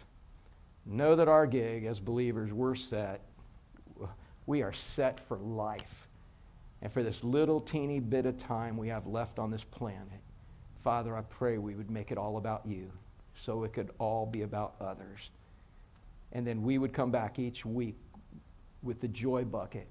Know 0.85 1.17
that 1.17 1.29
our 1.29 1.47
gig 1.47 1.85
as 1.85 1.99
believers, 1.99 2.53
we're 2.53 2.77
set. 2.77 3.21
We 4.47 4.63
are 4.63 4.73
set 4.73 5.19
for 5.27 5.39
life. 5.39 6.07
And 6.83 6.93
for 6.93 7.03
this 7.03 7.25
little 7.25 7.61
teeny 7.61 7.99
bit 7.99 8.27
of 8.27 8.39
time 8.39 8.77
we 8.77 8.89
have 8.89 9.07
left 9.07 9.39
on 9.39 9.51
this 9.51 9.65
planet, 9.65 10.21
Father, 10.85 11.17
I 11.17 11.23
pray 11.23 11.59
we 11.59 11.75
would 11.75 11.91
make 11.91 12.13
it 12.13 12.19
all 12.19 12.37
about 12.37 12.63
you 12.65 12.91
so 13.45 13.65
it 13.65 13.73
could 13.73 13.91
all 13.99 14.25
be 14.25 14.43
about 14.43 14.75
others. 14.81 15.31
And 16.37 16.47
then 16.47 16.63
we 16.63 16.77
would 16.77 16.93
come 16.93 17.11
back 17.11 17.39
each 17.39 17.65
week 17.65 17.97
with 18.83 19.01
the 19.01 19.09
joy 19.09 19.45
bucket 19.45 19.89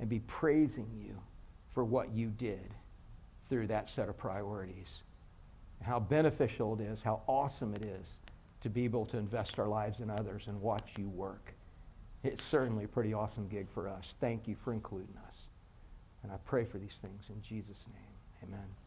and 0.00 0.08
be 0.08 0.20
praising 0.20 0.88
you 0.98 1.14
for 1.74 1.84
what 1.84 2.10
you 2.14 2.28
did 2.28 2.70
through 3.50 3.66
that 3.66 3.90
set 3.90 4.08
of 4.08 4.16
priorities. 4.16 5.02
How 5.82 6.00
beneficial 6.00 6.72
it 6.80 6.80
is, 6.80 7.02
how 7.02 7.20
awesome 7.26 7.74
it 7.74 7.82
is 7.82 8.06
to 8.62 8.70
be 8.70 8.84
able 8.84 9.04
to 9.04 9.18
invest 9.18 9.58
our 9.58 9.68
lives 9.68 10.00
in 10.00 10.08
others 10.08 10.44
and 10.46 10.58
watch 10.62 10.94
you 10.96 11.10
work. 11.10 11.52
It's 12.24 12.42
certainly 12.42 12.84
a 12.84 12.88
pretty 12.88 13.12
awesome 13.12 13.46
gig 13.48 13.66
for 13.74 13.86
us. 13.86 14.14
Thank 14.18 14.48
you 14.48 14.56
for 14.64 14.72
including 14.72 15.14
us. 15.28 15.40
And 16.22 16.32
I 16.32 16.36
pray 16.46 16.64
for 16.64 16.78
these 16.78 16.96
things 17.02 17.24
in 17.28 17.42
Jesus' 17.42 17.84
name. 17.92 18.48
Amen. 18.48 18.82